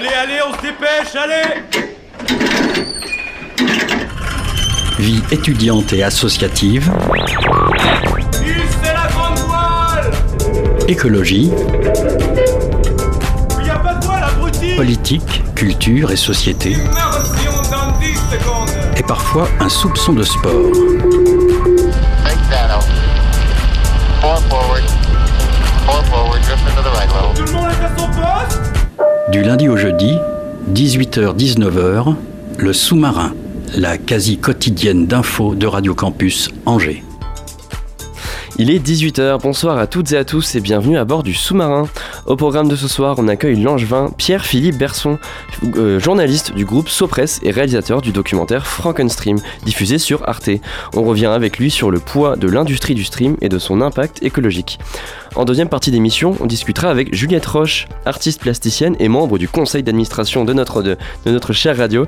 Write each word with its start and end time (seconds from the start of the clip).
Allez, 0.00 0.14
allez, 0.14 0.40
on 0.48 0.56
se 0.56 0.62
dépêche, 0.62 1.14
allez. 1.14 1.60
Vie 4.98 5.22
étudiante 5.30 5.92
et 5.92 6.02
associative. 6.02 6.90
c'est 8.32 8.94
la 8.94 9.08
grande 9.08 9.38
voile. 9.40 10.10
Écologie. 10.88 11.50
Il 13.60 13.66
y 13.66 13.68
a 13.68 13.78
pas 13.78 13.92
de 13.92 14.04
voile, 14.06 14.24
abruti. 14.24 14.74
Politique, 14.74 15.42
culture 15.54 16.10
et 16.10 16.16
société. 16.16 16.70
Immersion 16.70 17.52
dans 17.70 17.98
10 17.98 18.06
secondes. 18.14 18.70
Et 18.96 19.02
parfois 19.02 19.50
un 19.60 19.68
soupçon 19.68 20.14
de 20.14 20.22
sport. 20.22 20.72
Tout 27.34 27.44
le 27.44 27.52
monde 27.52 27.68
est 27.70 27.84
à 27.84 27.98
son 27.98 28.06
poste 28.06 28.79
Du 29.30 29.42
lundi 29.42 29.68
au 29.68 29.76
jeudi, 29.76 30.18
18h-19h, 30.72 32.16
le 32.58 32.72
sous-marin, 32.72 33.32
la 33.76 33.96
quasi 33.96 34.38
quotidienne 34.38 35.06
d'infos 35.06 35.54
de 35.54 35.68
Radio 35.68 35.94
Campus 35.94 36.50
Angers. 36.66 37.04
Il 38.58 38.70
est 38.70 38.84
18h, 38.84 39.40
bonsoir 39.40 39.78
à 39.78 39.86
toutes 39.86 40.10
et 40.12 40.16
à 40.16 40.24
tous 40.24 40.56
et 40.56 40.60
bienvenue 40.60 40.98
à 40.98 41.04
bord 41.04 41.22
du 41.22 41.32
sous-marin. 41.32 41.86
Au 42.30 42.36
programme 42.36 42.68
de 42.68 42.76
ce 42.76 42.86
soir, 42.86 43.16
on 43.18 43.26
accueille 43.26 43.60
l'angevin 43.60 44.08
Pierre-Philippe 44.16 44.78
Berson, 44.78 45.18
euh, 45.74 45.98
journaliste 45.98 46.54
du 46.54 46.64
groupe 46.64 46.88
Sopress 46.88 47.40
et 47.42 47.50
réalisateur 47.50 48.02
du 48.02 48.12
documentaire 48.12 48.68
Frankenstream, 48.68 49.38
diffusé 49.64 49.98
sur 49.98 50.28
Arte. 50.28 50.50
On 50.94 51.02
revient 51.02 51.26
avec 51.26 51.58
lui 51.58 51.72
sur 51.72 51.90
le 51.90 51.98
poids 51.98 52.36
de 52.36 52.46
l'industrie 52.46 52.94
du 52.94 53.02
stream 53.02 53.36
et 53.40 53.48
de 53.48 53.58
son 53.58 53.80
impact 53.80 54.22
écologique. 54.22 54.78
En 55.34 55.44
deuxième 55.44 55.68
partie 55.68 55.90
d'émission, 55.90 56.36
on 56.38 56.46
discutera 56.46 56.88
avec 56.88 57.12
Juliette 57.12 57.46
Roche, 57.46 57.88
artiste 58.04 58.40
plasticienne 58.40 58.94
et 59.00 59.08
membre 59.08 59.36
du 59.36 59.48
conseil 59.48 59.82
d'administration 59.82 60.44
de 60.44 60.52
notre, 60.52 61.52
chère 61.52 61.78
radio. 61.78 62.06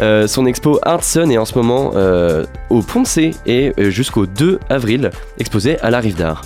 Euh, 0.00 0.26
son 0.26 0.46
expo 0.46 0.80
Art 0.82 1.04
Sun 1.04 1.30
est 1.30 1.38
en 1.38 1.44
ce 1.44 1.56
moment 1.56 1.92
euh, 1.94 2.44
au 2.70 2.82
C 3.04 3.30
et 3.46 3.72
jusqu'au 3.78 4.26
2 4.26 4.58
avril, 4.68 5.12
exposé 5.38 5.78
à 5.78 5.90
la 5.90 6.00
Rive 6.00 6.16
d'Art. 6.16 6.42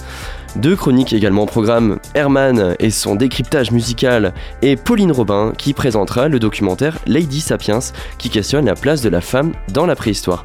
Deux 0.57 0.77
chroniques 0.77 1.13
également 1.13 1.43
au 1.43 1.47
programme, 1.47 1.99
Herman 2.15 2.77
et 2.79 2.91
son 2.91 3.17
décryptage 3.17 3.73
musical 3.73 4.33
et 4.63 4.77
Pauline 4.77 5.11
Robin 5.11 5.53
qui 5.59 5.73
présentera 5.73 6.29
le 6.29 6.39
documentaire 6.39 6.99
Lady 7.07 7.41
Sapiens 7.41 7.81
qui 8.19 8.31
questionne 8.31 8.67
la 8.67 8.77
place 8.77 9.03
de 9.03 9.09
la 9.09 9.21
femme 9.21 9.53
dans 9.73 9.85
la 9.85 9.97
préhistoire. 9.97 10.45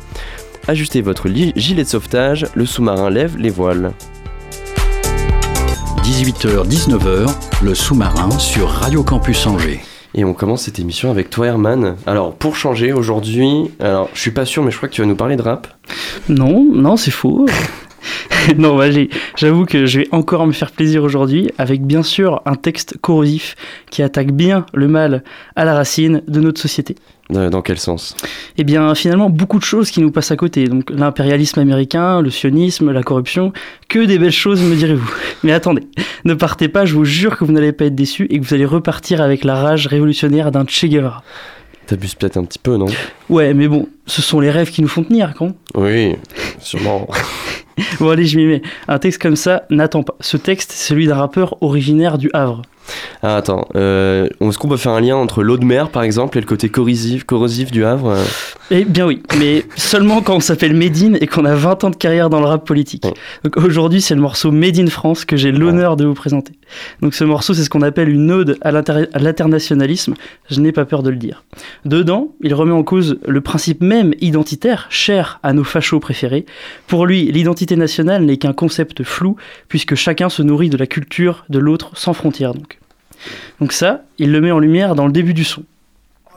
Ajustez 0.67 1.01
votre 1.01 1.29
gilet 1.29 1.83
de 1.83 1.87
sauvetage, 1.87 2.47
le 2.55 2.65
sous-marin 2.65 3.11
lève 3.11 3.37
les 3.37 3.51
voiles. 3.51 3.91
18h-19h, 6.03 7.31
le 7.61 7.75
sous-marin 7.75 8.31
sur 8.31 8.67
Radio 8.67 9.03
Campus 9.03 9.45
Angers. 9.45 9.81
Et 10.15 10.25
on 10.25 10.33
commence 10.33 10.63
cette 10.63 10.79
émission 10.79 11.11
avec 11.11 11.29
toi 11.29 11.45
Herman. 11.45 11.97
Alors 12.07 12.33
pour 12.33 12.55
changer 12.55 12.93
aujourd'hui, 12.93 13.71
alors 13.79 14.09
je 14.15 14.19
suis 14.19 14.31
pas 14.31 14.45
sûr 14.45 14.63
mais 14.63 14.71
je 14.71 14.77
crois 14.77 14.89
que 14.89 14.95
tu 14.95 15.01
vas 15.01 15.07
nous 15.07 15.15
parler 15.15 15.35
de 15.35 15.43
rap. 15.43 15.67
Non, 16.29 16.65
non, 16.73 16.97
c'est 16.97 17.11
faux. 17.11 17.45
non, 18.57 18.77
bah, 18.77 18.85
j'avoue 19.35 19.65
que 19.65 19.85
je 19.85 19.99
vais 19.99 20.07
encore 20.11 20.45
me 20.47 20.51
faire 20.51 20.71
plaisir 20.71 21.03
aujourd'hui 21.03 21.49
avec 21.57 21.81
bien 21.81 22.03
sûr 22.03 22.41
un 22.45 22.55
texte 22.55 22.97
corrosif 23.01 23.55
qui 23.89 24.03
attaque 24.03 24.31
bien 24.31 24.65
le 24.73 24.87
mal 24.87 25.23
à 25.55 25.65
la 25.65 25.73
racine 25.73 26.21
de 26.27 26.39
notre 26.39 26.61
société. 26.61 26.95
Euh, 27.35 27.49
Dans 27.49 27.61
quel 27.61 27.77
sens? 27.77 28.15
Eh 28.57 28.63
bien, 28.63 28.95
finalement, 28.95 29.29
beaucoup 29.29 29.59
de 29.59 29.63
choses 29.63 29.91
qui 29.91 30.01
nous 30.01 30.09
passent 30.09 30.31
à 30.31 30.35
côté. 30.35 30.65
Donc, 30.65 30.89
l'impérialisme 30.89 31.59
américain, 31.59 32.21
le 32.21 32.31
sionisme, 32.31 32.91
la 32.91 33.03
corruption, 33.03 33.53
que 33.87 33.99
des 33.99 34.17
belles 34.17 34.31
choses, 34.31 34.61
me 34.61 34.75
direz-vous. 34.75 35.11
Mais 35.43 35.51
attendez, 35.51 35.83
ne 36.25 36.33
partez 36.33 36.69
pas, 36.69 36.85
je 36.85 36.95
vous 36.95 37.05
jure 37.05 37.37
que 37.37 37.45
vous 37.45 37.51
n'allez 37.51 37.71
pas 37.71 37.85
être 37.85 37.95
déçus 37.95 38.25
et 38.31 38.39
que 38.39 38.45
vous 38.45 38.53
allez 38.53 38.65
repartir 38.65 39.21
avec 39.21 39.43
la 39.43 39.55
rage 39.55 39.85
révolutionnaire 39.87 40.51
d'un 40.51 40.65
Che 40.67 40.85
Guevara. 40.85 41.23
T'abuses 41.85 42.15
peut-être 42.15 42.37
un 42.37 42.45
petit 42.45 42.59
peu, 42.59 42.77
non? 42.77 42.87
Ouais, 43.29 43.53
mais 43.53 43.67
bon, 43.67 43.87
ce 44.05 44.21
sont 44.21 44.39
les 44.39 44.51
rêves 44.51 44.69
qui 44.71 44.81
nous 44.81 44.87
font 44.87 45.03
tenir, 45.03 45.33
quand 45.35 45.53
Oui, 45.75 46.15
sûrement. 46.59 47.07
Bon 47.99 48.09
allez, 48.09 48.25
je 48.25 48.37
m'y 48.37 48.45
mets. 48.45 48.61
Un 48.87 48.99
texte 48.99 49.21
comme 49.21 49.35
ça 49.35 49.63
n'attend 49.69 50.03
pas. 50.03 50.15
Ce 50.19 50.37
texte, 50.37 50.71
c'est 50.71 50.89
celui 50.89 51.07
d'un 51.07 51.15
rappeur 51.15 51.61
originaire 51.61 52.17
du 52.17 52.29
Havre. 52.33 52.61
Ah, 53.21 53.35
attends, 53.35 53.67
euh, 53.75 54.27
est-ce 54.39 54.57
qu'on 54.57 54.69
peut 54.69 54.77
faire 54.77 54.93
un 54.93 55.01
lien 55.01 55.15
entre 55.15 55.43
l'eau 55.43 55.57
de 55.57 55.65
mer 55.65 55.89
par 55.89 56.03
exemple 56.03 56.37
et 56.37 56.41
le 56.41 56.47
côté 56.47 56.69
corrosif, 56.69 57.23
corrosif 57.23 57.71
du 57.71 57.83
Havre 57.83 58.11
euh 58.11 58.23
Eh 58.71 58.85
bien 58.85 59.05
oui, 59.05 59.21
mais 59.37 59.65
seulement 59.75 60.21
quand 60.21 60.35
on 60.35 60.39
s'appelle 60.39 60.73
Médine 60.73 61.17
et 61.19 61.27
qu'on 61.27 61.45
a 61.45 61.55
20 61.55 61.83
ans 61.83 61.89
de 61.89 61.95
carrière 61.95 62.29
dans 62.29 62.39
le 62.39 62.45
rap 62.45 62.65
politique. 62.65 63.05
Ouais. 63.05 63.13
Donc 63.43 63.57
aujourd'hui, 63.57 64.01
c'est 64.01 64.15
le 64.15 64.21
morceau 64.21 64.51
Made 64.51 64.79
in 64.79 64.87
France 64.87 65.25
que 65.25 65.35
j'ai 65.35 65.51
l'honneur 65.51 65.97
de 65.97 66.05
vous 66.05 66.13
présenter. 66.13 66.53
Donc 67.01 67.13
ce 67.13 67.23
morceau, 67.23 67.53
c'est 67.53 67.63
ce 67.63 67.69
qu'on 67.69 67.81
appelle 67.81 68.09
une 68.09 68.31
ode 68.31 68.57
à 68.61 68.71
l'internationalisme, 68.71 70.13
je 70.49 70.59
n'ai 70.59 70.71
pas 70.71 70.85
peur 70.85 71.03
de 71.03 71.09
le 71.09 71.17
dire. 71.17 71.43
Dedans, 71.85 72.33
il 72.41 72.53
remet 72.53 72.73
en 72.73 72.83
cause 72.83 73.19
le 73.27 73.41
principe 73.41 73.81
même 73.81 74.13
identitaire, 74.21 74.87
cher 74.89 75.39
à 75.43 75.53
nos 75.53 75.63
fachos 75.63 75.99
préférés. 75.99 76.45
Pour 76.87 77.05
lui, 77.05 77.31
l'identité 77.31 77.68
nationale 77.75 78.23
n'est 78.25 78.37
qu'un 78.37 78.53
concept 78.53 79.03
flou, 79.03 79.35
puisque 79.67 79.95
chacun 79.95 80.29
se 80.29 80.41
nourrit 80.41 80.69
de 80.69 80.77
la 80.77 80.87
culture 80.87 81.45
de 81.49 81.59
l'autre 81.59 81.91
sans 81.95 82.13
frontières 82.13 82.53
donc. 82.53 82.79
Donc 83.59 83.73
ça, 83.73 84.03
il 84.17 84.31
le 84.31 84.39
met 84.41 84.51
en 84.51 84.59
lumière 84.59 84.95
dans 84.95 85.05
le 85.05 85.11
début 85.11 85.33
du 85.33 85.43
son. 85.43 85.63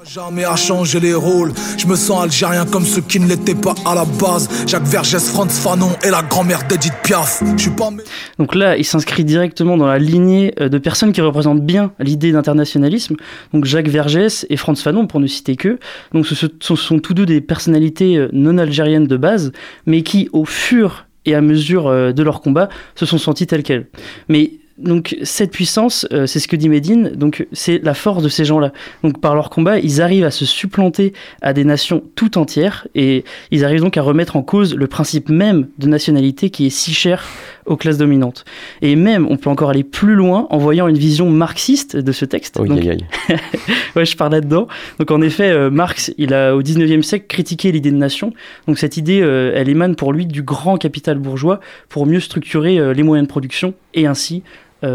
Jamais 0.05 0.45
à 0.45 0.57
changer 0.57 0.99
les 0.99 1.15
rôles, 1.15 1.53
je 1.79 1.87
me 1.87 1.95
sens 1.95 2.25
algérien 2.25 2.67
comme 2.67 2.85
ceux 2.85 3.03
qui 3.03 3.21
ne 3.21 3.29
l'étaient 3.29 3.55
pas 3.55 3.77
à 3.87 3.95
la 3.95 4.05
base. 4.05 4.49
Jacques 4.67 4.83
Vergès, 4.89 5.31
Franz 5.31 5.53
Fanon 5.53 5.91
et 6.05 6.11
la 6.11 6.23
grand-mère 6.23 6.67
d'Edith 6.67 6.93
Piaf. 7.05 7.41
Je 7.57 7.63
suis 7.63 7.71
pas 7.71 7.89
mé- 7.93 8.03
Donc 8.37 8.57
là, 8.57 8.77
il 8.77 8.85
s'inscrit 8.85 9.25
directement 9.25 9.77
dans 9.77 9.87
la 9.87 10.01
lignée 10.01 10.55
euh, 10.61 10.69
de 10.69 10.79
personnes 10.79 11.13
qui 11.13 11.21
représentent 11.21 11.65
bien 11.65 11.93
l'idée 12.01 12.33
d'internationalisme. 12.33 13.15
Donc 13.55 13.65
Jacques 13.65 13.87
Vergès 13.87 14.45
et 14.51 14.57
Franz 14.57 14.83
Fanon, 14.83 15.07
pour 15.07 15.21
ne 15.21 15.29
citer 15.29 15.55
que. 15.55 15.79
Donc 16.13 16.27
ce, 16.27 16.35
ce 16.35 16.75
sont 16.75 16.99
tous 16.99 17.15
deux 17.15 17.27
des 17.27 17.41
personnalités 17.41 18.17
euh, 18.17 18.29
non 18.33 18.59
algériennes 18.59 19.07
de 19.07 19.17
base, 19.17 19.53
mais 19.87 20.03
qui, 20.03 20.29
au 20.33 20.45
fur 20.45 21.07
et 21.27 21.35
à 21.35 21.41
mesure 21.41 21.87
euh, 21.87 22.13
de 22.13 22.23
leur 22.23 22.41
combat, 22.41 22.69
se 22.95 23.07
sont 23.07 23.19
sentis 23.19 23.47
telles 23.47 23.63
quelles. 23.63 23.87
Mais 24.29 24.53
donc 24.79 25.17
cette 25.23 25.53
puissance, 25.53 26.07
euh, 26.13 26.27
c'est 26.27 26.41
ce 26.41 26.49
que 26.49 26.57
dit 26.57 26.69
Médine, 26.69 27.11
donc 27.15 27.47
c'est 27.53 27.79
la 27.85 27.95
force 27.95 28.23
de 28.23 28.29
ces 28.29 28.45
gens-là. 28.45 28.73
Donc 29.03 29.21
par 29.21 29.35
leur 29.35 29.51
combat, 29.51 29.79
ils 29.79 30.01
arrivent 30.01 30.25
à 30.25 30.31
se 30.31 30.45
supplanter 30.45 31.13
à 31.41 31.53
des 31.53 31.65
nations 31.65 32.03
tout 32.15 32.39
entières 32.39 32.87
et 32.95 33.25
ils 33.51 33.65
arrivent 33.65 33.83
donc 33.83 33.97
à 33.97 34.03
remettre 34.03 34.37
en 34.37 34.43
cause 34.43 34.75
le 34.75 34.87
principe 34.87 35.29
même 35.29 35.69
de 35.79 35.87
nationalité 35.87 36.51
qui 36.51 36.67
est 36.67 36.71
si 36.71 36.95
cher 36.95 37.25
aux 37.67 37.77
classes 37.77 37.99
dominantes. 37.99 38.45
Et 38.81 38.97
même, 38.97 39.27
on 39.31 39.37
peut 39.37 39.51
encore 39.51 39.71
aller 39.71 39.85
plus 39.85 40.15
loin 40.15 40.47
en 40.51 40.59
voyant 40.59 40.89
une 40.89 40.99
vision 40.99 41.31
marxiste 41.31 41.97
de 41.97 42.13
ce 42.13 42.25
texte. 42.25 42.59
Oui, 42.61 42.69
Donc, 42.69 42.79
aïe, 42.79 42.91
aïe. 42.91 43.07
ouais, 43.97 44.05
je 44.05 44.17
parle 44.17 44.33
là-dedans. 44.33 44.67
Donc 44.99 45.11
en 45.11 45.21
effet, 45.21 45.51
euh, 45.51 45.71
Marx, 45.71 46.13
il 46.19 46.35
a 46.35 46.55
au 46.55 46.63
19e 46.63 47.03
siècle 47.03 47.27
critiqué 47.29 47.73
l'idée 47.73 47.91
de 47.91 47.97
nation. 47.97 48.33
Donc 48.67 48.79
cette 48.79 48.97
idée, 48.97 49.21
euh, 49.23 49.53
elle 49.55 49.69
émane 49.69 49.97
pour 49.97 50.13
lui 50.13 50.27
du 50.27 50.43
grand 50.43 50.77
capital 50.77 51.19
bourgeois 51.19 51.61
pour 51.89 52.07
mieux 52.07 52.21
structurer 52.21 52.79
euh, 52.79 52.93
les 52.93 53.03
moyens 53.03 53.27
de 53.27 53.31
production 53.31 53.75
et 53.95 54.07
ainsi 54.07 54.43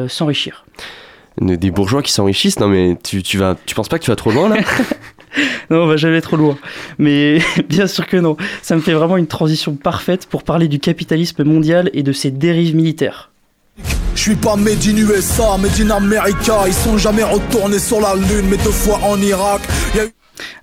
s'enrichir. 0.10 0.66
Des 1.40 1.72
bourgeois 1.72 2.02
qui 2.02 2.12
s'enrichissent, 2.12 2.60
non 2.60 2.68
mais 2.68 2.98
tu, 3.02 3.24
tu, 3.24 3.38
vas, 3.38 3.56
tu 3.66 3.74
penses 3.74 3.88
pas 3.88 3.98
que 3.98 4.04
tu 4.04 4.12
vas 4.12 4.18
trop 4.18 4.32
loin 4.32 4.50
là? 4.50 4.58
Non, 5.70 5.84
on 5.84 5.88
va 5.88 5.98
jamais 5.98 6.22
trop 6.22 6.38
loin. 6.38 6.58
Mais 6.98 7.40
bien 7.70 7.88
sûr 7.88 8.08
que 8.08 8.18
non. 8.18 8.38
Ça 8.62 8.76
me 8.76 8.82
fait 8.82 8.94
vraiment 8.94 9.18
une 9.18 9.28
transition 9.28 9.76
parfaite 9.76 10.28
pour 10.28 10.44
parler 10.44 10.68
du 10.68 10.80
capitalisme 10.80 11.44
mondial 11.44 11.90
et 11.94 12.04
de 12.04 12.12
ses 12.12 12.32
dérives 12.32 12.76
militaires. 12.76 13.32
Je 14.16 14.22
suis 14.22 14.36
pas 14.36 14.56
made 14.56 14.84
in 14.88 14.98
USA, 14.98 15.58
made 15.58 15.80
in 15.80 15.92
America. 15.92 16.64
Ils 16.66 16.74
sont 16.74 16.98
jamais 16.98 17.24
retournés 17.24 17.80
sur 17.80 18.02
la 18.02 18.16
lune, 18.16 18.48
mais 18.50 18.58
deux 18.58 18.72
fois 18.72 19.00
en 19.04 19.22
Irak. 19.22 19.62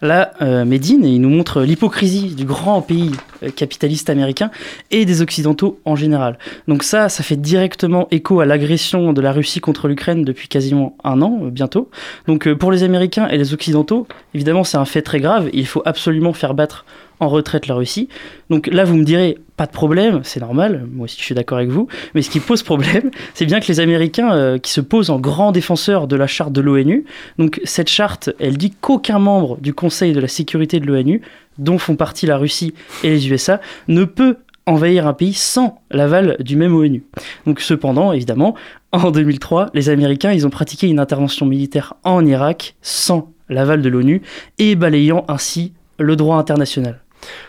Là, 0.02 0.32
euh, 0.42 0.64
Médine, 0.64 1.04
il 1.04 1.20
nous 1.20 1.30
montre 1.30 1.62
l'hypocrisie 1.62 2.34
du 2.34 2.44
grand 2.44 2.82
pays 2.82 3.12
euh, 3.42 3.50
capitaliste 3.50 4.10
américain 4.10 4.50
et 4.90 5.04
des 5.04 5.22
Occidentaux 5.22 5.80
en 5.84 5.96
général. 5.96 6.38
Donc 6.68 6.82
ça, 6.82 7.08
ça 7.08 7.22
fait 7.22 7.36
directement 7.36 8.08
écho 8.10 8.40
à 8.40 8.46
l'agression 8.46 9.12
de 9.12 9.20
la 9.20 9.32
Russie 9.32 9.60
contre 9.60 9.88
l'Ukraine 9.88 10.24
depuis 10.24 10.48
quasiment 10.48 10.96
un 11.04 11.22
an, 11.22 11.40
euh, 11.42 11.50
bientôt. 11.50 11.90
Donc 12.26 12.46
euh, 12.46 12.56
pour 12.56 12.72
les 12.72 12.82
Américains 12.82 13.28
et 13.28 13.38
les 13.38 13.52
Occidentaux, 13.52 14.06
évidemment, 14.34 14.64
c'est 14.64 14.76
un 14.76 14.84
fait 14.84 15.02
très 15.02 15.20
grave. 15.20 15.50
Il 15.52 15.66
faut 15.66 15.82
absolument 15.84 16.32
faire 16.32 16.54
battre 16.54 16.84
en 17.20 17.28
retraite 17.28 17.66
la 17.66 17.74
Russie. 17.74 18.08
Donc 18.50 18.66
là, 18.66 18.84
vous 18.84 18.96
me 18.96 19.04
direz, 19.04 19.38
pas 19.56 19.66
de 19.66 19.72
problème, 19.72 20.20
c'est 20.24 20.40
normal, 20.40 20.86
moi 20.90 21.04
aussi 21.04 21.16
je 21.18 21.24
suis 21.24 21.34
d'accord 21.34 21.58
avec 21.58 21.70
vous, 21.70 21.86
mais 22.14 22.22
ce 22.22 22.30
qui 22.30 22.40
pose 22.40 22.62
problème, 22.62 23.10
c'est 23.34 23.46
bien 23.46 23.60
que 23.60 23.68
les 23.68 23.80
Américains 23.80 24.34
euh, 24.34 24.58
qui 24.58 24.72
se 24.72 24.80
posent 24.80 25.10
en 25.10 25.20
grands 25.20 25.52
défenseurs 25.52 26.08
de 26.08 26.16
la 26.16 26.26
charte 26.26 26.52
de 26.52 26.60
l'ONU, 26.60 27.04
donc 27.38 27.60
cette 27.64 27.88
charte, 27.88 28.30
elle 28.40 28.56
dit 28.56 28.72
qu'aucun 28.72 29.18
membre 29.18 29.58
du 29.58 29.72
Conseil 29.72 30.12
de 30.12 30.20
la 30.20 30.28
sécurité 30.28 30.80
de 30.80 30.86
l'ONU, 30.86 31.22
dont 31.58 31.78
font 31.78 31.94
partie 31.94 32.26
la 32.26 32.36
Russie 32.36 32.74
et 33.04 33.10
les 33.10 33.28
USA, 33.28 33.60
ne 33.86 34.04
peut 34.04 34.38
envahir 34.66 35.06
un 35.06 35.12
pays 35.12 35.34
sans 35.34 35.80
l'aval 35.90 36.36
du 36.40 36.56
même 36.56 36.74
ONU. 36.74 37.04
Donc 37.46 37.60
cependant, 37.60 38.12
évidemment, 38.12 38.54
en 38.92 39.10
2003, 39.10 39.70
les 39.74 39.88
Américains, 39.88 40.32
ils 40.32 40.46
ont 40.46 40.50
pratiqué 40.50 40.88
une 40.88 40.98
intervention 40.98 41.46
militaire 41.46 41.94
en 42.02 42.24
Irak 42.24 42.74
sans 42.80 43.32
l'aval 43.48 43.82
de 43.82 43.88
l'ONU 43.88 44.22
et 44.58 44.74
balayant 44.74 45.24
ainsi 45.28 45.74
le 45.98 46.16
droit 46.16 46.38
international. 46.38 47.03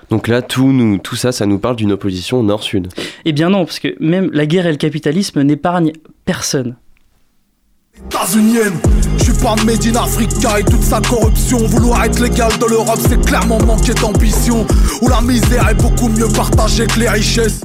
Donc 0.10 0.28
là, 0.28 0.42
tout, 0.42 0.72
nous, 0.72 0.98
tout 0.98 1.16
ça, 1.16 1.32
ça 1.32 1.46
nous 1.46 1.60
parle 1.60 1.76
d'une 1.76 1.92
opposition 1.92 2.44
nord-sud. 2.44 2.90
Eh 3.26 3.34
bien 3.34 3.50
non, 3.50 3.66
parce 3.66 3.80
que 3.80 3.96
même 4.00 4.30
la 4.34 4.46
guerre 4.46 4.68
et 4.68 4.72
le 4.72 4.78
capitalisme 4.78 5.42
n'épargnent 5.42 5.94
personne. 6.26 6.76
États-Unienne. 8.06 8.74
Je 9.18 9.26
Je 9.26 9.32
suis 9.32 9.44
pas 9.44 9.56
made 9.66 9.84
in 9.88 9.96
Africa 9.96 10.60
et 10.60 10.64
toute 10.64 10.84
sa 10.84 11.02
corruption. 11.02 11.58
Vouloir 11.58 12.04
être 12.04 12.20
légal 12.20 12.52
de 12.60 12.66
l'Europe, 12.66 13.00
c'est 13.10 13.20
clairement 13.26 13.58
manquer 13.66 13.96
d'ambition. 13.96 14.68
Où 15.02 15.10
la 15.10 15.20
misère 15.22 15.68
est 15.68 15.82
beaucoup 15.82 16.10
mieux 16.10 16.28
partagée 16.28 16.86
que 16.86 17.00
les 17.00 17.10
richesses. 17.10 17.62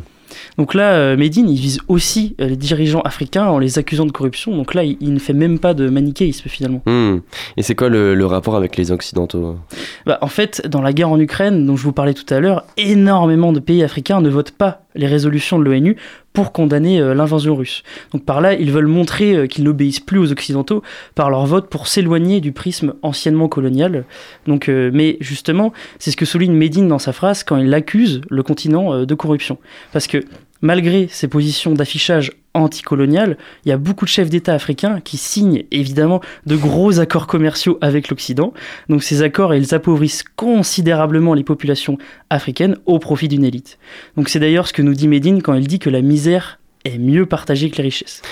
Donc 0.60 0.74
là, 0.74 0.92
euh, 0.92 1.16
Medine, 1.16 1.48
il 1.48 1.58
vise 1.58 1.80
aussi 1.88 2.36
euh, 2.38 2.48
les 2.48 2.56
dirigeants 2.56 3.00
africains 3.00 3.46
en 3.46 3.58
les 3.58 3.78
accusant 3.78 4.04
de 4.04 4.12
corruption. 4.12 4.54
Donc 4.54 4.74
là, 4.74 4.84
il, 4.84 4.98
il 5.00 5.14
ne 5.14 5.18
fait 5.18 5.32
même 5.32 5.58
pas 5.58 5.72
de 5.72 5.88
manichéisme 5.88 6.50
finalement. 6.50 6.82
Hmm. 6.84 7.20
Et 7.56 7.62
c'est 7.62 7.74
quoi 7.74 7.88
le, 7.88 8.14
le 8.14 8.26
rapport 8.26 8.56
avec 8.56 8.76
les 8.76 8.92
Occidentaux 8.92 9.56
Bah, 10.04 10.18
en 10.20 10.26
fait, 10.26 10.68
dans 10.68 10.82
la 10.82 10.92
guerre 10.92 11.08
en 11.08 11.18
Ukraine, 11.18 11.64
dont 11.64 11.76
je 11.76 11.82
vous 11.82 11.94
parlais 11.94 12.12
tout 12.12 12.26
à 12.28 12.40
l'heure, 12.40 12.66
énormément 12.76 13.54
de 13.54 13.58
pays 13.58 13.82
africains 13.82 14.20
ne 14.20 14.28
votent 14.28 14.50
pas 14.50 14.82
les 14.94 15.06
résolutions 15.06 15.58
de 15.58 15.64
l'ONU 15.64 15.96
pour 16.32 16.52
condamner 16.52 17.00
euh, 17.00 17.14
l'invasion 17.14 17.56
russe. 17.56 17.82
Donc 18.12 18.24
par 18.24 18.40
là, 18.40 18.54
ils 18.54 18.70
veulent 18.70 18.86
montrer 18.86 19.34
euh, 19.34 19.46
qu'ils 19.46 19.64
n'obéissent 19.64 20.00
plus 20.00 20.18
aux 20.18 20.32
Occidentaux 20.32 20.82
par 21.14 21.30
leur 21.30 21.46
vote 21.46 21.68
pour 21.68 21.88
s'éloigner 21.88 22.40
du 22.40 22.52
prisme 22.52 22.94
anciennement 23.02 23.48
colonial. 23.48 24.04
Donc, 24.46 24.68
euh, 24.68 24.90
mais 24.92 25.16
justement, 25.20 25.72
c'est 25.98 26.10
ce 26.10 26.16
que 26.16 26.24
souligne 26.24 26.52
Medine 26.52 26.88
dans 26.88 26.98
sa 26.98 27.12
phrase 27.12 27.42
quand 27.44 27.56
il 27.56 27.72
accuse 27.74 28.20
le 28.28 28.42
continent 28.42 29.04
de 29.04 29.14
corruption. 29.14 29.58
Parce 29.92 30.06
que 30.06 30.24
malgré 30.62 31.08
ses 31.08 31.28
positions 31.28 31.72
d'affichage 31.72 32.32
anticolonial, 32.54 33.36
il 33.64 33.68
y 33.68 33.72
a 33.72 33.76
beaucoup 33.76 34.04
de 34.04 34.10
chefs 34.10 34.30
d'État 34.30 34.54
africains 34.54 35.00
qui 35.00 35.16
signent 35.16 35.64
évidemment 35.70 36.20
de 36.46 36.56
gros 36.56 36.98
accords 36.98 37.26
commerciaux 37.26 37.78
avec 37.80 38.08
l'Occident. 38.08 38.52
Donc 38.88 39.02
ces 39.02 39.22
accords, 39.22 39.54
ils 39.54 39.74
appauvrissent 39.74 40.24
considérablement 40.36 41.34
les 41.34 41.44
populations 41.44 41.98
africaines 42.28 42.76
au 42.86 42.98
profit 42.98 43.28
d'une 43.28 43.44
élite. 43.44 43.78
Donc 44.16 44.28
c'est 44.28 44.40
d'ailleurs 44.40 44.66
ce 44.66 44.72
que 44.72 44.82
nous 44.82 44.94
dit 44.94 45.08
Medine 45.08 45.42
quand 45.42 45.54
il 45.54 45.66
dit 45.66 45.78
que 45.78 45.90
la 45.90 46.02
misère 46.02 46.58
est 46.84 46.98
mieux 46.98 47.26
partagée 47.26 47.70
que 47.70 47.76
les 47.76 47.84
richesses. 47.84 48.22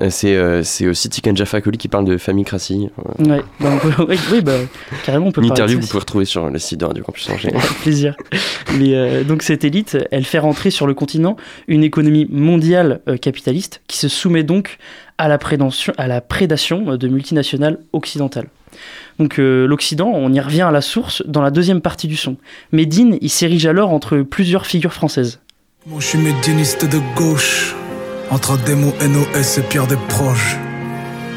Euh, 0.00 0.08
C'est 0.10 0.34
euh, 0.34 0.62
c'est 0.62 0.86
aussi 0.86 1.08
Tiken 1.08 1.36
Jaffa 1.36 1.60
Koli 1.60 1.78
qui 1.78 1.88
parle 1.88 2.04
de 2.04 2.16
famicratie. 2.16 2.88
Ouais, 3.18 3.42
bah, 3.60 3.78
peut- 3.82 4.04
oui, 4.08 4.18
oui, 4.32 4.40
bah, 4.42 4.52
carrément 5.04 5.28
on 5.28 5.32
peut 5.32 5.40
Une 5.42 5.50
interview 5.50 5.78
que 5.78 5.82
vous 5.82 5.88
pouvez 5.88 6.00
retrouver 6.00 6.24
sur 6.24 6.50
le 6.50 6.58
site 6.58 6.80
de 6.80 6.84
Radio 6.84 7.04
Campus 7.04 7.28
Angers. 7.30 7.48
Avec 7.54 7.78
plaisir. 7.82 8.16
Mais 8.78 8.94
euh, 8.94 9.24
donc 9.24 9.42
cette 9.42 9.64
élite, 9.64 9.96
elle 10.10 10.24
fait 10.24 10.38
rentrer 10.40 10.70
sur 10.70 10.86
le 10.86 10.94
continent 10.94 11.36
une 11.68 11.84
économie 11.84 12.26
mondiale 12.30 13.00
euh, 13.08 13.16
capitaliste 13.16 13.82
qui 13.86 13.96
se 13.98 14.08
soumet 14.08 14.42
donc 14.42 14.78
à 15.18 15.28
la 15.28 15.38
prédation, 15.38 15.92
à 15.96 16.08
la 16.08 16.20
prédation 16.20 16.96
de 16.96 17.08
multinationales 17.08 17.78
occidentales. 17.92 18.48
Donc 19.20 19.38
euh, 19.38 19.66
l'Occident, 19.68 20.10
on 20.12 20.32
y 20.32 20.40
revient 20.40 20.62
à 20.62 20.72
la 20.72 20.80
source 20.80 21.22
dans 21.26 21.40
la 21.42 21.52
deuxième 21.52 21.80
partie 21.80 22.08
du 22.08 22.16
son. 22.16 22.36
Medine, 22.72 23.16
il 23.20 23.30
s'érige 23.30 23.66
alors 23.66 23.90
entre 23.90 24.18
plusieurs 24.18 24.66
figures 24.66 24.92
françaises. 24.92 25.38
Moi 25.86 26.00
je 26.00 26.06
suis 26.06 26.18
médiniste 26.18 26.84
de 26.90 26.98
gauche 27.14 27.76
Entre 28.30 28.56
Demo, 28.64 28.92
NOS 29.00 29.58
et 29.58 29.62
Pierre 29.62 29.86
des 29.86 29.96
proches 30.08 30.56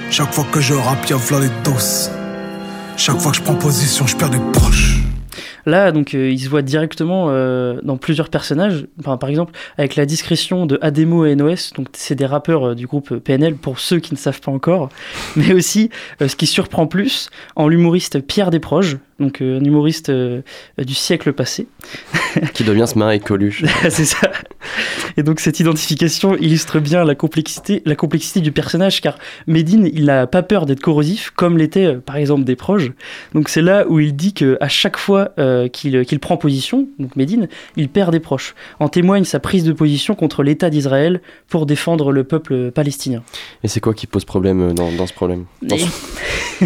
Chaque 0.09 0.31
fois 0.31 0.45
que 0.51 0.61
je 0.61 0.73
rappe 0.73 1.07
y'a 1.09 1.17
v'là 1.17 1.39
les 1.41 1.49
doses 1.63 2.09
Chaque 2.95 3.17
fois 3.17 3.31
que 3.31 3.37
je 3.37 3.43
prends 3.43 3.55
position 3.55 4.07
je 4.07 4.15
perds 4.15 4.29
des 4.29 4.39
proches 4.53 4.97
Là, 5.67 5.91
donc, 5.91 6.15
euh, 6.15 6.31
il 6.31 6.39
se 6.39 6.47
voit 6.47 6.61
directement 6.61 7.25
euh, 7.27 7.81
dans 7.83 7.97
plusieurs 7.97 8.29
personnages. 8.29 8.87
Par 9.03 9.27
exemple, 9.27 9.51
avec 9.77 9.97
la 9.97 10.05
discrétion 10.05 10.65
de 10.65 10.79
Ademo 10.81 11.25
et 11.25 11.35
NOS, 11.35 11.73
donc 11.75 11.89
c'est 11.91 12.15
des 12.15 12.25
rappeurs 12.25 12.69
euh, 12.69 12.73
du 12.73 12.87
groupe 12.87 13.17
PNL 13.17 13.55
pour 13.55 13.77
ceux 13.77 13.99
qui 13.99 14.13
ne 14.13 14.17
savent 14.17 14.39
pas 14.39 14.51
encore. 14.51 14.87
Mais 15.35 15.53
aussi, 15.53 15.89
ce 16.21 16.33
qui 16.37 16.47
surprend 16.47 16.87
plus, 16.87 17.29
en 17.57 17.67
l'humoriste 17.67 18.21
Pierre 18.25 18.49
Desproges, 18.49 18.97
donc 19.19 19.41
euh, 19.41 19.59
un 19.59 19.63
humoriste 19.63 20.09
euh, 20.09 20.41
du 20.77 20.93
siècle 20.93 21.33
passé. 21.33 21.67
qui 22.53 22.63
bien 22.63 22.85
se 22.87 22.97
marrer 22.97 23.19
Coluche. 23.19 23.63
c'est 23.89 24.05
ça. 24.05 24.31
Et 25.15 25.23
donc 25.23 25.39
cette 25.39 25.59
identification 25.59 26.35
illustre 26.35 26.79
bien 26.79 27.03
la 27.03 27.15
complexité, 27.15 27.81
la 27.85 27.95
complexité 27.95 28.41
du 28.41 28.51
personnage, 28.51 29.01
car 29.01 29.17
Medine, 29.47 29.89
il 29.91 30.05
n'a 30.05 30.27
pas 30.27 30.43
peur 30.43 30.65
d'être 30.65 30.81
corrosif, 30.81 31.31
comme 31.35 31.57
l'était 31.57 31.85
euh, 31.85 31.99
par 31.99 32.17
exemple 32.17 32.43
des 32.43 32.55
proches. 32.55 32.91
Donc 33.33 33.49
c'est 33.49 33.61
là 33.61 33.85
où 33.87 33.99
il 33.99 34.15
dit 34.15 34.33
que 34.33 34.57
à 34.61 34.67
chaque 34.67 34.97
fois 34.97 35.31
euh, 35.39 35.67
qu'il 35.67 36.19
prend 36.19 36.37
position, 36.37 36.87
donc 36.99 37.15
Medine, 37.15 37.47
il 37.75 37.89
perd 37.89 38.11
des 38.11 38.19
proches. 38.19 38.53
En 38.79 38.89
témoigne 38.89 39.23
sa 39.23 39.39
prise 39.39 39.63
de 39.63 39.73
position 39.73 40.13
contre 40.15 40.43
l'État 40.43 40.69
d'Israël 40.69 41.21
pour 41.47 41.65
défendre 41.65 42.11
le 42.11 42.23
peuple 42.23 42.71
palestinien. 42.71 43.23
Et 43.63 43.67
c'est 43.67 43.79
quoi 43.79 43.93
qui 43.93 44.05
pose 44.05 44.25
problème 44.25 44.73
dans, 44.73 44.91
dans 44.91 45.07
ce 45.07 45.13
problème? 45.13 45.45
Dans 45.61 45.77
ce- 45.77 46.65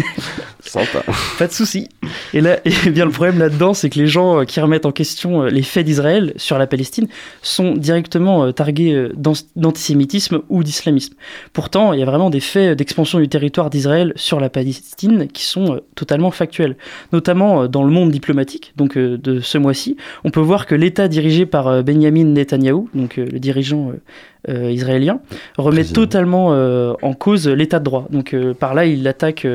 Sympa. 0.60 1.02
Pas 1.38 1.46
de 1.46 1.52
souci. 1.52 1.88
Et 2.32 2.40
là, 2.42 2.60
et 2.64 2.90
bien 2.90 3.04
le 3.04 3.10
problème 3.10 3.38
là-dedans, 3.38 3.74
c'est 3.74 3.90
que 3.90 3.98
les 3.98 4.06
gens 4.06 4.40
euh, 4.40 4.44
qui 4.44 4.60
remettent 4.60 4.86
en 4.86 4.92
question 4.92 5.42
euh, 5.42 5.48
les 5.48 5.62
faits 5.62 5.86
d'Israël 5.86 6.32
sur 6.36 6.58
la 6.58 6.66
Palestine 6.66 7.06
sont 7.42 7.72
directement 7.72 8.44
euh, 8.44 8.52
targués 8.52 9.08
d'an- 9.16 9.32
d'antisémitisme 9.56 10.40
ou 10.48 10.62
d'islamisme. 10.62 11.14
Pourtant, 11.52 11.92
il 11.92 12.00
y 12.00 12.02
a 12.02 12.06
vraiment 12.06 12.30
des 12.30 12.40
faits 12.40 12.76
d'expansion 12.76 13.18
du 13.18 13.28
territoire 13.28 13.70
d'Israël 13.70 14.12
sur 14.16 14.40
la 14.40 14.50
Palestine 14.50 15.28
qui 15.28 15.44
sont 15.44 15.80
totalement 15.94 16.30
factuels. 16.30 16.76
Notamment 17.12 17.68
dans 17.68 17.84
le 17.84 17.90
monde 17.90 18.10
diplomatique, 18.10 18.72
donc 18.76 18.98
de 18.98 19.40
ce 19.40 19.58
mois-ci, 19.58 19.96
on 20.24 20.30
peut 20.30 20.40
voir 20.40 20.66
que 20.66 20.74
l'État 20.74 21.08
dirigé 21.08 21.46
par 21.46 21.82
Benjamin 21.82 22.24
Netanyahou, 22.24 22.88
donc 22.94 23.16
le 23.16 23.38
dirigeant 23.38 23.92
euh, 24.48 24.72
israélien, 24.72 25.20
remet 25.56 25.82
Président. 25.82 26.00
totalement 26.00 26.48
euh, 26.52 26.94
en 27.02 27.14
cause 27.14 27.46
l'état 27.46 27.78
de 27.78 27.84
droit. 27.84 28.08
Donc 28.10 28.34
euh, 28.34 28.54
par 28.54 28.74
là, 28.74 28.86
il 28.86 29.06
attaque, 29.06 29.46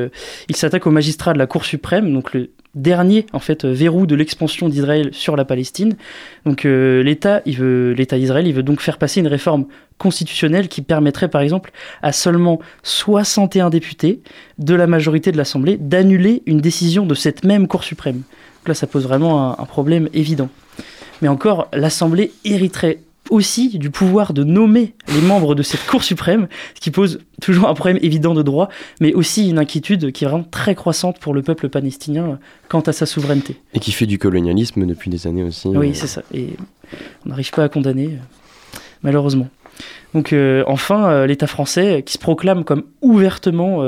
il 0.48 0.56
s'attaque 0.56 0.88
au 0.88 0.92
magistrat 0.92 1.34
de 1.34 1.38
la 1.38 1.46
Cour 1.46 1.66
suprême, 1.66 2.14
donc 2.14 2.34
le 2.34 2.50
dernier 2.76 3.26
en 3.34 3.40
fait 3.40 3.66
euh, 3.66 3.72
verrou 3.72 4.06
de 4.06 4.16
l'expansion 4.16 4.70
d'Israël 4.70 5.10
sur 5.14 5.36
la 5.36 5.46
Palestine. 5.46 5.96
Donc 6.46 6.66
euh, 6.66 7.02
l'État, 7.04 7.42
il 7.46 7.58
veut, 7.58 7.92
l'État 7.92 8.18
d'Israël, 8.18 8.52
veut 8.54 8.64
donc 8.64 8.82
faire 8.82 8.98
passer 8.98 9.20
une 9.20 9.28
réforme 9.28 9.66
constitutionnelle 9.98 10.68
qui 10.68 10.82
permettrait 10.82 11.28
par 11.28 11.42
exemple 11.42 11.72
à 12.02 12.12
seulement 12.12 12.60
61 12.84 13.70
députés 13.70 14.22
de 14.58 14.76
la 14.76 14.88
majorité 14.88 15.32
de 15.32 15.38
l'Assemblée 15.38 15.78
d'annuler 15.78 16.44
une 16.46 16.62
décision 16.62 17.06
de 17.06 17.16
cette 17.16 17.44
même 17.44 17.68
Cour 17.68 17.84
suprême. 17.84 18.18
Donc 18.18 18.68
là, 18.68 18.74
ça 18.74 18.88
pose 18.88 19.04
vraiment 19.04 19.60
un 19.60 19.66
problème 19.66 20.10
évident. 20.14 20.50
Mais 21.22 21.28
encore, 21.28 21.68
l'Assemblée 21.74 22.32
hériterait 22.46 23.00
aussi 23.30 23.78
du 23.78 23.90
pouvoir 23.90 24.34
de 24.34 24.44
nommer 24.44 24.94
les 25.14 25.22
membres 25.22 25.56
de 25.56 25.64
cette 25.64 25.86
Cour 25.86 26.04
suprême, 26.04 26.48
ce 26.76 26.82
qui 26.82 26.92
pose 26.92 27.20
toujours 27.42 27.68
un 27.68 27.74
problème 27.74 28.00
évident 28.02 28.34
de 28.34 28.42
droit, 28.42 28.70
mais 29.00 29.14
aussi 29.14 29.50
une 29.50 29.60
inquiétude 29.60 30.12
qui 30.12 30.26
est 30.26 30.28
vraiment 30.28 30.44
très 30.44 30.76
croissante 30.76 31.20
pour 31.20 31.34
le 31.34 31.42
peuple 31.42 31.70
palestinien 31.70 32.40
quant 32.70 32.82
à 32.82 32.92
sa 32.92 33.06
souveraineté. 33.06 33.58
Et 33.74 33.80
qui 33.80 33.92
fait 33.92 34.06
du 34.06 34.18
colonialisme 34.20 34.86
depuis 34.86 35.10
des 35.10 35.28
années 35.28 35.44
aussi. 35.44 35.68
Oui, 35.70 35.90
Euh, 35.90 35.94
c'est 35.94 36.08
ça. 36.08 36.24
Et 36.34 36.50
on 37.26 37.30
n'arrive 37.30 37.52
pas 37.52 37.64
à 37.64 37.70
condamner, 37.70 38.18
malheureusement. 39.04 39.50
Donc 40.14 40.34
euh, 40.34 40.64
enfin, 40.68 41.10
euh, 41.10 41.28
l'État 41.28 41.48
français, 41.48 42.04
qui 42.06 42.14
se 42.14 42.18
proclame 42.18 42.64
comme 42.64 42.84
ouvertement 43.02 43.80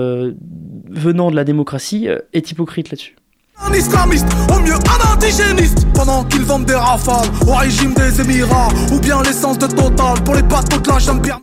venant 0.90 1.32
de 1.32 1.36
la 1.36 1.44
démocratie, 1.44 2.08
est 2.34 2.52
hypocrite 2.52 2.92
là-dessus. 2.92 3.16
Un 3.62 3.74
islamiste, 3.74 4.28
au 4.56 4.60
mieux 4.60 4.74
un 4.74 5.14
indigéniste. 5.14 5.86
Pendant 5.94 6.24
qu'ils 6.24 6.44
vendent 6.44 6.66
des 6.66 6.76
rafales 6.76 7.28
au 7.48 7.54
régime 7.54 7.94
des 7.94 8.22
Émirats 8.22 8.70
Ou 8.94 9.00
bien 9.00 9.22
l'essence 9.22 9.58
de 9.58 9.68
Total 9.68 10.22
pour 10.24 10.36
les 10.36 10.42
bateaux 10.44 10.80
de 10.80 10.88
la 10.88 11.00
jambe 11.00 11.22
bien 11.22 11.42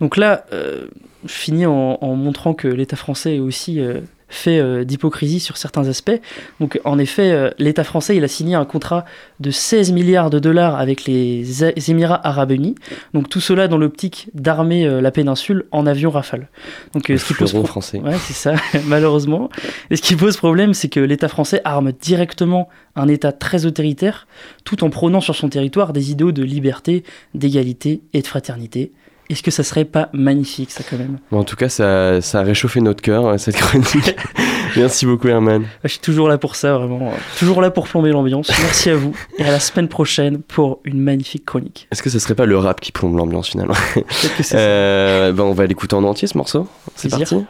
Donc 0.00 0.16
là, 0.16 0.44
euh, 0.52 0.86
je 1.24 1.32
finis 1.32 1.66
en, 1.66 1.98
en 2.00 2.14
montrant 2.16 2.54
que 2.54 2.66
l'État 2.68 2.96
français 2.96 3.36
est 3.36 3.40
aussi 3.40 3.80
euh, 3.80 4.00
fait 4.34 4.58
euh, 4.58 4.84
d'hypocrisie 4.84 5.40
sur 5.40 5.56
certains 5.56 5.88
aspects. 5.88 6.20
Donc 6.60 6.80
en 6.84 6.98
effet, 6.98 7.30
euh, 7.32 7.50
l'État 7.58 7.84
français 7.84 8.16
il 8.16 8.24
a 8.24 8.28
signé 8.28 8.54
un 8.54 8.64
contrat 8.64 9.04
de 9.40 9.50
16 9.50 9.92
milliards 9.92 10.30
de 10.30 10.38
dollars 10.38 10.78
avec 10.78 11.04
les 11.06 11.64
Émirats 11.90 12.26
arabes 12.26 12.50
unis. 12.52 12.74
Donc 13.14 13.28
tout 13.28 13.40
cela 13.40 13.68
dans 13.68 13.78
l'optique 13.78 14.28
d'armer 14.34 14.86
euh, 14.86 15.00
la 15.00 15.10
péninsule 15.10 15.64
en 15.70 15.86
avions 15.86 16.10
Rafale. 16.10 16.48
Donc 16.92 17.08
Le 17.08 17.16
ce 17.18 17.26
qui 17.26 17.34
pose 17.34 17.52
pro- 17.52 17.64
français. 17.64 17.98
Ouais, 18.00 18.16
c'est 18.18 18.34
ça, 18.34 18.54
malheureusement. 18.86 19.48
Et 19.90 19.96
ce 19.96 20.02
qui 20.02 20.16
pose 20.16 20.36
problème, 20.36 20.74
c'est 20.74 20.88
que 20.88 21.00
l'État 21.00 21.28
français 21.28 21.60
arme 21.64 21.92
directement 21.92 22.68
un 22.96 23.08
État 23.08 23.32
très 23.32 23.66
autoritaire, 23.66 24.26
tout 24.64 24.84
en 24.84 24.90
prônant 24.90 25.20
sur 25.20 25.34
son 25.34 25.48
territoire 25.48 25.92
des 25.92 26.10
idéaux 26.10 26.32
de 26.32 26.42
liberté, 26.42 27.02
d'égalité 27.34 28.02
et 28.12 28.22
de 28.22 28.26
fraternité. 28.26 28.92
Est-ce 29.30 29.42
que 29.42 29.50
ça 29.50 29.62
serait 29.62 29.86
pas 29.86 30.10
magnifique, 30.12 30.70
ça, 30.70 30.84
quand 30.88 30.98
même? 30.98 31.18
Bon, 31.30 31.38
en 31.40 31.44
tout 31.44 31.56
cas, 31.56 31.68
ça, 31.70 32.20
ça 32.20 32.40
a 32.40 32.42
réchauffé 32.42 32.80
notre 32.82 33.00
cœur, 33.02 33.26
euh, 33.26 33.38
cette 33.38 33.56
chronique. 33.56 34.14
Merci 34.76 35.06
beaucoup, 35.06 35.28
Herman. 35.28 35.64
Je 35.82 35.88
suis 35.88 35.98
toujours 36.00 36.28
là 36.28 36.36
pour 36.36 36.56
ça, 36.56 36.76
vraiment. 36.76 37.10
Toujours 37.38 37.62
là 37.62 37.70
pour 37.70 37.88
plomber 37.88 38.10
l'ambiance. 38.10 38.50
Merci 38.60 38.90
à 38.90 38.96
vous. 38.96 39.14
Et 39.38 39.44
à 39.44 39.50
la 39.50 39.60
semaine 39.60 39.88
prochaine 39.88 40.42
pour 40.42 40.80
une 40.84 41.00
magnifique 41.00 41.44
chronique. 41.46 41.88
Est-ce 41.90 42.02
que 42.02 42.10
ce 42.10 42.18
serait 42.18 42.34
pas 42.34 42.44
le 42.44 42.58
rap 42.58 42.80
qui 42.80 42.92
plombe 42.92 43.16
l'ambiance 43.16 43.48
finalement? 43.48 43.74
Peut-être 43.94 44.36
que 44.36 44.42
c'est 44.42 44.42
ça. 44.42 44.56
euh, 44.58 45.32
ben, 45.32 45.44
On 45.44 45.52
va 45.54 45.64
l'écouter 45.66 45.94
en 45.96 46.04
entier 46.04 46.28
ce 46.28 46.36
morceau. 46.36 46.68
C'est 46.96 47.08
Plaisir. 47.08 47.28
parti. 47.30 47.46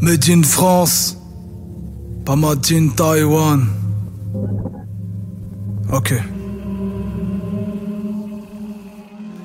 Made 0.00 0.28
in 0.28 0.42
France 0.42 1.16
Pas 2.24 2.36
made 2.36 2.64
in 2.70 2.88
Taïwan 2.90 3.66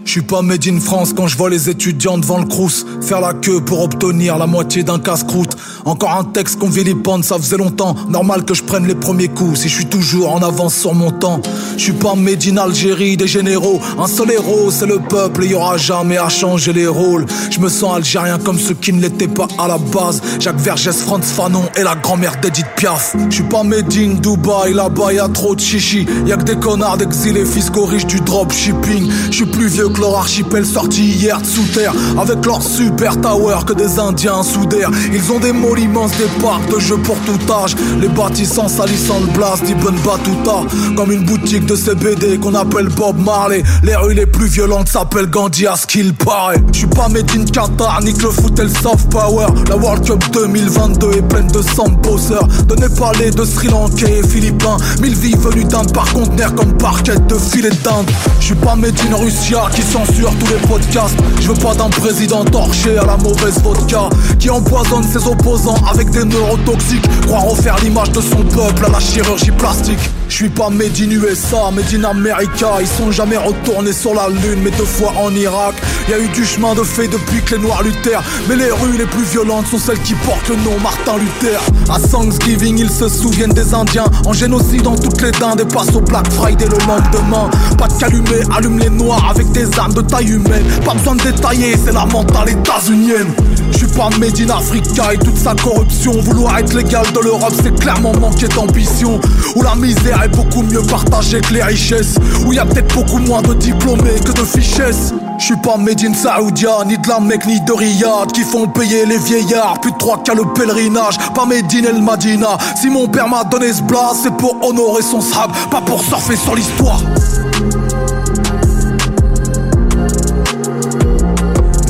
Je 0.06 0.12
suis 0.12 0.22
pas 0.22 0.42
made 0.42 0.68
in 0.68 0.80
France 0.80 1.14
quand 1.16 1.28
je 1.28 1.38
vois 1.38 1.50
les 1.50 1.70
étudiants 1.70 2.18
devant 2.18 2.38
le 2.38 2.46
crous 2.46 2.86
faire 3.02 3.22
la 3.22 3.34
queue 3.34 3.62
pour 3.62 3.82
obtenir 3.82 4.38
la 4.38 4.48
moitié 4.48 4.84
d'un 4.84 5.00
casse-croûte. 5.00 5.56
Encore 5.86 6.12
un 6.12 6.24
texte 6.24 6.60
qu'on 6.60 6.70
vilipende, 6.70 7.24
ça 7.24 7.38
faisait 7.38 7.58
longtemps. 7.58 7.96
Normal 8.10 8.46
que 8.46 8.54
je 8.54 8.64
prenne 8.64 8.86
les 8.88 8.96
premiers 8.96 9.28
coups 9.28 9.62
si 9.62 9.70
je 9.70 9.76
suis 9.76 9.86
toujours 9.86 10.34
en 10.34 10.42
avance 10.42 10.76
sur 10.76 10.94
mon 10.94 11.12
temps. 11.12 11.42
Je 11.78 11.84
suis 11.84 11.94
pas 11.94 12.16
made 12.16 12.44
in 12.48 12.58
Algérie 12.58 13.18
des 13.18 13.28
généraux. 13.28 13.80
Un 13.98 14.08
seul 14.08 14.32
héros, 14.32 14.72
c'est 14.72 14.86
le 14.86 15.00
peuple, 15.00 15.46
il 15.46 15.52
y 15.52 15.56
aura 15.56 15.78
jamais 15.78 16.18
à 16.18 16.30
changer 16.30 16.74
les 16.74 16.88
rôles. 16.88 17.26
Je 17.50 17.60
me 17.60 17.70
sens 17.70 17.96
algérien 17.96 18.38
comme 18.40 18.60
ceux 18.60 18.76
qui 18.76 18.94
ne 18.94 19.02
l'étaient 19.02 19.28
pas 19.28 19.48
à 19.58 19.68
la 19.68 19.78
base. 19.78 20.22
Jacques 20.40 20.60
Vergès, 20.60 20.94
Franz 21.02 21.26
Fanon 21.26 21.64
et 21.76 21.84
la 21.84 21.96
grand-mère 21.96 22.40
d'Edith 22.42 22.68
Piaf. 22.76 23.16
Je 23.30 23.36
suis 23.36 23.44
pas 23.44 23.64
made 23.64 23.94
in 23.94 24.16
Dubaï, 24.16 24.74
là-bas 24.74 25.14
y 25.14 25.20
a 25.20 25.28
trop 25.30 25.56
de 25.56 25.62
chichi. 25.62 26.06
Y 26.26 26.32
a 26.32 26.38
que 26.38 26.44
des 26.44 26.56
connards 26.56 26.98
d'exilés 26.98 27.46
fiscaux 27.46 27.86
riches 27.86 28.06
du 28.08 28.20
dropshipping. 28.20 29.10
Je 29.32 29.36
suis 29.36 29.46
plus 29.46 29.68
vieux 29.68 29.90
leur 30.00 30.18
archipel 30.18 30.66
sorti 30.66 31.04
hier 31.04 31.40
de 31.42 31.46
sous 31.46 31.66
terre. 31.74 31.94
Avec 32.20 32.46
leur 32.46 32.62
super 32.62 33.20
tower 33.20 33.58
que 33.66 33.74
des 33.74 34.00
indiens 34.00 34.42
d'air. 34.70 34.90
Ils 35.14 35.32
ont 35.32 35.40
des 35.40 35.52
mots 35.52 35.76
immenses, 35.76 36.12
des 36.18 36.42
parcs 36.42 36.70
de 36.74 36.80
jeux 36.80 36.98
pour 36.98 37.18
tout 37.20 37.52
âge. 37.52 37.76
Les 38.00 38.08
bâtissants 38.08 38.68
salissant 38.68 39.20
le 39.20 39.28
blast 39.38 39.64
d'Ibn 39.64 39.96
Battuta. 40.06 40.62
Comme 40.96 41.12
une 41.12 41.26
boutique 41.26 41.66
de 41.66 41.76
CBD 41.76 42.38
qu'on 42.38 42.56
appelle 42.56 42.90
Bob 42.90 43.18
Marley. 43.20 43.64
Les 43.84 43.96
rues 43.96 44.14
les 44.14 44.26
plus 44.26 44.48
violentes 44.48 44.90
s'appellent 44.90 45.30
Gandhi 45.30 45.68
à 45.68 45.76
ce 45.76 45.86
qu'il 45.86 46.14
paraît. 46.14 46.62
Je 46.72 46.80
suis 46.80 46.88
pas 46.88 47.08
made 47.10 47.30
in 47.38 47.46
Qatar, 47.46 48.02
ni 48.02 48.14
que 48.14 48.24
le 48.24 48.32
foot 48.32 48.58
et 48.60 48.64
le 48.64 48.70
soft 48.70 49.10
power. 49.10 49.48
La 49.70 49.78
World 49.78 50.06
Cup 50.06 50.24
2022 50.34 51.12
est 51.12 51.22
pleine 51.28 51.48
de 51.48 51.62
sang 51.62 51.90
bosseurs. 52.02 52.48
De 52.68 52.76
Népalais, 52.76 53.32
de 53.32 53.46
Sri 53.46 53.68
Lankais 53.68 54.20
et 54.20 54.28
Philippins. 54.28 54.78
Mille 55.02 55.16
vies 55.16 55.36
venues 55.36 55.66
d'Inde 55.66 55.94
par 55.94 56.12
conteneur 56.14 56.54
comme 56.56 56.74
parquette 56.78 57.28
de 57.28 57.38
filet 57.38 57.70
d'Inde. 57.84 58.10
Je 58.40 58.46
suis 58.46 58.56
pas 58.56 58.76
made 58.76 59.00
in 59.10 59.16
Russia 59.16 59.68
qui 59.74 59.82
censure 59.84 60.34
tous 60.40 60.48
les 60.48 60.68
podcasts. 60.68 61.18
Je 61.42 61.50
veux 61.50 61.60
pas 61.60 61.76
d'un 61.76 61.90
président 61.90 62.44
torché 62.46 62.98
à 62.98 63.06
la 63.06 63.18
mauvaise 63.18 63.62
vodka 63.62 64.10
qui 64.40 64.50
empoisonne 64.50 65.04
ses 65.04 65.28
opposants 65.28 65.82
avec 65.90 66.10
des 66.10 66.26
neurotoxiques. 66.26 67.06
Croire 67.28 67.44
refaire 67.44 67.78
l'image 67.84 68.12
de 68.12 68.22
son 68.22 68.44
peuple 68.44 68.86
à 68.86 68.90
la 68.90 69.00
chirurgie 69.00 69.52
plastique. 69.52 70.00
Je 70.34 70.40
suis 70.40 70.50
pas 70.50 70.72
made 70.72 71.00
in 71.00 71.12
USA, 71.12 71.70
made 71.70 71.94
in 71.94 72.04
America. 72.06 72.82
Ils 72.82 72.88
sont 72.88 73.12
jamais 73.12 73.38
retournés 73.38 73.94
sur 73.94 74.16
la 74.16 74.30
lune, 74.30 74.62
mais 74.64 74.72
deux 74.72 74.84
fois 74.84 75.14
en 75.22 75.32
Irak. 75.36 75.76
Y 76.10 76.14
a 76.14 76.18
eu 76.18 76.28
du 76.30 76.44
chemin 76.44 76.74
de 76.74 76.82
fait 76.82 77.08
depuis 77.08 77.40
que 77.44 77.54
les 77.54 77.62
noirs 77.62 77.84
luttèrent. 77.84 78.24
Mais 78.50 78.56
les 78.56 78.72
rues 78.72 78.98
les 78.98 79.06
plus 79.06 79.26
violentes 79.26 79.68
sont 79.68 79.78
celles 79.78 80.02
qui 80.02 80.16
portent 80.16 80.50
le 80.50 80.56
nom 80.56 80.80
Martin 80.82 81.20
Luther. 81.20 81.62
À 81.88 82.00
Thanksgiving, 82.00 82.80
ils 82.80 82.90
se 82.90 83.10
souviennent 83.10 83.54
des 83.54 83.76
Indiens. 83.76 84.08
En 84.26 84.34
génocide 84.34 84.82
dans 84.82 84.96
toutes 84.96 85.22
les 85.22 85.30
dindes 85.30 85.62
et 85.62 85.66
passent 85.66 85.94
au 85.94 86.02
Black 86.02 86.28
Friday 86.32 86.66
le 86.66 86.80
lendemain. 86.80 87.52
Pas 87.78 87.88
de 87.88 87.94
calumet, 87.94 88.42
allume 88.58 88.80
les 88.80 88.90
noirs 88.90 89.30
avec 89.30 89.52
des 89.52 89.68
armes 89.78 89.94
de 89.94 90.02
taille 90.02 90.32
humaine. 90.32 90.66
Pas 90.84 90.96
besoin 90.96 91.14
de 91.14 91.22
détailler, 91.22 91.76
c'est 91.86 91.94
la 91.94 92.08
mentale 92.08 92.50
états-unienne. 92.50 93.32
Je 93.72 93.78
suis 93.78 93.88
pas 93.88 94.10
made 94.20 94.40
in 94.40 94.50
Africa 94.50 95.14
et 95.14 95.18
toute 95.18 95.38
sa 95.38 95.54
corruption. 95.54 96.14
Vouloir 96.22 96.58
être 96.58 96.74
légal 96.74 97.06
de 97.14 97.20
l'Europe, 97.20 97.54
c'est 97.62 97.80
clairement 97.80 98.14
manquer 98.20 98.48
d'ambition. 98.48 99.20
Où 99.56 99.62
la 99.62 99.76
misère 99.76 100.23
beaucoup 100.28 100.62
mieux 100.64 100.82
partagée 100.82 101.42
que 101.42 101.54
les 101.54 101.64
richesses. 101.64 102.16
Où 102.46 102.54
y 102.54 102.60
a 102.60 102.66
peut-être 102.66 102.94
beaucoup 102.94 103.20
moins 103.20 103.42
de 103.42 103.54
diplômés 103.54 104.20
que 104.26 104.32
de 104.32 104.46
fichesses. 104.46 105.14
Je 105.38 105.46
suis 105.46 105.58
pas 105.58 105.78
made 105.78 106.02
in 106.04 106.14
Saoudia, 106.14 106.86
ni 106.86 106.98
de 106.98 107.08
la 107.08 107.20
Mecque, 107.20 107.46
ni 107.48 107.60
de 107.60 107.74
Riyad 107.74 108.32
Qui 108.32 108.42
font 108.42 108.68
payer 108.68 109.06
les 109.06 109.18
vieillards, 109.18 109.82
plus 109.82 109.92
de 109.92 109.98
trois 109.98 110.22
qu'à 110.24 110.34
le 110.34 110.44
pèlerinage 110.54 111.18
Pas 111.34 111.46
made 111.46 111.66
in 111.74 111.84
El 111.84 112.02
Madina. 112.02 112.58
Si 112.80 112.90
mon 112.90 113.08
père 113.08 113.28
m'a 113.28 113.44
donné 113.44 113.74
ce 113.74 113.82
blast, 113.82 114.22
c'est 114.24 114.38
pour 114.38 114.56
honorer 114.64 115.02
son 115.02 115.22
sab 115.22 115.52
Pas 115.70 115.82
pour 115.82 116.02
surfer 116.04 116.36
sur 116.36 116.56
l'histoire. 116.56 117.02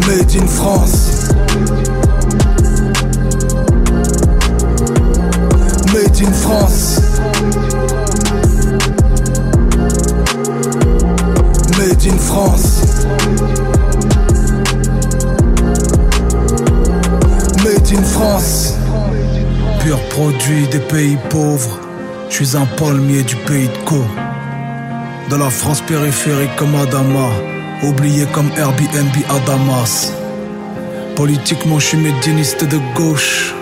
Made 0.07 0.35
in 0.41 0.47
France. 0.47 1.29
Made 5.93 6.27
in 6.27 6.31
France 6.31 7.12
Made 12.03 12.15
in 12.15 12.19
France. 12.19 13.05
Made 17.63 17.93
in 17.98 18.03
France. 18.03 18.74
Pur 19.79 19.98
produit 20.10 20.67
des 20.67 20.79
pays 20.79 21.17
pauvres. 21.29 21.79
Je 22.29 22.43
suis 22.43 22.57
un 22.57 22.65
palmier 22.65 23.24
du 23.24 23.38
pays 23.38 23.69
de 23.69 23.86
Co 23.86 24.03
De 25.29 25.38
la 25.38 25.50
France 25.50 25.79
périphérique 25.79 26.53
comme 26.57 26.75
Adama. 26.75 27.29
Oublié 27.83 28.25
comme 28.33 28.51
Airbnb 28.57 29.15
à 29.29 29.39
Damas 29.45 30.12
Politiquement 31.15 31.79
je 31.79 31.86
suis 31.86 31.98
de 31.98 32.79
gauche. 32.95 33.55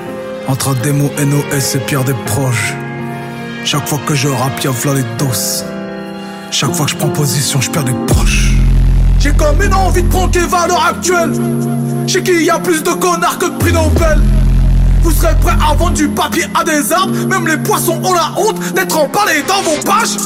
Entre 0.48 0.70
Ademo, 0.72 1.12
NOS 1.20 1.76
et 1.76 1.80
Pierre 1.86 2.06
des 2.06 2.16
Proches. 2.26 2.74
Chaque 3.66 3.88
fois 3.88 4.00
que 4.08 4.16
je 4.16 4.30
rappe 4.30 4.64
y'a 4.64 4.72
les 4.96 5.04
doses 5.20 5.64
Chaque 6.52 6.76
fois 6.76 6.86
que 6.86 6.92
je 6.92 6.98
prends 6.98 7.10
position 7.10 7.62
je 7.62 7.72
perds 7.72 7.86
des 7.86 7.96
proches. 8.08 8.52
J'ai 9.20 9.32
comme 9.32 9.62
une 9.62 9.74
envie 9.74 10.04
de 10.04 10.10
prendre 10.10 10.38
les 10.38 10.46
valeurs 10.46 10.86
actuelles. 10.86 11.34
Chez 12.08 12.22
qui 12.22 12.44
y 12.44 12.50
a 12.50 12.60
plus 12.60 12.84
de 12.84 12.90
connards 12.92 13.38
que 13.40 13.46
de 13.46 13.58
prix 13.58 13.72
Nobel. 13.72 14.20
Vous 15.02 15.12
serez 15.12 15.34
prêts 15.42 15.56
à 15.66 15.74
vendre 15.74 15.94
du 15.94 16.10
papier 16.10 16.44
à 16.54 16.64
des 16.64 16.92
arbres. 16.92 17.14
Même 17.28 17.48
les 17.48 17.58
poissons 17.58 18.00
ont 18.04 18.14
la 18.14 18.32
honte 18.38 18.60
d'être 18.74 18.98
emballés 18.98 19.44
dans 19.48 19.62
vos 19.62 19.82
pages 19.84 20.18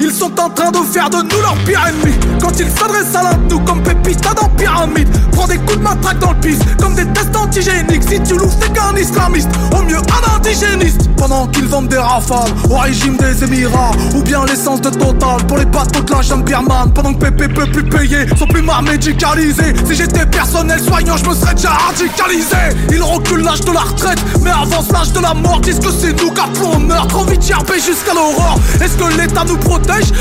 ils 0.00 0.12
sont 0.12 0.32
en 0.38 0.48
train 0.50 0.70
de 0.70 0.78
faire 0.78 1.10
de 1.10 1.16
nous 1.16 1.40
leur 1.40 1.54
pire 1.64 1.80
ennemi 1.88 2.14
Quand 2.40 2.52
ils 2.58 2.70
s'adressent 2.70 3.14
à 3.14 3.22
l'un 3.22 3.38
de 3.38 3.54
nous 3.54 3.60
comme 3.60 3.82
Pépita 3.82 4.34
dans 4.34 4.48
Pyramide. 4.50 5.08
Prends 5.32 5.46
des 5.46 5.58
coups 5.58 5.78
de 5.78 5.82
matraque 5.82 6.18
dans 6.18 6.32
le 6.32 6.40
piste 6.40 6.62
Comme 6.76 6.94
des 6.94 7.06
tests 7.06 7.36
antigéniques. 7.36 8.02
Si 8.08 8.20
tu 8.22 8.34
louves 8.34 8.54
c'est 8.60 8.72
qu'un 8.72 8.96
islamiste. 8.96 9.48
Au 9.76 9.82
mieux 9.82 9.96
un 9.98 10.36
indigéniste. 10.36 11.10
Pendant 11.16 11.46
qu'ils 11.48 11.66
vendent 11.66 11.88
des 11.88 11.98
rafales 11.98 12.52
Au 12.70 12.76
régime 12.76 13.16
des 13.16 13.44
Émirats 13.44 13.92
Ou 14.14 14.22
bien 14.22 14.44
l'essence 14.46 14.80
de 14.80 14.90
Total 14.90 15.36
Pour 15.48 15.58
les 15.58 15.66
bateaux 15.66 16.02
de 16.02 16.12
la 16.12 16.36
birmane. 16.42 16.92
Pendant 16.92 17.14
que 17.14 17.26
Pépé 17.26 17.48
peut 17.48 17.66
plus 17.66 17.84
payer 17.84 18.26
Son 18.38 18.46
plumard 18.46 18.82
médicalisé. 18.82 19.74
Si 19.86 19.94
j'étais 19.94 20.26
personnel 20.26 20.80
soignant 20.80 21.16
je 21.16 21.28
me 21.28 21.34
serais 21.34 21.54
déjà 21.54 21.70
radicalisé. 21.70 22.76
Ils 22.90 23.02
reculent 23.02 23.42
l'âge 23.42 23.62
de 23.62 23.72
la 23.72 23.80
retraite 23.80 24.18
Mais 24.42 24.50
avance 24.50 24.90
l'âge 24.92 25.12
de 25.12 25.20
la 25.20 25.34
mort 25.34 25.60
Disent 25.60 25.80
que 25.80 25.90
c'est 25.90 26.20
nous 26.22 26.30
qu'appelons 26.30 26.72
on 26.74 26.78
meurt 26.80 27.08
Trop 27.08 27.24
vite 27.24 27.42
jusqu'à 27.42 28.14
l'aurore 28.14 28.58
Est-ce 28.80 28.96
que 28.96 29.18
l'État 29.18 29.44
nous 29.44 29.56
protège 29.56 29.79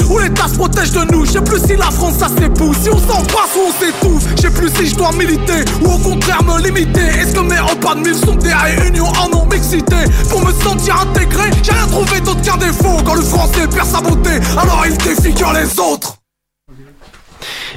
ou 0.10 0.20
l'État 0.20 0.48
se 0.48 0.56
protège 0.56 0.92
de 0.92 1.12
nous? 1.12 1.26
Je 1.26 1.32
sais 1.32 1.42
plus 1.42 1.60
si 1.60 1.76
la 1.76 1.92
France 1.92 2.16
ça 2.18 2.28
s'épouse, 2.28 2.78
si 2.82 2.90
on 2.90 2.98
s'embrasse 2.98 3.56
ou 3.56 3.68
on 3.68 3.72
s'étouffe. 3.72 4.28
Je 4.36 4.42
sais 4.42 4.50
plus 4.50 4.70
si 4.70 4.88
je 4.88 4.96
dois 4.96 5.12
militer 5.12 5.64
ou 5.82 5.92
au 5.94 5.98
contraire 5.98 6.44
me 6.44 6.62
limiter. 6.62 7.02
Est-ce 7.02 7.36
que 7.36 7.42
mes 7.42 7.60
repas 7.60 7.96
de 7.96 8.02
mille 8.02 8.16
sont 8.16 8.36
des 8.36 8.54
réunions 8.54 9.12
en 9.20 9.30
non-mixité 9.30 9.96
Pour 10.30 10.46
me 10.46 10.52
sentir 10.52 11.02
intégré, 11.02 11.50
j'ai 11.64 11.72
rien 11.72 11.88
trouvé 11.88 12.20
d'autre 12.22 12.42
qu'un 12.42 12.58
défaut. 12.58 12.98
Quand 13.06 13.16
le 13.16 13.22
français 13.22 13.68
perd 13.68 13.88
sa 13.88 14.02
beauté, 14.02 14.32
alors 14.58 14.84
il 14.86 14.98
défigure 14.98 15.54
les 15.54 15.80
autres. 15.80 16.16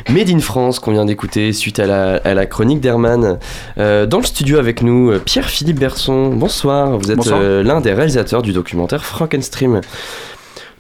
Made 0.09 0.31
in 0.31 0.41
France 0.41 0.79
qu'on 0.79 0.93
vient 0.93 1.05
d'écouter 1.05 1.53
suite 1.53 1.79
à 1.79 1.87
la, 1.87 2.17
à 2.17 2.35
la 2.35 2.47
chronique 2.47 2.81
d'Herman. 2.81 3.39
Euh, 3.79 4.07
dans 4.07 4.19
le 4.19 4.25
studio 4.25 4.59
avec 4.59 4.83
nous, 4.83 5.11
euh, 5.11 5.19
Pierre-Philippe 5.19 5.79
Berson. 5.79 6.31
Bonsoir, 6.31 6.99
vous 6.99 7.11
êtes 7.11 7.27
euh, 7.29 7.63
l'un 7.63 7.81
des 7.81 7.93
réalisateurs 7.93 8.43
du 8.43 8.53
documentaire 8.53 9.05
Frankenstream. 9.05 9.81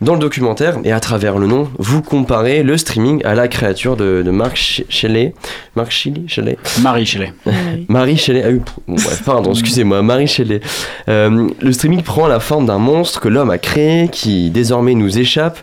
Dans 0.02 0.14
le 0.14 0.18
documentaire, 0.18 0.78
et 0.82 0.90
à 0.90 0.98
travers 0.98 1.38
le 1.38 1.46
nom, 1.46 1.68
vous 1.78 2.02
comparez 2.02 2.64
le 2.64 2.76
streaming 2.76 3.24
à 3.24 3.34
la 3.36 3.46
créature 3.46 3.96
de, 3.96 4.22
de 4.24 4.30
Marc 4.32 4.56
Sh- 4.56 4.84
Shelley. 4.88 5.32
Marc 5.76 5.92
Shelley, 5.92 6.22
Shelley 6.26 6.58
Marie 6.82 7.06
Shelley. 7.06 7.32
Marie 7.88 8.16
Shelley. 8.16 8.42
Ah 8.44 8.48
oui, 8.50 8.60
bon, 8.88 8.96
pardon, 9.24 9.50
excusez-moi, 9.52 10.02
Marie 10.02 10.26
Shelley. 10.26 10.60
Euh, 11.08 11.48
le 11.60 11.72
streaming 11.72 12.02
prend 12.02 12.26
la 12.26 12.40
forme 12.40 12.66
d'un 12.66 12.78
monstre 12.78 13.20
que 13.20 13.28
l'homme 13.28 13.50
a 13.50 13.58
créé, 13.58 14.08
qui 14.08 14.50
désormais 14.50 14.94
nous 14.94 15.18
échappe 15.20 15.60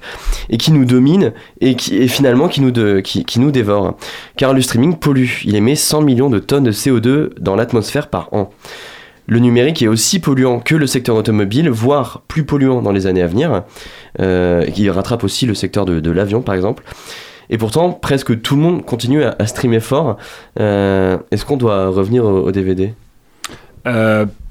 et 0.50 0.58
qui 0.58 0.72
nous 0.72 0.86
domine 0.86 1.34
et 1.60 1.75
qui 1.75 1.98
et 1.98 2.08
finalement 2.08 2.48
qui 2.48 2.62
nous, 2.62 2.72
de- 2.72 3.01
qui, 3.01 3.25
qui 3.25 3.41
nous 3.41 3.51
dévore. 3.51 3.98
Car 4.38 4.53
le 4.53 4.62
streaming 4.62 4.96
pollue. 4.96 5.41
Il 5.43 5.55
émet 5.58 5.75
100 5.75 6.01
millions 6.01 6.29
de 6.29 6.39
tonnes 6.39 6.63
de 6.63 6.72
CO2 6.72 7.31
dans 7.41 7.58
l'atmosphère 7.58 8.08
par 8.08 8.29
an. 8.31 8.50
Le 9.29 9.38
numérique 9.38 9.83
est 9.83 9.88
aussi 9.88 10.19
polluant 10.19 10.59
que 10.59 10.74
le 10.74 10.88
secteur 10.88 11.15
automobile, 11.15 11.69
voire 11.69 12.24
plus 12.27 12.43
polluant 12.43 12.81
dans 12.81 12.91
les 12.91 13.05
années 13.05 13.21
à 13.21 13.27
venir, 13.27 13.63
euh, 14.19 14.65
qui 14.65 14.89
rattrape 14.89 15.24
aussi 15.24 15.45
le 15.45 15.53
secteur 15.53 15.86
de, 15.86 16.12
l'avion 16.12 16.41
par 16.41 16.55
exemple. 16.55 16.83
Et 17.51 17.59
pourtant, 17.59 17.91
presque 17.91 18.41
tout 18.41 18.55
le 18.55 18.62
monde 18.62 18.83
continue 18.83 19.24
à, 19.24 19.45
streamer 19.45 19.81
fort. 19.81 20.17
Euh, 20.59 21.17
Est-ce 21.29 21.45
qu'on 21.45 21.57
doit 21.57 21.89
revenir 21.89 22.25
au, 22.25 22.51
DVD 22.51 22.93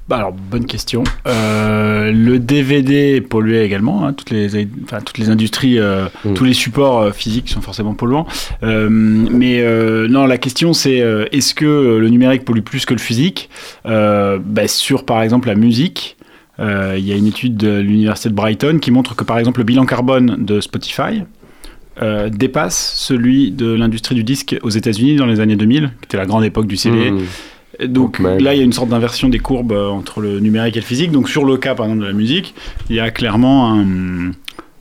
bah 0.09 0.17
alors, 0.17 0.31
bonne 0.33 0.65
question. 0.65 1.03
Euh, 1.27 2.11
le 2.11 2.39
DVD 2.39 3.15
est 3.17 3.21
pollué 3.21 3.61
également. 3.63 4.05
hein, 4.05 4.13
toutes, 4.13 4.31
les, 4.31 4.67
enfin, 4.83 5.01
toutes 5.05 5.19
les 5.19 5.29
industries, 5.29 5.77
euh, 5.77 6.07
Mm. 6.25 6.33
tous 6.33 6.43
les 6.43 6.53
supports 6.53 6.99
euh, 6.99 7.11
physiques 7.11 7.47
sont 7.49 7.61
forcément 7.61 7.93
polluants. 7.93 8.25
Mais 8.61 9.63
non, 10.09 10.25
la 10.25 10.37
question 10.37 10.73
c'est 10.73 10.97
est-ce 11.31 11.53
que 11.53 11.97
le 11.99 12.09
numérique 12.09 12.43
pollue 12.43 12.61
plus 12.61 12.85
que 12.85 12.93
le 12.93 12.99
physique? 12.99 13.49
Bah, 13.85 14.67
Sur 14.67 15.05
par 15.05 15.21
exemple 15.21 15.47
la 15.47 15.55
musique. 15.55 16.17
Il 16.59 17.05
y 17.05 17.13
a 17.13 17.15
une 17.15 17.27
étude 17.27 17.55
de 17.55 17.79
l'université 17.79 18.29
de 18.29 18.33
Brighton 18.33 18.79
qui 18.81 18.91
montre 18.91 19.15
que 19.15 19.23
par 19.23 19.37
exemple 19.37 19.59
le 19.59 19.63
bilan 19.65 19.85
carbone 19.85 20.43
de 20.43 20.59
Spotify 20.59 21.23
euh, 22.01 22.29
dépasse 22.29 22.93
celui 22.95 23.51
de 23.51 23.71
l'industrie 23.73 24.15
du 24.15 24.23
disque 24.23 24.55
aux 24.63 24.69
États-Unis 24.69 25.17
dans 25.17 25.25
les 25.25 25.41
années 25.41 25.57
2000, 25.57 25.91
qui 25.99 26.05
était 26.05 26.17
la 26.17 26.25
grande 26.25 26.45
époque 26.45 26.65
du 26.67 26.77
CD. 26.77 27.11
Mmh. 27.11 27.19
Donc 27.87 28.19
Walkman. 28.19 28.43
là, 28.43 28.53
il 28.53 28.57
y 28.57 28.61
a 28.61 28.63
une 28.63 28.73
sorte 28.73 28.89
d'inversion 28.89 29.29
des 29.29 29.39
courbes 29.39 29.71
euh, 29.71 29.87
entre 29.89 30.21
le 30.21 30.39
numérique 30.39 30.75
et 30.77 30.81
le 30.81 30.85
physique. 30.85 31.11
Donc 31.11 31.29
sur 31.29 31.45
le 31.45 31.57
cas, 31.57 31.75
par 31.75 31.85
exemple, 31.85 32.01
de 32.01 32.07
la 32.07 32.13
musique, 32.13 32.53
il 32.89 32.95
y 32.95 32.99
a 32.99 33.09
clairement 33.11 33.71
un, 33.73 34.31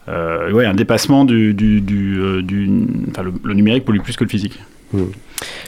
euh, 0.09 0.51
ouais, 0.53 0.65
un 0.67 0.75
dépassement 0.75 1.25
du, 1.25 1.55
du, 1.55 1.81
du, 1.81 2.19
euh, 2.21 2.43
du- 2.43 2.69
enfin, 3.11 3.23
le, 3.23 3.33
le 3.45 3.55
numérique 3.55 3.85
pollue 3.85 4.01
plus 4.01 4.17
que 4.17 4.25
le 4.25 4.31
physique. 4.31 4.59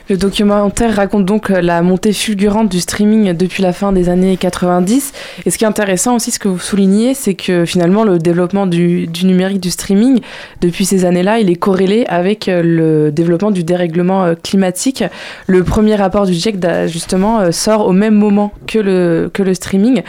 Le 0.08 0.16
documentaire 0.16 0.96
raconte 0.96 1.24
donc 1.24 1.50
euh, 1.50 1.60
la 1.60 1.82
montée 1.82 2.12
fulgurante 2.12 2.68
du 2.68 2.80
streaming 2.80 3.32
depuis 3.32 3.62
la 3.62 3.72
fin 3.72 3.92
des 3.92 4.08
années 4.08 4.36
90. 4.36 5.12
Et 5.46 5.50
ce 5.50 5.58
qui 5.58 5.64
est 5.64 5.68
intéressant 5.68 6.16
aussi, 6.16 6.32
ce 6.32 6.40
que 6.40 6.48
vous 6.48 6.58
soulignez, 6.58 7.14
c'est 7.14 7.34
que 7.34 7.64
finalement 7.64 8.02
le 8.02 8.18
développement 8.18 8.66
du, 8.66 9.08
numérique, 9.22 9.60
du 9.60 9.70
streaming, 9.70 10.20
depuis 10.60 10.84
ces 10.84 11.04
années-là, 11.04 11.38
il 11.38 11.48
est 11.48 11.54
corrélé 11.56 12.04
avec 12.08 12.48
euh, 12.48 12.62
le 12.64 13.12
développement 13.12 13.52
du 13.52 13.62
dérèglement 13.62 14.24
euh, 14.24 14.34
climatique. 14.34 15.04
Le 15.46 15.62
premier 15.62 15.94
rapport 15.94 16.26
du 16.26 16.32
GIEC, 16.32 16.56
justement, 16.88 17.52
sort 17.52 17.86
au 17.86 17.92
même 17.92 18.14
moment 18.14 18.52
que 18.66 18.78
le, 18.80 19.54
streaming. 19.54 20.02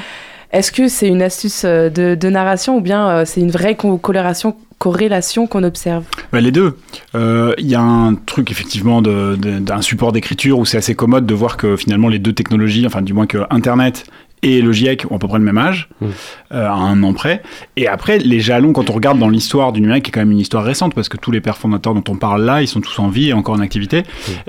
Est-ce 0.51 0.71
que 0.71 0.87
c'est 0.87 1.07
une 1.07 1.21
astuce 1.21 1.63
de, 1.63 2.15
de 2.15 2.29
narration 2.29 2.77
ou 2.77 2.81
bien 2.81 3.23
c'est 3.25 3.41
une 3.41 3.51
vraie 3.51 3.75
co- 3.75 3.99
corrélation, 4.81 5.45
qu'on 5.45 5.63
observe 5.63 6.03
Bah, 6.33 6.41
les 6.41 6.51
deux. 6.51 6.75
Euh, 7.13 7.53
Il 7.59 7.67
y 7.67 7.75
a 7.75 7.81
un 7.81 8.15
truc 8.15 8.49
effectivement 8.49 9.01
d'un 9.03 9.81
support 9.81 10.11
d'écriture 10.11 10.57
où 10.57 10.65
c'est 10.65 10.77
assez 10.77 10.95
commode 10.95 11.27
de 11.27 11.35
voir 11.35 11.55
que 11.55 11.77
finalement 11.77 12.09
les 12.09 12.17
deux 12.19 12.33
technologies, 12.33 12.85
enfin 12.87 13.03
du 13.03 13.13
moins 13.13 13.27
que 13.27 13.37
Internet 13.51 14.05
et 14.43 14.59
le 14.63 14.71
GIEC 14.71 15.05
ont 15.11 15.17
à 15.17 15.19
peu 15.19 15.27
près 15.27 15.37
le 15.37 15.43
même 15.43 15.59
âge, 15.59 15.87
Mm. 16.01 16.05
euh, 16.53 16.67
à 16.67 16.73
un 16.73 17.03
an 17.03 17.13
près. 17.13 17.43
Et 17.77 17.87
après, 17.87 18.17
les 18.17 18.39
jalons, 18.39 18.73
quand 18.73 18.89
on 18.89 18.93
regarde 18.93 19.19
dans 19.19 19.29
l'histoire 19.29 19.71
du 19.71 19.81
numérique, 19.81 20.05
qui 20.05 20.09
est 20.09 20.13
quand 20.13 20.21
même 20.21 20.31
une 20.31 20.39
histoire 20.39 20.63
récente, 20.63 20.95
parce 20.95 21.09
que 21.09 21.17
tous 21.17 21.29
les 21.29 21.41
pères 21.41 21.59
fondateurs 21.59 21.93
dont 21.93 22.03
on 22.09 22.15
parle 22.15 22.43
là, 22.43 22.63
ils 22.63 22.67
sont 22.67 22.81
tous 22.81 22.97
en 22.97 23.09
vie 23.09 23.29
et 23.29 23.33
encore 23.33 23.53
en 23.53 23.59
activité. 23.59 24.01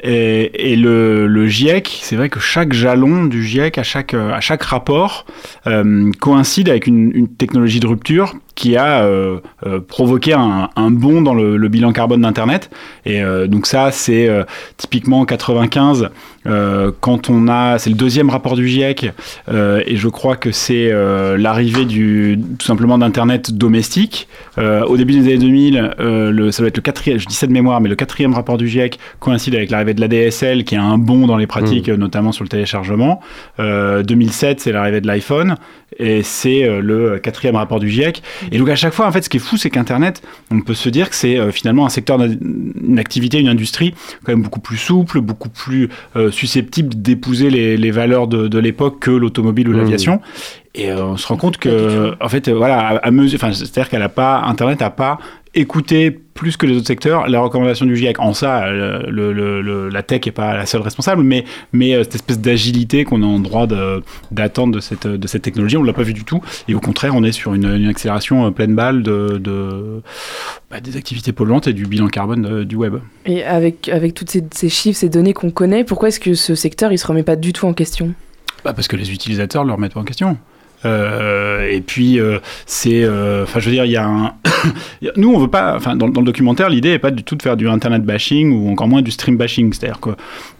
Et, 0.03 0.73
et 0.73 0.77
le, 0.77 1.27
le 1.27 1.47
GIEC, 1.47 2.01
c'est 2.03 2.17
vrai 2.17 2.31
que 2.31 2.41
chaque 2.41 2.73
jalon 2.73 3.27
du 3.27 3.45
GIEC, 3.45 3.77
à 3.77 3.83
chaque, 3.83 4.15
euh, 4.15 4.33
à 4.33 4.41
chaque 4.41 4.62
rapport, 4.62 5.27
euh, 5.67 6.11
coïncide 6.19 6.71
avec 6.71 6.87
une, 6.87 7.12
une 7.15 7.29
technologie 7.29 7.79
de 7.81 7.87
rupture 7.87 8.35
qui 8.54 8.76
a 8.76 9.04
euh, 9.04 9.40
euh, 9.66 9.80
provoqué 9.80 10.32
un, 10.35 10.68
un 10.76 10.90
bond 10.90 11.23
dans 11.23 11.35
le, 11.35 11.56
le 11.56 11.68
bilan 11.68 11.92
carbone 11.92 12.23
d'Internet. 12.23 12.71
Et 13.06 13.23
euh, 13.23 13.47
donc 13.47 13.66
ça, 13.66 13.90
c'est 13.90 14.28
typiquement 14.76 15.21
en 15.21 15.25
95, 15.25 16.11
euh, 16.47 16.92
quand 17.00 17.30
on 17.30 17.49
a, 17.49 17.78
c'est 17.78 17.90
le 17.90 17.97
deuxième 17.97 18.30
rapport 18.30 18.56
du 18.56 18.68
GIEC, 18.68 19.12
et 19.50 19.97
je 19.97 20.09
crois 20.09 20.37
que 20.37 20.50
c'est 20.50 20.90
l'arrivée 21.37 21.85
du 21.85 22.38
tout 22.59 22.66
simplement 22.66 22.99
d'Internet 22.99 23.52
domestique. 23.52 24.28
Au 24.59 24.97
début 24.97 25.14
des 25.14 25.26
années 25.26 25.38
2000, 25.38 25.92
euh, 26.00 26.30
le, 26.30 26.50
ça 26.50 26.62
doit 26.62 26.68
être 26.68 26.76
le 26.76 26.82
quatrième, 26.82 27.18
je 27.18 27.26
dis 27.26 27.35
ça 27.35 27.47
de 27.47 27.52
mémoire, 27.52 27.80
mais 27.80 27.88
le 27.88 27.97
quatrième 27.97 28.35
rapport 28.35 28.59
du 28.59 28.68
GIEC 28.68 28.99
coïncide 29.21 29.54
avec 29.54 29.71
l'arrivée 29.71 29.94
de 29.94 30.00
l'ADSL, 30.00 30.64
qui 30.64 30.76
a 30.76 30.82
un 30.82 30.99
bond 30.99 31.26
dans 31.26 31.37
les 31.37 31.47
pratiques, 31.47 31.88
euh, 31.88 31.97
notamment 31.97 32.32
sur 32.32 32.44
le 32.44 32.49
téléchargement. 32.49 33.21
Euh, 33.61 34.02
2007, 34.02 34.61
c'est 34.61 34.73
l'arrivée 34.73 35.00
de 35.00 35.06
l'iPhone, 35.06 35.56
et 35.99 36.22
c'est 36.22 36.64
euh, 36.64 36.80
le 36.80 37.18
quatrième 37.18 37.56
rapport 37.56 37.80
du 37.80 37.90
GIEC. 37.90 38.22
Et 38.52 38.58
donc 38.58 38.68
à 38.68 38.76
chaque 38.76 38.92
fois, 38.92 39.06
en 39.06 39.12
fait, 39.12 39.22
ce 39.22 39.28
qui 39.28 39.38
est 39.38 39.40
fou, 39.40 39.56
c'est 39.56 39.70
qu'Internet, 39.70 40.22
on 40.50 40.61
peut 40.61 40.75
se 40.75 40.88
dire 40.88 41.11
que 41.11 41.16
c'est 41.16 41.38
euh, 41.38 41.50
finalement 41.50 41.87
un 41.87 41.90
secteur, 41.90 42.20
une 42.20 42.99
activité, 42.99 43.40
une 43.40 43.49
industrie 43.49 43.94
quand 44.25 44.32
même 44.32 44.42
beaucoup 44.42 44.61
plus 44.61 44.76
souple, 44.76 45.20
beaucoup 45.20 45.49
plus 45.49 45.88
euh, 46.16 46.30
susceptible 46.30 46.94
d'épouser 46.94 47.50
les, 47.50 47.76
les 47.76 47.90
valeurs 47.90 48.28
de, 48.28 48.46
de 48.46 48.58
l'époque 48.58 49.00
que 49.00 49.11
l'automobile 49.11 49.68
ou 49.68 49.72
Mmh. 49.72 49.78
l'aviation. 49.78 50.20
Et 50.75 50.90
euh, 50.90 51.04
on 51.04 51.16
se 51.16 51.26
rend 51.26 51.37
compte 51.37 51.58
que, 51.58 52.14
en 52.20 52.28
fait, 52.28 52.49
voilà, 52.49 52.78
à, 52.78 52.96
à 52.96 53.11
mesure, 53.11 53.38
enfin, 53.42 53.52
c'est-à-dire 53.52 53.88
qu'elle 53.88 54.02
a 54.02 54.08
pas, 54.08 54.42
Internet 54.42 54.80
n'a 54.80 54.90
pas 54.90 55.18
écouté 55.54 56.22
plus 56.35 56.57
que 56.57 56.67
les 56.67 56.77
autres 56.77 56.87
secteurs 56.87 57.29
la 57.29 57.41
recommandation 57.41 57.85
du 57.87 57.97
GIEC. 57.97 58.19
En 58.21 58.33
ça, 58.35 58.71
le, 58.71 59.33
le- 59.33 59.61
le- 59.62 59.89
la 59.89 60.03
tech 60.03 60.23
n'est 60.27 60.33
pas 60.33 60.57
la 60.57 60.67
seule 60.67 60.81
responsable, 60.81 61.23
mais, 61.23 61.45
mais 61.73 61.95
euh, 61.95 62.03
cette 62.05 62.15
espèce 62.17 62.39
d'agilité 62.41 63.05
qu'on 63.05 63.23
a 63.23 63.27
en 63.27 63.39
droit 63.39 63.67
d'attendre 64.31 64.75
de 64.75 64.81
cette, 64.81 65.07
de 65.07 65.27
cette 65.27 65.43
technologie, 65.43 65.77
on 65.77 65.83
l'a 65.83 65.93
pas 65.93 66.03
vu 66.03 66.12
du 66.15 66.25
tout. 66.25 66.41
Et 66.69 66.75
au 66.75 66.81
contraire, 66.81 67.15
on 67.15 67.23
est 67.23 67.33
sur 67.33 67.55
une, 67.55 67.67
une 67.67 67.89
accélération 67.89 68.47
euh, 68.47 68.51
pleine 68.51 68.75
balle 68.75 69.03
de, 69.03 69.39
de- 69.39 70.03
bah, 70.71 70.81
des 70.81 70.97
activités 70.97 71.33
polluantes 71.33 71.67
et 71.69 71.73
du 71.73 71.87
bilan 71.87 72.09
carbone 72.09 72.47
euh, 72.47 72.65
du 72.65 72.77
web. 72.77 72.97
Et 73.27 73.45
avec, 73.45 73.89
avec 73.89 74.15
toutes 74.15 74.31
ces, 74.31 74.43
ces 74.53 74.69
chiffres, 74.69 74.99
ces 74.99 75.09
données 75.09 75.35
qu'on 75.35 75.51
connaît, 75.51 75.85
pourquoi 75.85 76.09
est-ce 76.09 76.21
que 76.21 76.35
ce 76.35 76.55
secteur 76.55 76.93
il 76.93 76.99
se 76.99 77.07
remet 77.07 77.23
pas 77.23 77.37
du 77.37 77.53
tout 77.53 77.67
en 77.67 77.73
question? 77.75 78.15
Bah 78.65 78.73
parce 78.73 78.89
que 78.89 78.97
les 78.97 79.12
utilisateurs 79.12 79.65
ne 79.65 79.69
le 79.69 79.75
remettent 79.75 79.95
pas 79.95 80.01
en 80.01 80.05
question. 80.05 80.37
Euh, 80.85 81.69
et 81.71 81.81
puis 81.81 82.18
euh, 82.18 82.38
c'est, 82.66 83.05
euh, 83.05 83.45
enfin 83.45 83.61
je 83.61 83.66
veux 83.66 83.73
dire, 83.73 83.85
il 83.85 83.92
y 83.92 83.97
a 83.97 84.05
un, 84.07 84.33
nous 85.16 85.33
on 85.33 85.38
veut 85.38 85.49
pas, 85.49 85.75
enfin 85.77 85.97
dans, 85.97 86.09
dans 86.09 86.21
le 86.21 86.27
documentaire 86.27 86.68
l'idée 86.68 86.90
est 86.90 86.99
pas 86.99 87.11
du 87.11 87.23
tout 87.23 87.37
de 87.37 87.42
faire 87.42 87.57
du 87.57 87.68
internet 87.68 88.03
bashing 88.05 88.51
ou 88.53 88.71
encore 88.71 88.88
moins 88.88 89.03
du 89.03 89.11
stream 89.11 89.37
bashing, 89.37 89.73
c'est-à-dire 89.73 90.01
que 90.01 90.11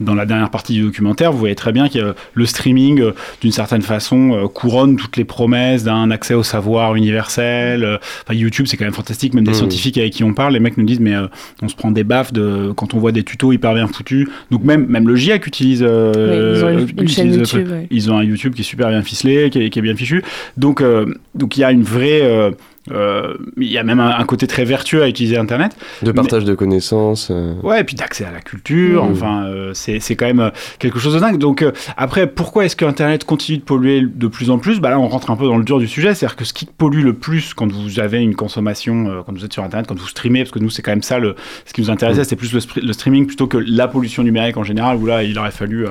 dans 0.01 0.15
la 0.15 0.27
dernière 0.27 0.51
partie 0.51 0.75
du 0.75 0.83
documentaire 0.83 1.33
vous 1.33 1.39
voyez 1.39 1.55
très 1.55 1.73
bien 1.73 1.89
que 1.89 2.15
le 2.35 2.47
streaming 2.47 3.03
d'une 3.41 3.53
certaine 3.53 3.83
façon 3.83 4.49
couronne 4.55 4.97
toutes 4.97 5.17
les 5.17 5.25
promesses 5.25 5.85
d'un 5.85 6.11
accès 6.11 6.35
au 6.35 6.43
savoir 6.43 6.95
universel. 6.95 7.99
Enfin 8.25 8.35
YouTube 8.35 8.67
c'est 8.69 8.77
quand 8.77 8.85
même 8.85 8.95
fantastique, 8.95 9.35
même 9.35 9.45
des 9.45 9.51
Mhm. 9.53 9.57
scientifiques 9.57 9.99
avec 9.99 10.13
qui 10.13 10.25
on 10.25 10.35
parle, 10.35 10.55
les 10.55 10.61
mecs 10.61 10.77
nous 10.79 10.85
disent 10.85 11.01
mais 11.01 11.15
euh, 11.15 11.27
on 11.63 11.69
se 11.69 11.75
prend 11.77 11.91
des 11.91 12.05
baffes 12.05 12.33
de 12.33 12.73
quand 12.77 12.95
on 12.95 12.99
voit 12.99 13.13
des 13.13 13.23
tutos 13.25 13.53
hyper 13.53 13.75
bien 13.75 13.87
foutus. 13.87 14.29
Donc 14.51 14.65
même 14.65 14.87
même 14.87 15.07
le 15.09 15.17
GIEC 15.17 15.47
utilise, 15.47 15.85
euh, 15.87 16.55
Oui, 16.55 16.59
Ils 16.59 16.65
ont 16.65 16.69
une, 16.71 16.79
une 16.81 16.89
utilise 17.03 17.15
chaîne 17.17 17.33
YouTube. 17.35 17.69
ouais. 17.71 17.87
Ils 17.91 18.11
ont 18.11 18.17
un 18.19 18.25
YouTube 18.25 18.55
qui 18.55 18.61
est 18.63 18.65
super 18.65 18.89
bien 18.89 19.03
ficelé, 19.03 19.51
qui 19.51 19.63
est, 19.63 19.71
qui 19.71 19.79
est 19.79 19.83
bien 19.83 19.95
fichu. 19.95 20.12
Donc, 20.57 20.81
euh, 20.81 21.07
donc 21.35 21.57
il 21.57 21.61
y 21.61 21.65
a 21.65 21.71
une 21.73 21.83
vraie, 21.83 22.23
euh, 22.23 22.51
euh, 22.91 23.35
il 23.57 23.71
y 23.71 23.79
a 23.79 23.85
même 23.85 24.01
un, 24.01 24.19
un 24.19 24.25
côté 24.25 24.47
très 24.47 24.65
vertueux 24.65 25.03
à 25.03 25.09
utiliser 25.09 25.37
Internet. 25.37 25.77
De 26.03 26.11
partage 26.13 26.45
de 26.45 26.55
connaissances. 26.55 27.29
euh. 27.31 27.55
Ouais, 27.63 27.81
et 27.81 27.85
puis 27.85 27.95
d'accès 27.95 28.25
à 28.25 28.33
la 28.33 28.41
culture. 28.41 29.05
Mhm. 29.05 29.13
Enfin, 29.13 29.45
euh, 29.45 29.71
c'est 29.75 30.01
c'est 30.01 30.17
quand 30.17 30.27
même 30.27 30.51
quelque 30.81 30.99
chose 30.99 31.15
de 31.15 31.21
dingue. 31.21 31.39
Donc 31.39 31.65
après, 31.97 32.27
pourquoi 32.27 32.65
est-ce 32.65 32.75
que 32.77 32.85
Internet 32.85 33.25
continue 33.25 33.59
de 33.59 33.63
polluer 33.63 34.03
de 34.03 34.27
plus 34.27 34.51
en 34.51 34.59
plus? 34.59 34.81
Bah 34.81 34.91
là, 34.91 34.99
on 34.99 35.07
rentre 35.09 35.31
un 35.31 35.37
peu 35.37 35.47
dans 35.47 35.59
le 35.59 35.65
dur 35.65 35.79
du 35.79 35.87
sujet. 35.89 36.15
C'est-à-dire 36.15 36.37
que 36.37 36.45
ce 36.45 36.53
qui 36.53 36.67
pollue 36.67 37.03
le 37.05 37.13
plus 37.15 37.55
quand 37.55 37.71
vous 37.71 38.01
avez 38.01 38.19
une 38.21 38.35
consommation, 38.35 39.23
quand 39.25 39.33
vous 39.33 39.45
êtes 39.45 39.53
sur 39.53 39.63
Internet, 39.63 39.87
quand 39.87 39.99
vous 39.99 40.09
streamez, 40.09 40.41
parce 40.41 40.51
que 40.51 40.59
nous, 40.59 40.71
c'est 40.71 40.83
quand 40.83 40.93
même 40.93 41.03
ça 41.03 41.19
le, 41.19 41.37
ce 41.67 41.73
qui 41.73 41.81
nous 41.83 41.91
intéressait, 41.91 42.25
c'est 42.25 42.37
plus 42.37 42.53
le, 42.53 42.93
streaming 42.93 43.27
plutôt 43.27 43.47
que 43.47 43.59
la 43.59 43.87
pollution 43.87 44.23
numérique 44.25 44.57
en 44.57 44.65
général. 44.65 44.97
Où 44.97 45.07
là, 45.07 45.23
il 45.23 45.39
aurait 45.39 45.51
fallu 45.53 45.87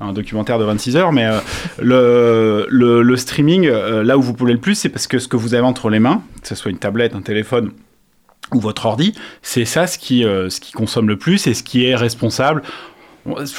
un 0.00 0.12
documentaire 0.12 0.58
de 0.58 0.64
26 0.64 0.96
heures, 0.96 1.12
mais 1.12 1.28
euh, 1.80 2.66
le, 2.68 3.16
streaming, 3.16 3.66
euh, 3.66 4.02
là 4.02 4.16
où 4.16 4.22
vous 4.22 4.32
polluez 4.32 4.54
le 4.54 4.60
plus, 4.60 4.74
c'est 4.74 4.88
parce 4.88 5.06
que 5.06 5.18
ce 5.18 5.28
que 5.28 5.36
vous 5.36 5.54
avez 5.54 5.64
entre 5.64 5.90
les 5.90 6.00
mains, 6.00 6.22
que 6.42 6.48
ce 6.48 6.54
soit 6.54 6.70
une 6.70 6.78
tablette, 6.78 7.14
un 7.14 7.22
téléphone 7.22 7.72
ou 8.52 8.60
votre 8.60 8.86
ordi, 8.86 9.14
c'est 9.42 9.64
ça 9.64 9.86
ce 9.86 9.98
qui, 9.98 10.24
euh, 10.24 10.48
ce 10.48 10.60
qui 10.60 10.72
consomme 10.72 11.08
le 11.08 11.16
plus 11.16 11.46
et 11.46 11.54
ce 11.54 11.62
qui 11.62 11.84
est 11.84 11.94
responsable. 11.94 12.62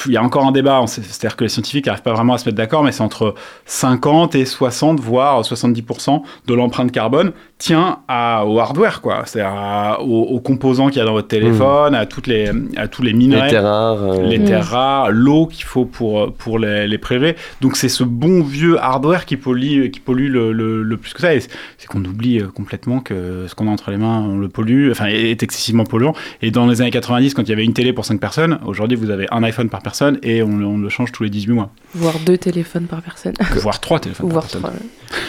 Il 0.06 0.12
y 0.12 0.16
a 0.16 0.22
encore 0.22 0.44
un 0.46 0.52
débat, 0.52 0.82
c'est-à-dire 0.86 1.36
que 1.36 1.44
les 1.44 1.48
scientifiques 1.48 1.86
n'arrivent 1.86 2.02
pas 2.02 2.12
vraiment 2.12 2.34
à 2.34 2.38
se 2.38 2.46
mettre 2.46 2.56
d'accord, 2.56 2.82
mais 2.82 2.92
c'est 2.92 3.02
entre 3.02 3.34
50 3.66 4.34
et 4.34 4.44
60, 4.44 5.00
voire 5.00 5.40
70% 5.42 6.22
de 6.46 6.54
l'empreinte 6.54 6.90
carbone 6.92 7.32
tient 7.58 7.98
à, 8.08 8.44
au 8.44 8.58
hardware, 8.58 9.00
quoi. 9.00 9.22
C'est-à-dire 9.24 9.52
à- 9.56 10.02
aux, 10.02 10.22
aux 10.22 10.40
composants 10.40 10.88
qu'il 10.88 10.98
y 10.98 11.00
a 11.00 11.04
dans 11.04 11.12
votre 11.12 11.28
téléphone, 11.28 11.94
à, 11.94 12.06
toutes 12.06 12.26
les, 12.26 12.50
à 12.76 12.88
tous 12.88 13.02
les 13.02 13.12
minerais 13.12 13.44
Les 13.44 13.50
terres 13.50 13.62
rares. 13.62 14.02
euh, 14.02 14.22
les 14.22 14.38
Mm. 14.40 14.44
terres 14.44 14.66
rares, 14.66 15.10
l'eau 15.12 15.46
qu'il 15.46 15.64
faut 15.64 15.84
pour, 15.84 16.32
pour 16.32 16.58
les, 16.58 16.88
les 16.88 16.98
prélever. 16.98 17.36
Donc 17.60 17.76
c'est 17.76 17.88
ce 17.88 18.02
bon 18.02 18.42
vieux 18.42 18.78
hardware 18.80 19.26
qui 19.26 19.36
pollue, 19.36 19.90
qui 19.90 20.00
pollue 20.00 20.28
le, 20.30 20.52
le- 20.52 20.82
le 20.82 20.96
plus 20.96 21.14
que 21.14 21.20
ça. 21.20 21.28
C'est 21.38 21.48
c'est 21.78 21.86
qu'on 21.86 22.04
oublie 22.04 22.40
euh, 22.40 22.48
complètement 22.48 22.98
que 23.00 23.46
ce 23.48 23.54
qu'on 23.54 23.68
a 23.68 23.70
entre 23.70 23.90
les 23.92 23.96
mains, 23.96 24.20
on 24.28 24.38
le 24.38 24.48
pollue, 24.48 24.90
enfin 24.90 25.06
est 25.06 25.42
excessivement 25.42 25.84
polluant. 25.84 26.14
Et 26.42 26.50
dans 26.50 26.66
les 26.66 26.80
années 26.80 26.90
90, 26.90 27.34
quand 27.34 27.42
il 27.42 27.48
y 27.50 27.52
avait 27.52 27.64
une 27.64 27.72
télé 27.74 27.92
pour 27.92 28.04
5 28.04 28.18
personnes, 28.20 28.58
aujourd'hui 28.66 28.96
vous 28.96 29.10
avez 29.10 29.26
un 29.30 29.42
iPhone 29.52 29.68
par 29.68 29.82
personne 29.82 30.18
et 30.22 30.42
on, 30.42 30.56
le- 30.56 30.66
on 30.66 30.78
le 30.78 30.88
change 30.88 31.12
tous 31.12 31.22
les 31.22 31.30
18 31.30 31.52
mois. 31.52 31.70
Voire 31.94 32.14
deux 32.24 32.38
téléphones 32.38 32.86
par 32.86 33.02
personne. 33.02 33.34
Voire 33.60 33.80
trois 33.80 34.00
téléphones 34.00 34.30
par 34.32 34.42
personne. 34.42 34.60
trois. 34.62 34.72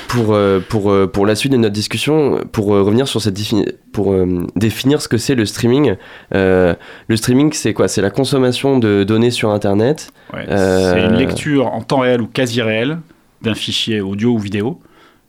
Pour, 0.07 0.33
euh, 0.33 0.59
pour, 0.67 0.91
euh, 0.91 1.07
pour 1.07 1.25
la 1.25 1.36
suite 1.36 1.51
de 1.51 1.57
notre 1.57 1.73
discussion, 1.73 2.39
pour 2.51 2.73
euh, 2.73 2.81
revenir 2.83 3.07
sur 3.07 3.21
cette 3.21 3.36
défini- 3.38 3.67
pour 3.91 4.13
euh, 4.13 4.47
définir 4.55 5.01
ce 5.01 5.07
que 5.07 5.17
c'est 5.17 5.36
le 5.36 5.45
streaming, 5.45 5.95
euh, 6.33 6.73
le 7.07 7.15
streaming 7.17 7.51
c'est 7.53 7.73
quoi? 7.73 7.88
C'est 7.88 8.01
la 8.01 8.09
consommation 8.12 8.79
de 8.79 9.03
données 9.03 9.31
sur 9.31 9.49
Internet. 9.51 10.12
Ouais, 10.33 10.45
Euh, 10.49 10.93
C'est 10.93 11.01
une 11.05 11.15
lecture 11.17 11.67
en 11.67 11.81
temps 11.81 11.99
réel 11.99 12.21
ou 12.21 12.27
quasi 12.27 12.62
réel 12.62 12.99
d'un 13.41 13.55
fichier 13.55 13.99
audio 14.01 14.31
ou 14.31 14.39
vidéo 14.39 14.79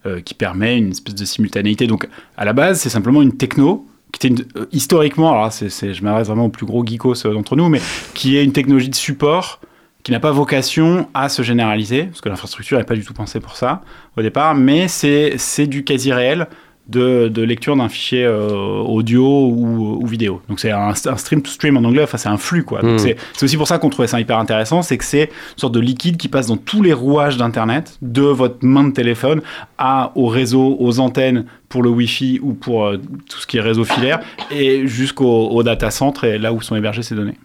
euh, 0.06 0.20
qui 0.20 0.34
permet 0.34 0.78
une 0.78 0.90
espèce 0.90 1.14
de 1.16 1.24
simultanéité. 1.24 1.86
Donc 1.86 2.08
à 2.36 2.44
la 2.44 2.52
base, 2.52 2.78
c'est 2.80 2.90
simplement 2.90 3.22
une 3.22 3.36
techno 3.36 3.86
qui 4.18 4.26
était 4.26 4.42
euh, 4.56 4.66
historiquement, 4.72 5.32
alors 5.32 5.52
c'est- 5.52 5.94
je 5.94 6.02
m'adresse 6.04 6.26
vraiment 6.26 6.46
au 6.46 6.50
plus 6.50 6.66
gros 6.66 6.84
geekos 6.84 7.26
euh, 7.26 7.32
d'entre 7.32 7.56
nous, 7.56 7.68
mais 7.68 7.80
qui 8.14 8.36
est 8.36 8.44
une 8.44 8.52
technologie 8.52 8.88
de 8.88 8.94
support 8.94 9.60
qui 10.02 10.12
n'a 10.12 10.20
pas 10.20 10.32
vocation 10.32 11.08
à 11.14 11.28
se 11.30 11.42
généraliser, 11.42 12.04
parce 12.04 12.20
que 12.20 12.28
l'infrastructure 12.28 12.76
n'est 12.76 12.84
pas 12.84 12.94
du 12.94 13.04
tout 13.04 13.14
pensée 13.14 13.40
pour 13.40 13.56
ça 13.56 13.80
au 14.18 14.22
départ, 14.22 14.54
mais 14.54 14.86
c'est, 14.86 15.34
c'est 15.38 15.66
du 15.66 15.82
quasi 15.82 16.12
réel 16.12 16.46
de, 16.88 17.28
de 17.28 17.42
lecture 17.42 17.76
d'un 17.76 17.88
fichier 17.88 18.24
euh, 18.24 18.48
audio 18.48 19.24
ou, 19.24 19.98
ou 20.02 20.06
vidéo. 20.06 20.42
Donc 20.48 20.60
c'est 20.60 20.70
un, 20.70 20.88
un 20.88 21.16
stream 21.16 21.40
to 21.42 21.50
stream 21.50 21.76
en 21.76 21.84
anglais, 21.84 22.02
enfin 22.02 22.18
c'est 22.18 22.28
un 22.28 22.36
flux 22.36 22.64
quoi. 22.64 22.82
Mm. 22.82 22.98
c'est 22.98 23.16
aussi 23.42 23.56
pour 23.56 23.66
ça 23.66 23.78
qu'on 23.78 23.90
trouvait 23.90 24.08
ça 24.08 24.20
hyper 24.20 24.38
intéressant, 24.38 24.82
c'est 24.82 24.98
que 24.98 25.04
c'est 25.04 25.24
une 25.24 25.58
sorte 25.58 25.74
de 25.74 25.80
liquide 25.80 26.16
qui 26.16 26.28
passe 26.28 26.48
dans 26.48 26.56
tous 26.56 26.82
les 26.82 26.92
rouages 26.92 27.36
d'internet, 27.36 27.98
de 28.02 28.22
votre 28.22 28.58
main 28.62 28.84
de 28.84 28.92
téléphone 28.92 29.40
à 29.78 30.12
au 30.14 30.26
réseau, 30.26 30.76
aux 30.78 31.00
antennes 31.00 31.46
pour 31.68 31.82
le 31.82 31.90
Wi-Fi 31.90 32.40
ou 32.42 32.52
pour 32.52 32.84
euh, 32.84 32.98
tout 33.28 33.38
ce 33.38 33.46
qui 33.46 33.56
est 33.56 33.62
réseau 33.62 33.84
filaire 33.84 34.20
et 34.50 34.86
jusqu'au 34.86 35.48
au 35.48 35.62
data 35.62 35.90
center 35.90 36.34
et 36.34 36.38
là 36.38 36.52
où 36.52 36.60
sont 36.60 36.76
hébergées 36.76 37.02
ces 37.02 37.14
données. 37.14 37.38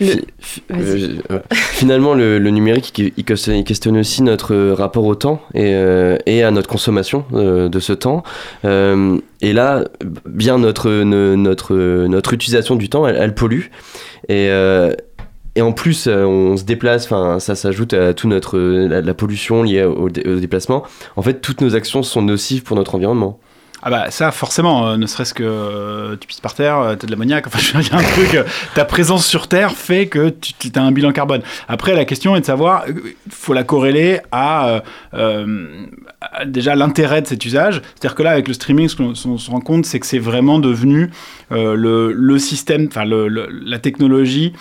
Le- 0.00 1.18
euh. 1.30 1.40
Finalement, 1.52 2.14
le, 2.14 2.38
le 2.38 2.50
numérique, 2.50 2.96
il, 2.98 3.12
il 3.16 3.24
questionne- 3.24 3.96
aussi 3.96 4.22
notre 4.22 4.54
euh, 4.54 4.74
rapport 4.74 5.04
au 5.04 5.14
temps 5.14 5.40
et, 5.54 5.72
euh, 5.74 6.16
et 6.26 6.42
à 6.42 6.50
notre 6.50 6.68
consommation 6.68 7.24
euh, 7.32 7.68
de 7.68 7.80
ce 7.80 7.92
temps. 7.92 8.22
Et 8.64 9.52
là, 9.52 9.84
bien 10.26 10.58
notre, 10.58 10.90
ne- 10.90 11.34
notre, 11.34 11.74
notre 12.06 12.34
utilisation 12.34 12.76
du 12.76 12.88
temps, 12.88 13.06
elle, 13.06 13.16
elle 13.16 13.34
pollue. 13.34 13.66
Et, 14.28 14.48
et 15.54 15.62
en 15.62 15.72
plus, 15.72 16.06
on 16.08 16.56
se 16.56 16.64
déplace, 16.64 17.04
enfin, 17.06 17.40
ça 17.40 17.54
s'ajoute 17.54 17.94
à 17.94 18.14
toute 18.14 18.30
notre, 18.30 18.58
la, 18.58 19.00
la 19.00 19.14
pollution 19.14 19.62
liée 19.62 19.84
au, 19.84 20.08
dé- 20.08 20.28
au 20.28 20.36
déplacement. 20.38 20.84
En 21.16 21.22
fait, 21.22 21.40
toutes 21.40 21.60
nos 21.60 21.74
actions 21.74 22.02
sont 22.02 22.22
nocives 22.22 22.62
pour 22.62 22.76
notre 22.76 22.94
environnement. 22.94 23.40
Ah 23.82 23.90
bah 23.90 24.10
ça 24.10 24.32
forcément, 24.32 24.88
euh, 24.88 24.96
ne 24.96 25.06
serait-ce 25.06 25.32
que 25.32 25.44
euh, 25.44 26.16
tu 26.16 26.26
pisses 26.26 26.40
par 26.40 26.54
terre, 26.54 26.78
euh, 26.78 26.96
t'as 26.96 27.06
de 27.06 27.12
l'ammoniaque, 27.12 27.46
enfin 27.46 27.58
je 27.62 27.76
veux 27.76 27.82
dire, 27.82 27.94
un 27.94 28.02
truc, 28.02 28.34
euh, 28.34 28.42
ta 28.74 28.84
présence 28.84 29.24
sur 29.24 29.46
Terre 29.46 29.72
fait 29.72 30.08
que 30.08 30.30
tu 30.30 30.68
as 30.74 30.82
un 30.82 30.90
bilan 30.90 31.12
carbone. 31.12 31.42
Après 31.68 31.94
la 31.94 32.04
question 32.04 32.34
est 32.34 32.40
de 32.40 32.46
savoir, 32.46 32.84
il 32.88 33.14
faut 33.30 33.52
la 33.52 33.62
corréler 33.62 34.20
à, 34.32 34.82
déjà 36.46 36.74
l'intérêt 36.74 37.22
de 37.22 37.28
cet 37.28 37.44
usage. 37.44 37.80
C'est-à-dire 37.94 38.16
que 38.16 38.22
là 38.24 38.30
avec 38.30 38.48
le 38.48 38.54
streaming, 38.54 38.88
ce 38.88 38.96
qu'on 38.96 39.14
se 39.14 39.50
rend 39.50 39.60
compte, 39.60 39.86
c'est 39.86 40.00
que 40.00 40.06
c'est 40.06 40.18
vraiment 40.18 40.58
devenu 40.58 41.10
le, 41.50 42.12
le 42.12 42.38
système, 42.38 42.88
enfin 42.88 43.04
la 43.04 43.78
technologie 43.78 44.52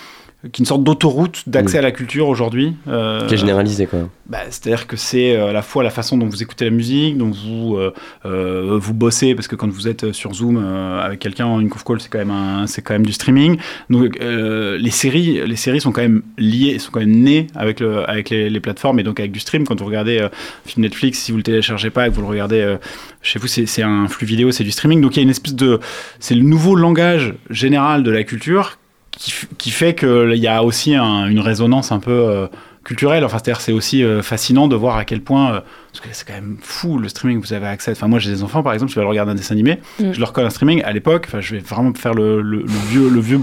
qui 0.44 0.48
est 0.48 0.60
une 0.60 0.66
sorte 0.68 0.84
d'autoroute 0.84 1.44
d'accès 1.48 1.80
à 1.80 1.82
la 1.82 1.92
culture 1.92 2.28
aujourd'hui. 2.28 2.76
euh, 2.88 3.26
Qui 3.28 3.34
est 3.34 3.38
généralisé, 3.38 3.88
quoi. 3.88 4.08
bah, 4.28 4.38
C'est-à-dire 4.52 4.86
que 4.86 4.96
c'est 4.96 5.36
euh, 5.36 5.48
à 5.48 5.52
la 5.52 5.64
fois 5.64 5.84
la 5.84 5.90
façon 5.90 6.16
dont 6.16 6.28
vous 6.28 6.44
écoutez 6.44 6.64
la 6.66 6.72
musique, 6.72 7.18
dont 7.18 7.32
vous, 7.32 7.76
euh, 7.76 7.92
euh, 8.26 8.78
vous 8.80 8.94
bossez, 8.94 9.34
parce 9.34 9.48
que 9.48 9.56
quand 9.56 9.68
vous 9.70 9.88
êtes 9.88 10.12
sur 10.14 10.36
Zoom 10.36 10.58
euh, 10.64 11.02
avec 11.02 11.20
quelqu'un 11.20 11.48
en 11.48 11.60
une 11.60 11.70
conf 11.70 11.84
call, 11.84 12.00
c'est 12.00 12.10
quand, 12.10 12.20
même 12.20 12.30
un- 12.30 12.66
quand 12.84 12.94
même 12.94 13.06
du 13.06 13.14
streaming. 13.14 13.58
Donc 13.90 14.18
les, 14.20 14.92
séries, 14.92 15.42
les 15.46 15.56
séries 15.56 15.82
sont 15.82 15.92
quand 15.92 16.02
même 16.04 16.22
liées, 16.38 16.78
sont 16.78 16.92
quand 16.92 17.00
même 17.00 17.10
nées 17.24 17.48
avec, 17.56 17.80
le, 17.80 18.08
avec 18.08 18.30
les, 18.30 18.50
les 18.52 18.60
plateformes 18.60 19.00
et 19.00 19.04
donc 19.04 19.20
avec 19.20 19.32
du 19.32 19.40
stream. 19.40 19.66
Quand 19.66 19.80
vous 19.80 19.86
regardez 19.88 20.20
un 20.20 20.30
film 20.66 20.84
Netflix, 20.84 21.18
si 21.20 21.32
vous 21.32 21.38
le 21.38 21.44
téléchargez 21.44 21.90
pas 21.90 22.06
et 22.08 22.10
que 22.12 22.16
vous 22.16 22.22
le 22.22 22.28
regardez 22.28 22.78
chez 23.24 23.40
vous, 23.40 23.48
c'est 23.48 23.82
un 23.82 24.08
flux 24.08 24.28
vidéo, 24.28 24.52
c'est 24.52 24.64
du 24.64 24.72
streaming. 24.72 25.02
Donc 25.02 25.16
il 25.16 25.18
y 25.18 25.20
a 25.22 25.24
une 25.24 25.30
espèce 25.32 25.56
de... 25.56 25.80
C'est 26.20 26.36
le 26.36 26.44
nouveau 26.44 26.76
langage 26.76 27.34
général 27.50 28.04
de 28.04 28.12
la 28.12 28.24
culture 28.24 28.78
qui, 29.18 29.34
qui 29.58 29.70
fait 29.72 29.96
qu'il 29.96 30.36
y 30.36 30.48
a 30.48 30.64
aussi 30.64 30.96
un- 30.96 31.28
une 31.28 31.40
résonance 31.40 31.92
un 31.92 32.00
peu... 32.00 32.12
euh, 32.12 32.48
culturelle. 32.84 33.26
Enfin, 33.26 33.38
c'est-à-dire, 33.44 33.60
c'est 33.60 33.74
aussi 33.74 34.02
euh, 34.02 34.22
fascinant 34.22 34.70
de 34.70 34.76
voir 34.78 34.96
à 34.96 35.04
quel 35.04 35.20
point, 35.20 35.52
euh, 35.56 35.60
parce 35.92 36.00
que 36.00 36.08
c'est 36.14 36.26
quand 36.26 36.36
même 36.36 36.56
fou 36.62 36.98
le 36.98 37.10
streaming, 37.10 37.42
vous 37.42 37.52
avez 37.52 37.68
accès. 37.68 37.92
Enfin, 37.92 38.08
moi, 38.08 38.18
j'ai 38.18 38.32
des 38.32 38.44
enfants, 38.44 38.64
par 38.64 38.72
exemple, 38.72 38.94
je 38.94 38.98
vais 38.98 39.06
regarder 39.06 39.34
un 39.34 39.36
dessin 39.36 39.56
animé, 39.56 39.80
Mm. 40.00 40.14
je 40.14 40.20
leur 40.22 40.32
colle 40.32 40.46
un 40.46 40.50
streaming. 40.50 40.82
À 40.84 40.94
l'époque, 40.94 41.26
enfin, 41.28 41.42
je 41.42 41.56
vais 41.56 41.62
vraiment 41.62 41.94
faire 41.94 42.14
le, 42.14 42.42
le- 42.42 42.60
le 42.62 42.66
vieux, 42.90 43.10
le 43.10 43.20
vieux 43.20 43.42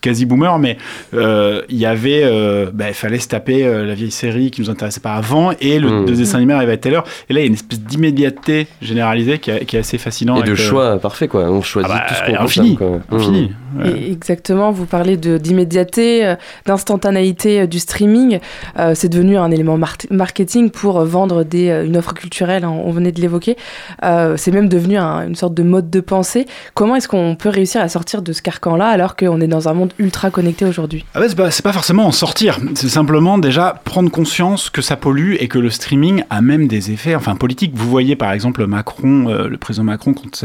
quasi 0.00 0.24
boomer, 0.24 0.58
mais 0.58 0.78
euh, 1.12 1.60
il 1.68 1.76
y 1.76 1.84
avait, 1.84 2.22
euh, 2.24 2.70
bah, 2.72 2.88
il 2.88 2.94
fallait 2.94 3.18
se 3.18 3.28
taper 3.28 3.66
euh, 3.66 3.84
la 3.84 3.92
vieille 3.92 4.10
série 4.10 4.50
qui 4.50 4.62
nous 4.62 4.70
intéressait 4.70 5.00
pas 5.00 5.12
avant 5.12 5.50
et 5.60 5.78
le, 5.78 5.90
Mm. 5.90 6.06
le 6.06 6.16
dessin 6.16 6.38
animé 6.38 6.54
arrivait 6.54 6.72
à 6.72 6.76
telle 6.78 6.94
heure. 6.94 7.04
Et 7.28 7.34
là, 7.34 7.40
il 7.40 7.42
y 7.42 7.44
a 7.44 7.48
une 7.48 7.52
espèce 7.52 7.80
d'immédiateté 7.82 8.66
généralisée 8.80 9.38
qui, 9.40 9.50
est- 9.50 9.66
qui 9.66 9.76
est 9.76 9.80
assez 9.80 9.98
fascinant. 9.98 10.40
Et 10.42 10.46
de 10.46 10.52
euh, 10.52 10.56
choix 10.56 10.98
parfait, 10.98 11.28
quoi. 11.28 11.50
On 11.50 11.60
choisit 11.60 11.90
ah 11.92 11.98
bah, 11.98 12.04
tout 12.08 12.14
ce 12.14 12.22
qu'on 12.34 12.42
infini, 12.42 12.78
infini. 13.10 13.42
Mmh. 13.50 13.54
Ouais. 13.78 13.90
Et 13.90 14.10
exactement, 14.12 14.70
vous 14.72 14.86
parlez 14.86 15.16
d'immédiateté, 15.16 16.26
euh, 16.26 16.34
d'instantanéité 16.66 17.60
euh, 17.60 17.66
du 17.66 17.78
streaming. 17.78 18.38
Euh, 18.78 18.92
c'est 18.94 19.08
devenu 19.08 19.36
un 19.36 19.50
élément 19.50 19.76
mar- 19.78 19.96
marketing 20.10 20.70
pour 20.70 21.00
vendre 21.04 21.44
des, 21.44 21.68
une 21.86 21.96
offre 21.96 22.14
culturelle, 22.14 22.64
hein, 22.64 22.70
on 22.84 22.90
venait 22.90 23.12
de 23.12 23.20
l'évoquer. 23.20 23.56
Euh, 24.04 24.36
c'est 24.36 24.50
même 24.50 24.68
devenu 24.68 24.96
un- 24.96 25.26
une 25.28 25.34
sorte 25.36 25.54
de 25.54 25.62
mode 25.62 25.90
de 25.90 26.00
pensée. 26.00 26.46
Comment 26.74 26.96
est-ce 26.96 27.08
qu'on 27.08 27.36
peut 27.36 27.48
réussir 27.48 27.80
à 27.80 27.88
sortir 27.88 28.22
de 28.22 28.32
ce 28.32 28.42
carcan-là 28.42 28.86
alors 28.88 29.14
qu'on 29.16 29.40
est 29.40 29.46
dans 29.46 29.68
un 29.68 29.74
monde 29.74 29.92
ultra 29.98 30.30
connecté 30.30 30.64
aujourd'hui? 30.64 31.04
Ah 31.14 31.20
bah, 31.20 31.50
c'est 31.50 31.62
pas, 31.62 31.72
forcément 31.72 32.06
en 32.06 32.12
sortir, 32.12 32.58
c'est 32.74 32.88
simplement 32.88 33.38
déjà 33.38 33.80
prendre 33.84 34.10
conscience 34.10 34.70
que 34.70 34.82
ça 34.82 34.96
pollue 34.96 35.34
et 35.38 35.48
que 35.48 35.58
le 35.58 35.70
streaming 35.70 36.24
a 36.30 36.40
même 36.40 36.66
des 36.66 36.90
effets 36.90 37.14
enfin 37.14 37.36
politiques. 37.36 37.72
Vous 37.74 37.88
voyez 37.88 38.16
par 38.16 38.32
exemple 38.32 38.66
Macron, 38.66 39.28
euh, 39.28 39.48
le 39.48 39.56
président 39.58 39.84
Macron, 39.84 40.14
quand 40.14 40.44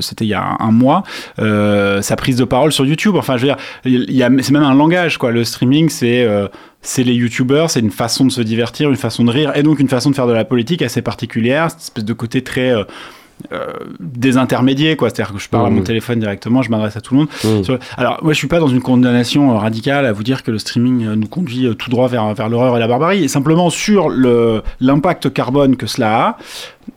c'était 0.00 0.24
il 0.24 0.28
y 0.28 0.34
a 0.34 0.42
un, 0.42 0.56
un 0.60 0.70
mois, 0.72 1.02
sa 1.38 2.16
prise 2.16 2.36
de 2.36 2.44
parole 2.44 2.59
sur 2.70 2.84
YouTube. 2.84 3.16
Enfin, 3.16 3.36
je 3.36 3.46
veux 3.46 3.52
dire, 3.52 3.56
il 3.84 4.12
y 4.14 4.22
a, 4.22 4.30
c'est 4.40 4.52
même 4.52 4.62
un 4.62 4.74
langage 4.74 5.16
quoi. 5.18 5.30
Le 5.30 5.44
streaming, 5.44 5.88
c'est 5.88 6.22
euh, 6.24 6.48
c'est 6.82 7.02
les 7.02 7.14
youtubeurs, 7.14 7.70
c'est 7.70 7.80
une 7.80 7.90
façon 7.90 8.24
de 8.26 8.30
se 8.30 8.40
divertir, 8.42 8.90
une 8.90 8.96
façon 8.96 9.24
de 9.24 9.30
rire 9.30 9.52
et 9.56 9.62
donc 9.62 9.80
une 9.80 9.88
façon 9.88 10.10
de 10.10 10.14
faire 10.14 10.26
de 10.26 10.32
la 10.32 10.44
politique 10.44 10.82
assez 10.82 11.02
particulière, 11.02 11.70
cette 11.70 11.80
espèce 11.80 12.04
de 12.04 12.12
côté 12.12 12.42
très 12.42 12.70
euh, 12.70 12.84
euh, 13.52 13.66
désintermédié 14.14 14.96
quoi. 14.96 15.08
C'est-à-dire 15.10 15.34
que 15.34 15.40
je 15.40 15.48
parle 15.48 15.66
à 15.66 15.70
mon 15.70 15.78
Mhm. 15.78 15.84
téléphone 15.84 16.18
directement, 16.20 16.62
je 16.62 16.70
m'adresse 16.70 16.96
à 16.96 17.00
tout 17.00 17.14
le 17.14 17.20
monde. 17.20 17.28
Mmh. 17.44 17.72
Alors, 17.96 18.18
moi, 18.22 18.32
je 18.32 18.38
suis 18.38 18.48
pas 18.48 18.58
dans 18.60 18.68
une 18.68 18.80
condamnation 18.82 19.52
euh, 19.52 19.58
radicale 19.58 20.04
à 20.06 20.12
vous 20.12 20.22
dire 20.22 20.42
que 20.42 20.50
le 20.50 20.58
streaming 20.58 21.06
nous 21.14 21.26
conduit 21.28 21.66
tout 21.78 21.88
droit 21.90 22.08
vers, 22.08 22.34
vers 22.34 22.48
l'horreur 22.48 22.76
et 22.76 22.80
la 22.80 22.86
barbarie. 22.88 23.24
Et 23.24 23.28
simplement, 23.28 23.70
sur 23.70 24.08
le- 24.10 24.62
l'impact 24.80 25.32
carbone 25.32 25.76
que 25.76 25.86
cela 25.86 26.26
a, 26.28 26.38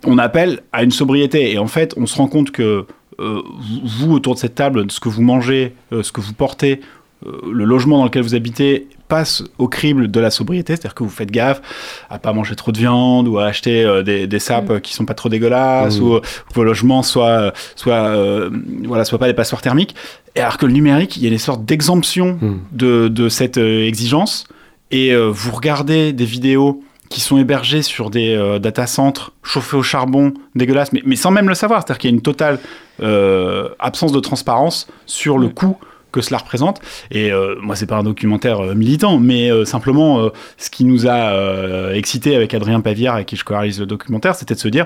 on 0.05 0.17
appelle 0.17 0.61
à 0.73 0.83
une 0.83 0.91
sobriété. 0.91 1.53
Et 1.53 1.57
en 1.59 1.67
fait, 1.67 1.93
on 1.97 2.05
se 2.05 2.17
rend 2.17 2.27
compte 2.27 2.51
que 2.51 2.85
vous, 3.19 3.81
vous, 3.83 4.13
autour 4.13 4.35
de 4.35 4.39
cette 4.39 4.55
table, 4.55 4.85
ce 4.89 4.99
que 4.99 5.09
vous 5.09 5.21
mangez, 5.21 5.75
euh, 5.91 6.03
ce 6.03 6.11
que 6.11 6.21
vous 6.21 6.33
portez, 6.33 6.81
euh, 7.25 7.31
le 7.51 7.63
logement 7.65 7.97
dans 7.99 8.05
lequel 8.05 8.21
vous 8.23 8.35
habitez 8.35 8.87
passe 9.07 9.43
au 9.59 9.67
crible 9.67 10.09
de 10.09 10.19
la 10.19 10.31
sobriété, 10.31 10.73
c'est-à-dire 10.73 10.95
que 10.95 11.03
vous 11.03 11.09
faites 11.09 11.29
gaffe 11.31 11.61
à 12.09 12.17
pas 12.19 12.33
manger 12.33 12.55
trop 12.55 12.71
de 12.71 12.77
viande 12.77 13.27
ou 13.27 13.37
à 13.37 13.45
acheter 13.45 13.83
euh, 13.83 14.01
des, 14.03 14.27
des 14.27 14.39
sapes 14.39 14.71
euh, 14.71 14.79
qui 14.79 14.93
sont 14.93 15.05
pas 15.05 15.13
trop 15.13 15.29
dégueulasses 15.29 15.99
Mm. 15.99 16.03
ou 16.03 16.13
euh, 16.15 16.19
que 16.21 16.53
vos 16.55 16.63
logements 16.63 17.03
soient, 17.03 17.27
euh, 17.27 17.51
soient, 17.75 18.07
euh, 18.07 18.49
voilà, 18.85 19.05
soient 19.05 19.19
pas 19.19 19.27
des 19.27 19.33
passoires 19.33 19.61
thermiques. 19.61 19.95
Et 20.35 20.39
alors 20.41 20.57
que 20.57 20.65
le 20.65 20.73
numérique, 20.73 21.15
il 21.17 21.23
y 21.23 21.27
a 21.27 21.29
des 21.29 21.37
sortes 21.37 21.63
d'exemptions 21.65 22.39
Mm. 22.41 22.59
de, 22.71 23.07
de 23.07 23.29
cette 23.29 23.57
euh, 23.57 23.85
exigence. 23.87 24.45
Et 24.91 25.11
euh, 25.13 25.29
vous 25.31 25.51
regardez 25.51 26.11
des 26.13 26.25
vidéos 26.25 26.83
qui 27.13 27.21
sont 27.21 27.37
hébergées 27.37 27.81
sur 27.83 28.09
des 28.09 28.35
euh, 28.35 28.59
data 28.59 28.87
centres 28.87 29.31
chauffés 29.43 29.77
au 29.77 29.83
charbon 29.83 30.33
dégueulasses, 30.55 30.91
mais, 30.93 31.01
mais 31.05 31.15
sans 31.15 31.31
même 31.31 31.47
le 31.47 31.55
savoir. 31.55 31.81
C'est-à-dire 31.81 31.99
qu'il 31.99 32.09
y 32.09 32.13
a 32.13 32.15
une 32.15 32.21
totale 32.21 32.59
euh, 33.01 33.69
absence 33.79 34.11
de 34.11 34.19
transparence 34.19 34.87
sur 35.05 35.37
le 35.37 35.49
coût 35.49 35.77
que 36.11 36.21
cela 36.21 36.37
représente. 36.37 36.79
Et 37.09 37.31
euh, 37.31 37.55
moi, 37.61 37.75
c'est 37.75 37.87
pas 37.87 37.97
un 37.97 38.03
documentaire 38.03 38.59
euh, 38.63 38.75
militant, 38.75 39.19
mais 39.19 39.51
euh, 39.51 39.65
simplement, 39.65 40.29
ce 40.57 40.69
qui 40.69 40.85
nous 40.85 41.07
a 41.07 41.91
excité 41.93 42.35
avec 42.35 42.53
Adrien 42.53 42.81
Pavière, 42.81 43.13
avec 43.15 43.27
qui 43.27 43.35
je 43.35 43.43
co-réalise 43.43 43.79
le 43.79 43.85
documentaire, 43.87 44.35
c'était 44.35 44.53
de 44.55 44.59
se 44.59 44.67
dire, 44.67 44.85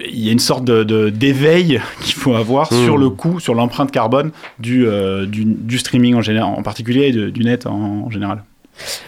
il 0.00 0.18
y 0.24 0.28
a 0.28 0.32
une 0.32 0.38
sorte 0.40 0.64
de, 0.64 1.08
d'éveil 1.10 1.80
qu'il 2.02 2.14
faut 2.14 2.34
avoir 2.34 2.72
Mmh. 2.72 2.84
sur 2.84 2.98
le 2.98 3.10
coût, 3.10 3.38
sur 3.40 3.54
l'empreinte 3.54 3.90
carbone 3.92 4.30
du, 4.58 4.86
du, 5.28 5.44
du 5.44 5.78
streaming 5.78 6.14
en, 6.16 6.20
général, 6.22 6.52
en 6.56 6.62
particulier 6.62 7.06
et 7.08 7.12
de- 7.12 7.30
du 7.30 7.44
net 7.44 7.66
en, 7.66 8.04
en 8.06 8.10
général. 8.10 8.42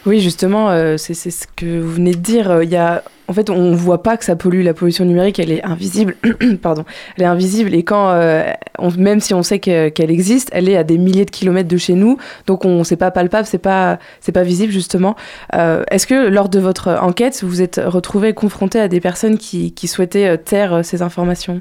Oui, 0.07 0.21
justement, 0.21 0.71
euh, 0.71 0.97
c'est 0.97 1.15
ce 1.15 1.47
que 1.57 1.81
vous 1.81 1.93
venez 1.93 2.13
de 2.13 2.21
dire. 2.21 2.51
euh, 2.51 2.65
Il 2.65 2.71
y 2.71 2.77
a, 2.77 3.03
en 3.29 3.33
fait, 3.33 3.51
on 3.51 3.75
voit 3.75 4.03
pas 4.03 4.17
que 4.17 4.25
ça 4.25 4.37
pollue. 4.37 4.63
La 4.63 4.75
pollution 4.75 5.05
numérique, 5.05 5.39
elle 5.39 5.53
est 5.53 5.63
invisible. 5.65 6.17
Pardon, 6.63 6.85
elle 7.17 7.25
est 7.25 7.27
invisible. 7.27 7.75
Et 7.75 7.83
quand, 7.83 8.11
euh, 8.11 8.45
même 8.97 9.21
si 9.21 9.35
on 9.35 9.43
sait 9.43 9.59
que- 9.59 9.89
qu'elle 9.91 10.11
existe, 10.11 10.49
elle 10.53 10.69
est 10.69 10.77
à 10.77 10.85
des 10.85 10.99
milliers 10.99 11.25
de 11.25 11.31
kilomètres 11.31 11.69
de 11.69 11.77
chez 11.77 11.95
nous. 11.95 12.17
Donc, 12.47 12.65
on 12.65 12.85
c'est 12.85 12.97
pas 12.97 13.11
palpable, 13.11 13.47
c'est 13.47 13.59
pas, 13.59 13.99
pas 14.33 14.43
visible 14.43 14.73
justement. 14.73 15.17
Est-ce 15.53 16.07
que 16.07 16.29
lors 16.29 16.49
de 16.49 16.59
votre 16.59 16.89
enquête, 17.03 17.43
vous 17.43 17.61
êtes 17.63 17.81
retrouvé 17.85 18.33
confronté 18.33 18.79
à 18.81 18.89
des 18.89 19.01
personnes 19.01 19.37
qui, 19.39 19.73
souhaitaient 19.87 20.39
taire 20.39 20.85
ces 20.85 21.03
informations? 21.03 21.61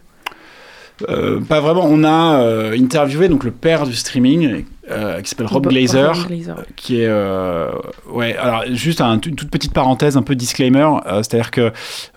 Euh, 1.10 1.40
pas 1.40 1.60
vraiment. 1.60 1.86
On 1.86 2.04
a 2.04 2.40
euh, 2.42 2.78
interviewé 2.80 3.28
donc 3.30 3.44
le 3.44 3.52
père 3.52 3.86
du 3.86 3.94
streaming 3.96 4.64
euh, 4.90 5.22
qui 5.22 5.30
s'appelle 5.30 5.48
Rob 5.48 5.68
Glazer. 5.68 6.16
Rob 6.16 6.28
Glazer. 6.28 6.56
qui 6.78 7.02
est 7.02 7.08
euh, 7.08 7.68
ouais 8.10 8.36
alors 8.38 8.64
juste 8.72 9.02
un- 9.02 9.20
une 9.20 9.36
toute 9.36 9.50
petite 9.52 9.74
parenthèse 9.74 10.16
un 10.16 10.22
peu 10.22 10.34
disclaimer 10.34 10.80
euh, 11.06 11.18
c'est-à-dire 11.24 11.52
que 11.52 11.72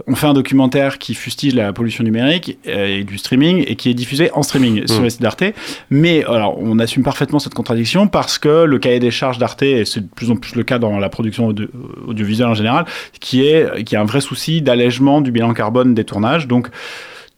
on 0.07 0.15
fait 0.15 0.29
un 0.29 0.35
documentaire 0.35 0.99
qui 0.99 1.15
fustige 1.15 1.55
la 1.55 1.73
pollution 1.73 2.05
numérique 2.05 2.59
euh, 2.69 2.99
et 3.01 3.03
du 3.05 3.19
streaming 3.19 3.65
et 3.67 3.75
qui 3.75 3.91
est 3.91 3.95
diffusé 3.95 4.31
en 4.35 4.43
streaming 4.45 4.87
sur 4.87 5.01
Mm. 5.01 5.05
les 5.05 5.11
sites 5.11 5.23
d'Arte 5.23 5.43
mais 5.91 6.25
alors 6.25 6.57
on 6.61 6.79
assume 6.79 7.03
parfaitement 7.03 7.41
cette 7.41 7.55
contradiction 7.55 8.07
parce 8.07 8.39
que 8.39 8.63
le 8.65 8.79
cahier 8.79 9.01
des 9.01 9.11
charges 9.11 9.39
d'Arte 9.39 9.63
et 9.63 9.85
c'est 9.85 10.01
de 10.03 10.09
plus 10.15 10.31
en 10.31 10.37
plus 10.37 10.55
le 10.55 10.63
cas 10.63 10.79
dans 10.79 10.97
la 10.99 11.09
production 11.09 11.49
audio- 11.49 11.67
audiovisuelle 12.07 12.49
en 12.49 12.55
général 12.55 12.85
qui 13.19 13.45
est 13.47 13.83
qui 13.85 13.97
a 13.97 14.01
un 14.01 14.05
vrai 14.05 14.21
souci 14.21 14.63
d'allègement 14.63 15.21
du 15.21 15.33
bilan 15.33 15.53
carbone 15.55 15.93
des 15.95 16.05
tournages 16.05 16.47
donc 16.47 16.69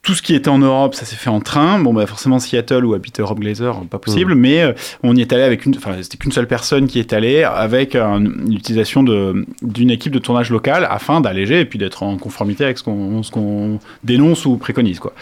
tout 0.02 0.14
ce 0.14 0.22
qui 0.22 0.34
était 0.34 0.48
en 0.48 0.58
Europe, 0.58 0.96
ça 0.96 1.04
s'est 1.04 1.14
fait 1.14 1.30
en 1.30 1.40
train. 1.40 1.78
Bon, 1.78 1.94
bah 1.94 2.06
forcément 2.06 2.40
Seattle 2.40 2.84
ou 2.84 2.92
habite 2.94 3.20
Rob 3.22 3.38
Glazer, 3.38 3.80
pas 3.88 4.00
possible. 4.00 4.34
Mais 4.34 4.60
euh, 4.62 4.72
on 5.04 5.14
y 5.14 5.20
est 5.20 5.32
allé 5.32 5.44
avec 5.44 5.64
une, 5.64 5.76
enfin 5.76 5.94
c'était 6.02 6.16
qu'une 6.16 6.32
seule 6.32 6.48
personne 6.48 6.88
qui 6.88 6.98
est 6.98 7.12
allée 7.12 7.44
avec 7.44 7.94
un- 7.94 8.18
une 8.24 8.52
utilisation 8.52 9.04
de 9.04 9.46
d'une 9.62 9.90
équipe 9.90 10.12
de 10.12 10.18
tournage 10.18 10.50
locale 10.50 10.88
afin 10.90 11.20
d'alléger 11.20 11.60
et 11.60 11.64
puis 11.64 11.78
d'être 11.78 12.02
en 12.02 12.16
conformité 12.18 12.64
avec 12.64 12.78
ce 12.78 12.82
qu'on 12.82 13.22
ce 13.22 13.30
qu'on 13.30 13.78
dénonce 14.02 14.44
ou 14.44 14.56
préconise 14.56 14.98
quoi. 14.98 15.12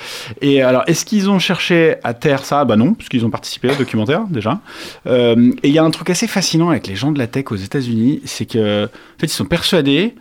Et 0.41 0.63
alors, 0.63 0.85
est-ce 0.87 1.05
qu'ils 1.05 1.29
ont 1.29 1.39
cherché 1.39 1.97
à 2.03 2.15
taire 2.15 2.47
ça? 2.47 2.65
Bah 2.65 2.77
non, 2.77 2.95
puisqu'ils 2.95 3.27
ont 3.27 3.31
participé 3.31 3.69
au 3.71 3.75
documentaire 3.75 4.23
déjà. 4.31 4.61
Euh, 5.07 5.53
et 5.63 5.69
il 5.69 5.75
y 5.75 5.79
a 5.79 5.85
un 5.85 5.91
truc 5.91 6.09
assez 6.09 6.27
fascinant 6.27 6.71
avec 6.71 6.87
les 6.87 6.97
gens 6.97 7.13
de 7.13 7.19
la 7.19 7.27
tech 7.27 7.45
aux 7.51 7.57
États-Unis, 7.57 8.23
c'est 8.25 8.47
que 8.47 8.85
en 8.87 8.89
fait 9.19 9.27
ils 9.27 9.29
sont 9.29 9.45
persuadés 9.45 10.15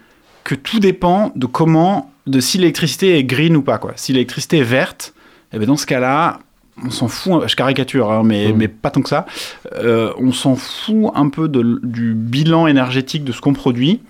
que 0.44 0.56
tout 0.56 0.80
dépend 0.80 1.32
de 1.36 1.46
comment, 1.46 2.12
de 2.30 2.40
si 2.40 2.58
l'électricité 2.58 3.18
est 3.18 3.24
green 3.24 3.56
ou 3.56 3.62
pas. 3.62 3.78
Quoi. 3.78 3.94
Si 3.96 4.14
l'électricité 4.14 4.60
est 4.60 4.64
verte, 4.64 5.14
et 5.54 5.60
ben 5.60 5.66
dans 5.66 5.78
ce 5.78 5.86
cas-là, 5.86 6.40
on 6.86 6.92
s'en 6.92 7.08
fout, 7.08 7.44
je 7.48 7.56
caricature, 7.56 8.12
hein, 8.12 8.22
mais, 8.24 8.50
Mhm. 8.50 8.58
mais 8.58 8.68
pas 8.68 8.90
tant 8.92 9.02
que 9.02 9.10
ça, 9.10 9.26
Euh, 9.84 10.12
on 10.18 10.32
s'en 10.32 10.56
fout 10.56 11.12
un 11.16 11.30
peu 11.30 11.48
de 11.50 11.80
du 11.84 12.14
bilan 12.14 12.68
énergétique 12.68 13.24
de 13.24 13.32
ce 13.32 13.42
qu'on 13.42 13.54
produit. 13.54 14.02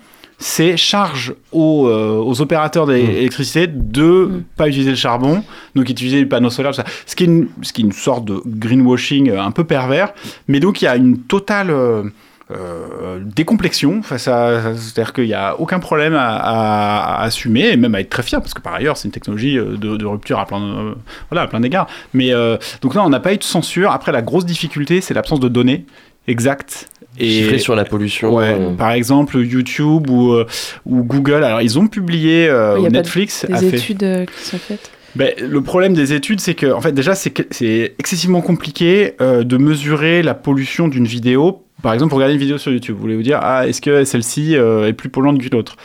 C'est 0.42 0.76
charge 0.78 1.34
aux, 1.52 1.86
euh, 1.86 2.16
aux 2.16 2.40
opérateurs 2.40 2.86
d'électricité 2.86 3.66
de 3.66 4.02
Mhm. 4.30 4.42
pas 4.56 4.68
utiliser 4.68 4.90
le 4.90 4.96
charbon, 4.96 5.42
donc 5.74 5.88
utiliser 5.90 6.20
le 6.20 6.28
panneau 6.28 6.48
solaire, 6.50 6.72
tout 6.72 6.76
ça. 6.78 6.84
Ce 7.06 7.14
qui 7.14 7.24
est 7.24 7.26
une, 7.26 7.48
ce 7.62 7.72
qui 7.74 7.82
est 7.82 7.84
une 7.84 7.92
sorte 7.92 8.24
de 8.24 8.40
greenwashing 8.46 9.30
euh, 9.30 9.42
un 9.42 9.50
peu 9.50 9.64
pervers, 9.64 10.12
mais 10.48 10.58
donc 10.60 10.80
il 10.80 10.86
y 10.86 10.88
a 10.88 10.96
une 10.96 11.18
totale 11.18 11.70
euh, 11.70 12.04
euh, 12.50 13.18
décomplexion 13.24 14.02
face 14.02 14.28
à. 14.28 14.74
C'est-à-dire 14.76 15.12
qu'il 15.12 15.24
n'y 15.26 15.34
a 15.34 15.58
aucun 15.60 15.78
problème 15.78 16.14
à, 16.14 16.36
à- 16.36 17.14
à 17.20 17.22
assumer 17.24 17.68
et 17.68 17.76
même 17.76 17.94
à 17.94 18.00
être 18.00 18.10
très 18.10 18.22
fier, 18.22 18.40
parce 18.40 18.54
que 18.54 18.60
par 18.60 18.74
ailleurs, 18.74 18.96
c'est 18.96 19.06
une 19.08 19.12
technologie 19.12 19.58
euh, 19.58 19.76
de, 19.76 19.96
de 19.96 20.06
rupture 20.06 20.38
à 20.38 20.46
plein, 20.46 20.62
euh, 20.62 20.94
voilà, 21.30 21.42
à 21.42 21.46
plein 21.46 21.60
d'égards. 21.60 21.86
Mais 22.14 22.32
euh, 22.34 22.56
donc 22.82 22.94
là, 22.94 23.04
on 23.04 23.08
n'a 23.10 23.20
pas 23.20 23.32
eu 23.32 23.36
de 23.38 23.44
censure. 23.44 23.90
Après, 23.92 24.12
la 24.12 24.22
grosse 24.22 24.44
difficulté, 24.46 25.00
c'est 25.00 25.14
l'absence 25.14 25.40
de 25.40 25.48
données 25.48 25.86
exactes. 26.26 26.88
Chiffré 27.18 27.58
sur 27.58 27.74
la 27.74 27.84
pollution. 27.84 28.34
Ouais, 28.34 28.56
euh, 28.58 28.70
par 28.76 28.92
exemple 28.92 29.36
YouTube 29.38 30.08
ou, 30.08 30.32
euh, 30.32 30.46
ou 30.86 31.02
Google. 31.02 31.42
Alors 31.44 31.60
ils 31.60 31.78
ont 31.78 31.86
publié, 31.88 32.48
euh, 32.48 32.76
Il 32.78 32.82
y 32.84 32.86
a 32.86 32.90
pas 32.90 32.98
Netflix 32.98 33.44
a 33.52 33.58
Des 33.60 33.70
fait. 33.70 33.76
études 33.76 34.02
euh, 34.04 34.24
qui 34.24 34.44
sont 34.46 34.58
faites. 34.58 34.90
Ben, 35.16 35.32
le 35.40 35.60
problème 35.60 35.92
des 35.92 36.12
études, 36.12 36.40
c'est 36.40 36.54
que, 36.54 36.72
en 36.72 36.80
fait, 36.80 36.92
déjà, 36.92 37.16
c'est 37.16 37.94
excessivement 37.98 38.42
compliqué 38.42 39.14
euh, 39.20 39.42
de 39.42 39.56
mesurer 39.56 40.22
la 40.22 40.34
pollution 40.34 40.86
d'une 40.86 41.04
vidéo. 41.06 41.64
Par 41.82 41.92
exemple, 41.94 42.10
vous 42.10 42.16
regardez 42.16 42.34
une 42.34 42.40
vidéo 42.40 42.58
sur 42.58 42.72
YouTube, 42.72 42.94
vous 42.94 43.00
voulez 43.00 43.16
vous 43.16 43.22
dire, 43.22 43.38
ah, 43.42 43.66
est-ce 43.66 43.80
que 43.80 44.04
celle-ci 44.04 44.56
euh, 44.56 44.88
est 44.88 44.92
plus 44.92 45.08
polluante 45.08 45.38
qu'une 45.38 45.54
autre? 45.54 45.76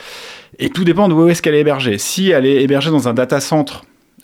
Et 0.58 0.70
tout 0.70 0.84
dépend 0.84 1.08
de 1.08 1.14
où 1.14 1.28
est-ce 1.28 1.42
qu'elle 1.42 1.54
est 1.54 1.60
hébergée. 1.60 1.98
Si 1.98 2.30
elle 2.30 2.46
est 2.46 2.62
hébergée 2.62 2.90
dans 2.90 3.08
un 3.08 3.14
data 3.14 3.40
center, 3.40 3.74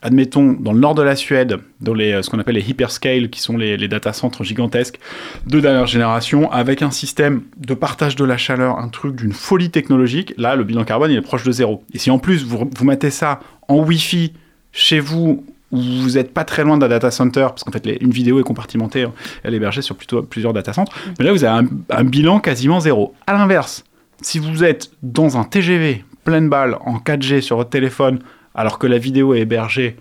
admettons, 0.03 0.53
dans 0.53 0.73
le 0.73 0.81
nord 0.81 0.95
de 0.95 1.03
la 1.03 1.17
Suède, 1.17 1.59
dans 1.81 1.95
les, 1.95 2.13
euh, 2.13 2.23
ce 2.23 2.31
qu'on 2.31 2.39
appelle 2.39 2.57
les 2.57 2.69
hyperscale, 2.69 3.31
qui 3.31 3.41
sont 3.41 3.57
les, 3.57 3.77
les 3.77 3.89
data 3.89 4.13
centres 4.13 4.43
gigantesques 4.45 4.99
de 5.47 5.61
dernière 5.61 5.87
génération, 5.87 6.51
avec 6.51 6.83
un 6.83 6.91
système 6.91 7.43
de 7.57 7.75
partage 7.75 8.17
de 8.17 8.25
la 8.25 8.37
chaleur, 8.37 8.79
un 8.79 8.89
truc 8.89 9.17
d'une 9.17 9.33
folie 9.33 9.71
technologique, 9.71 10.35
là, 10.37 10.57
le 10.57 10.65
bilan 10.65 10.85
carbone, 10.85 11.11
il 11.11 11.17
est 11.17 11.23
proche 11.23 11.45
de 11.45 11.53
zéro. 11.53 11.85
Et 11.95 11.99
si 11.99 12.11
en 12.11 12.19
plus, 12.19 12.45
vous, 12.45 12.69
vous 12.75 12.85
mettez 12.85 13.11
ça 13.11 13.41
en 13.69 13.79
Wi-Fi 13.79 14.33
chez 14.73 15.01
vous, 15.01 15.45
où 15.73 15.79
vous 15.81 16.11
n'êtes 16.11 16.33
pas 16.33 16.45
très 16.45 16.63
loin 16.65 16.77
d'un 16.79 16.89
data 16.89 17.11
center, 17.11 17.47
parce 17.49 17.65
qu'en 17.65 17.73
fait, 17.73 17.85
les- 17.87 17.99
une 18.01 18.11
vidéo 18.11 18.39
est 18.39 18.45
compartimentée, 18.45 19.03
hein, 19.05 19.13
elle 19.43 19.55
est 19.55 19.57
hébergée 19.57 19.83
sur 19.83 19.97
plutôt 19.97 20.23
plusieurs 20.23 20.53
data 20.53 20.73
centers, 20.73 20.95
mais 21.19 21.25
là, 21.25 21.33
vous 21.33 21.43
avez 21.45 21.67
un, 21.67 21.69
un 21.99 22.05
bilan 22.05 22.39
quasiment 22.41 22.79
zéro. 22.81 23.15
À 23.27 23.33
l'inverse, 23.33 23.85
si 24.21 24.39
vous 24.39 24.63
êtes 24.63 24.91
dans 25.03 25.37
un 25.39 25.45
TGV 25.45 26.05
pleine 26.25 26.49
balle 26.49 26.77
en 26.85 26.99
4G 26.99 27.41
sur 27.41 27.57
votre 27.57 27.71
téléphone, 27.71 28.21
alors 28.55 28.79
que 28.79 28.87
la 28.87 28.99
vidéo 28.99 29.35
est 29.35 29.41
hébergée 29.41 29.97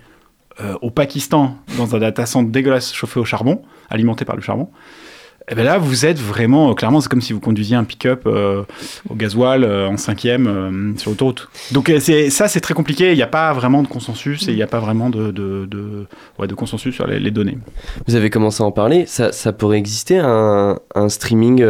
euh, 0.59 0.75
au 0.81 0.91
Pakistan 0.91 1.55
dans 1.77 1.95
un 1.95 1.99
data 1.99 2.25
center 2.25 2.51
dégueulasse 2.51 2.93
chauffé 2.93 3.19
au 3.19 3.25
charbon, 3.25 3.61
alimenté 3.89 4.25
par 4.25 4.35
le 4.35 4.41
charbon, 4.41 4.69
et 5.49 5.55
bien 5.55 5.63
là, 5.63 5.77
vous 5.77 6.05
êtes 6.05 6.19
vraiment, 6.19 6.69
euh, 6.69 6.73
clairement, 6.73 7.01
c'est 7.01 7.09
comme 7.09 7.21
si 7.21 7.33
vous 7.33 7.39
conduisiez 7.39 7.75
un 7.75 7.83
pick-up 7.83 8.23
euh, 8.25 8.63
au 9.09 9.15
gasoil 9.15 9.63
euh, 9.63 9.87
en 9.89 9.97
cinquième 9.97 10.47
euh, 10.47 10.97
sur 10.97 11.11
l'autoroute. 11.11 11.49
Donc 11.71 11.91
ça, 12.29 12.47
c'est 12.47 12.59
très 12.61 12.73
compliqué. 12.73 13.11
Il 13.11 13.15
n'y 13.15 13.21
a 13.23 13.27
pas 13.27 13.51
vraiment 13.53 13.81
de 13.83 13.87
consensus 13.87 14.47
et 14.47 14.51
il 14.51 14.55
n'y 14.55 14.63
a 14.63 14.67
pas 14.67 14.79
vraiment 14.79 15.09
de, 15.09 15.31
de, 15.31 15.65
de, 15.65 16.05
ouais, 16.39 16.47
de 16.47 16.53
consensus 16.53 16.93
sur 16.93 17.07
les, 17.07 17.19
les 17.19 17.31
données. 17.31 17.57
Vous 18.07 18.15
avez 18.15 18.29
commencé 18.29 18.61
à 18.63 18.65
en 18.65 18.71
parler. 18.71 19.05
Ça, 19.07 19.31
ça 19.31 19.51
pourrait 19.51 19.77
exister 19.77 20.19
un, 20.19 20.79
un 20.95 21.09
streaming 21.09 21.65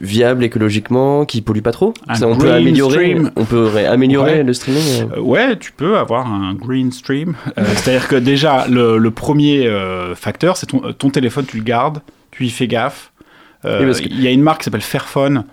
viable 0.00 0.44
écologiquement 0.44 1.24
qui 1.24 1.40
pollue 1.42 1.60
pas 1.62 1.72
trop? 1.72 1.94
Ça, 2.14 2.28
On 2.28 2.36
peut 2.36 2.52
améliorer, 2.52 3.16
on 3.36 3.44
pourrait 3.44 3.86
améliorer 3.86 4.26
Ouais. 4.38 4.42
le 4.42 4.52
streaming. 4.52 5.08
ouais, 5.18 5.56
tu 5.58 5.72
peux 5.72 5.96
avoir 5.98 6.26
un 6.32 6.54
green 6.54 6.90
stream. 6.92 7.34
C'est-à-dire 7.56 8.08
que 8.08 8.16
déjà, 8.16 8.66
le, 8.68 8.98
le 8.98 9.10
premier 9.10 9.70
facteur, 10.14 10.56
c'est 10.56 10.66
ton, 10.66 10.80
ton 10.92 11.10
téléphone, 11.10 11.44
tu 11.46 11.56
le 11.58 11.62
gardes, 11.62 12.00
y 12.44 12.50
fais 12.50 12.66
gaffe. 12.68 13.10
Euh, 13.64 13.92
que- 13.94 14.04
Il 14.04 14.20
y 14.20 14.26
a 14.26 14.30
une 14.30 14.42
marque 14.42 14.58
qui 14.60 14.64
s'appelle 14.66 14.82
Fairphone. 14.82 15.44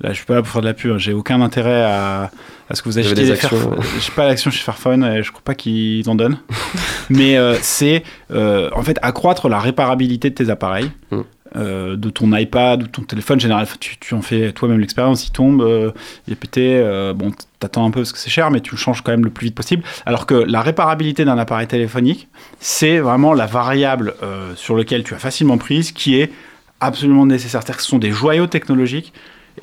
Là, 0.00 0.10
je 0.10 0.14
suis 0.14 0.24
pas 0.26 0.34
là 0.36 0.42
pour 0.42 0.50
faire 0.52 0.60
de 0.62 0.66
la 0.66 0.74
pub. 0.74 0.92
hein. 0.92 0.98
J'ai 0.98 1.12
aucun 1.12 1.40
intérêt 1.42 1.82
à, 1.82 2.30
à 2.70 2.74
ce 2.76 2.82
que 2.82 2.88
vous 2.88 2.98
achetiez 3.00 3.14
des 3.16 3.22
des 3.24 3.30
actions. 3.32 3.74
Je 3.96 4.00
sais 4.00 4.12
pas 4.12 4.26
l'action 4.26 4.48
chez 4.52 4.62
Fairphone. 4.62 5.02
et 5.04 5.24
Je 5.24 5.30
crois 5.32 5.42
pas 5.44 5.56
qu'ils 5.56 6.08
en 6.08 6.14
donnent. 6.14 6.38
Mais 7.10 7.36
euh, 7.36 7.56
c'est 7.60 8.04
euh, 8.30 8.70
en 8.76 8.82
fait 8.82 8.96
accroître 9.02 9.48
la 9.48 9.58
réparabilité 9.58 10.30
de 10.30 10.34
tes 10.36 10.50
appareils. 10.50 10.92
Mm. 11.10 11.20
Euh, 11.56 11.96
de 11.96 12.10
ton 12.10 12.34
iPad 12.36 12.82
ou 12.82 12.86
ton 12.86 13.02
téléphone 13.02 13.40
général, 13.40 13.66
tu, 13.80 14.14
en 14.14 14.22
fais 14.22 14.52
toi-même 14.52 14.80
l'expérience, 14.80 15.26
il 15.26 15.30
tombe, 15.30 15.62
euh, 15.62 15.92
il 16.26 16.32
est 16.32 16.36
pété, 16.36 16.76
euh, 16.76 17.14
bon, 17.14 17.32
t'attends 17.58 17.86
un 17.86 17.90
peu 17.90 18.00
parce 18.00 18.12
que 18.12 18.18
c'est 18.18 18.30
cher, 18.30 18.50
mais 18.50 18.60
tu 18.60 18.72
le 18.72 18.76
changes 18.76 19.02
quand 19.02 19.12
même 19.12 19.24
le 19.24 19.30
plus 19.30 19.46
vite 19.46 19.54
possible. 19.54 19.82
Alors 20.06 20.26
que 20.26 20.34
la 20.34 20.60
réparabilité 20.62 21.24
d'un 21.24 21.38
appareil 21.38 21.66
téléphonique, 21.66 22.28
c'est 22.60 22.98
vraiment 22.98 23.34
la 23.34 23.46
variable 23.46 24.14
euh, 24.22 24.54
sur 24.56 24.76
laquelle 24.76 25.04
tu 25.04 25.14
as 25.14 25.18
facilement 25.18 25.58
prise, 25.58 25.92
qui 25.92 26.20
est 26.20 26.32
absolument 26.80 27.26
nécessaire. 27.26 27.62
C'est-à-dire 27.62 27.78
que 27.78 27.82
ce 27.82 27.88
sont 27.88 27.98
des 27.98 28.12
joyaux 28.12 28.46
technologiques, 28.46 29.12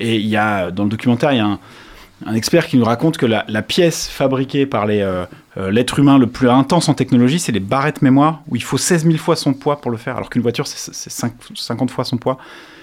et 0.00 0.16
il 0.16 0.26
y 0.26 0.36
a, 0.36 0.70
dans 0.70 0.84
le 0.84 0.90
documentaire, 0.90 1.32
il 1.32 1.38
y 1.38 1.40
a 1.40 1.46
un, 1.46 1.60
un 2.24 2.34
expert 2.34 2.66
qui 2.66 2.78
nous 2.78 2.84
raconte 2.84 3.18
que 3.18 3.26
la, 3.26 3.44
la 3.48 3.60
pièce 3.62 4.08
fabriquée 4.08 4.64
par 4.64 4.86
euh, 4.88 5.26
euh, 5.58 5.70
l'être 5.70 5.98
humain 5.98 6.18
le 6.18 6.26
plus 6.26 6.48
intense 6.48 6.88
en 6.88 6.94
technologie, 6.94 7.38
c'est 7.38 7.52
les 7.52 7.60
barrettes 7.60 8.00
mémoire, 8.00 8.42
où 8.48 8.56
il 8.56 8.62
faut 8.62 8.78
16 8.78 9.04
000 9.04 9.16
fois 9.18 9.36
son 9.36 9.52
poids 9.52 9.80
pour 9.80 9.90
le 9.90 9.98
faire, 9.98 10.16
alors 10.16 10.30
qu'une 10.30 10.42
voiture, 10.42 10.66
c'est 10.66 10.94
c'est 10.94 11.10
cinq- 11.10 11.34
50 11.54 11.90
fois 11.90 12.04
son 12.04 12.16
poids. 12.16 12.38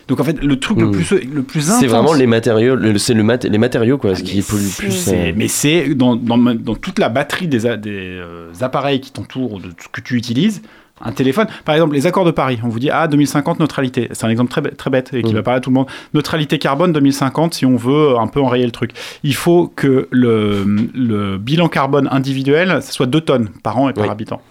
Donc 0.10 0.20
en 0.20 0.24
fait, 0.26 0.44
le 0.44 0.60
truc 0.60 0.80
le 0.80 0.88
Mm. 0.88 0.92
plus, 0.92 1.10
le 1.34 1.44
plus 1.44 1.70
intense... 1.70 1.80
C'est 1.80 1.88
vraiment 1.88 2.14
les 2.14 2.28
matériaux, 2.28 2.76
le- 2.76 2.98
c'est 2.98 3.14
le 3.14 3.24
mat- 3.24 3.46
les 3.46 3.58
matériaux 3.58 3.98
quoi, 3.98 4.14
ce 4.16 4.22
qui 4.22 4.42
pollue 4.42 4.64
le 4.66 4.78
plus. 4.78 5.08
Euh. 5.08 5.32
Mais 5.36 5.48
c'est 5.48 5.96
dans, 5.96 6.16
dans, 6.18 6.38
dans 6.38 6.76
toute 6.76 7.00
la 7.00 7.08
batterie 7.10 7.48
des, 7.48 7.66
a- 7.66 7.78
des 7.78 7.92
euh, 8.20 8.52
appareils 8.62 9.00
qui 9.00 9.12
t'entourent, 9.12 9.62
de 9.62 9.70
ce 9.82 9.88
que 9.88 10.02
tu 10.02 10.16
utilises, 10.18 10.62
un 11.06 11.12
téléphone. 11.12 11.48
Par 11.66 11.76
exemple, 11.76 11.94
les 11.96 12.08
accords 12.08 12.26
de 12.26 12.32
Paris, 12.32 12.60
on 12.64 12.70
vous 12.70 12.80
dit 12.80 12.90
ah 12.90 13.08
2050 13.08 13.60
neutralité. 13.60 14.08
C'est 14.12 14.26
un 14.26 14.30
exemple 14.30 14.50
très, 14.50 14.62
bête- 14.62 14.78
très 14.78 14.90
bête 14.90 15.14
et 15.14 15.22
qui 15.22 15.30
Mhm. 15.30 15.36
va 15.36 15.44
parler 15.44 15.58
à 15.58 15.62
tout 15.62 15.70
le 15.70 15.76
monde. 15.76 15.88
Neutralité 16.14 16.58
carbone 16.60 16.94
2050 16.94 17.54
si 17.54 17.66
on 17.66 17.76
veut 17.76 18.18
un 18.18 18.28
peu 18.28 18.40
enrayer 18.42 18.66
le 18.66 18.72
truc. 18.72 18.92
Il 19.24 19.36
faut 19.36 19.68
que 19.68 20.08
le, 20.12 20.64
le 20.94 21.38
bilan 21.38 21.68
carbone 21.68 22.08
individuel, 22.12 22.82
soit 22.82 23.06
2 23.06 23.22
tonnes 23.22 23.50
par 23.64 23.78
an 23.78 23.90
et 23.90 23.94
par 23.94 24.06
Oui. 24.06 24.10
habitant. 24.10 24.42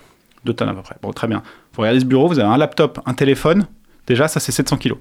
2 0.45 0.53
tonnes 0.53 0.69
à 0.69 0.75
peu 0.75 0.83
près. 0.83 0.97
Bon, 1.03 1.11
très 1.13 1.27
bien. 1.29 1.43
Vous 1.75 1.81
regardez 1.83 2.01
ce 2.01 2.05
bureau, 2.05 2.29
vous 2.29 2.39
avez 2.39 2.49
un 2.49 2.59
laptop, 2.59 3.01
un 3.07 3.15
téléphone. 3.15 3.67
Déjà, 4.07 4.29
ça 4.29 4.41
c'est 4.41 4.53
700 4.53 4.77
kilos. 4.77 4.99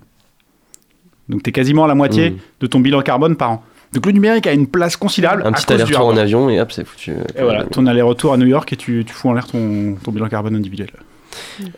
Donc 1.29 1.43
tu 1.43 1.49
es 1.49 1.53
quasiment 1.53 1.85
à 1.85 1.87
la 1.87 1.95
moitié 1.95 2.31
Mhm. 2.31 2.37
de 2.61 2.67
ton 2.67 2.79
bilan 2.79 3.01
carbone 3.01 3.35
par 3.35 3.51
an. 3.51 3.63
Donc 3.93 4.05
le 4.05 4.11
numérique 4.13 4.47
a 4.47 4.53
une 4.53 4.67
place 4.67 4.95
considérable. 4.95 5.43
Un 5.45 5.51
petit 5.51 5.71
aller-retour 5.73 6.05
en 6.05 6.15
avion 6.17 6.49
et 6.49 6.61
hop, 6.61 6.71
c'est 6.71 6.85
foutu. 6.85 7.11
Et 7.35 7.41
voilà, 7.43 7.65
ton 7.65 7.85
aller-retour 7.87 8.31
à 8.33 8.37
New 8.37 8.45
York 8.47 8.71
et 8.71 8.77
tu, 8.77 9.03
tu 9.05 9.13
fous 9.13 9.27
en 9.29 9.33
l'air 9.33 9.47
ton, 9.47 9.95
ton 10.01 10.11
bilan 10.11 10.29
carbone 10.29 10.55
individuel. 10.55 10.89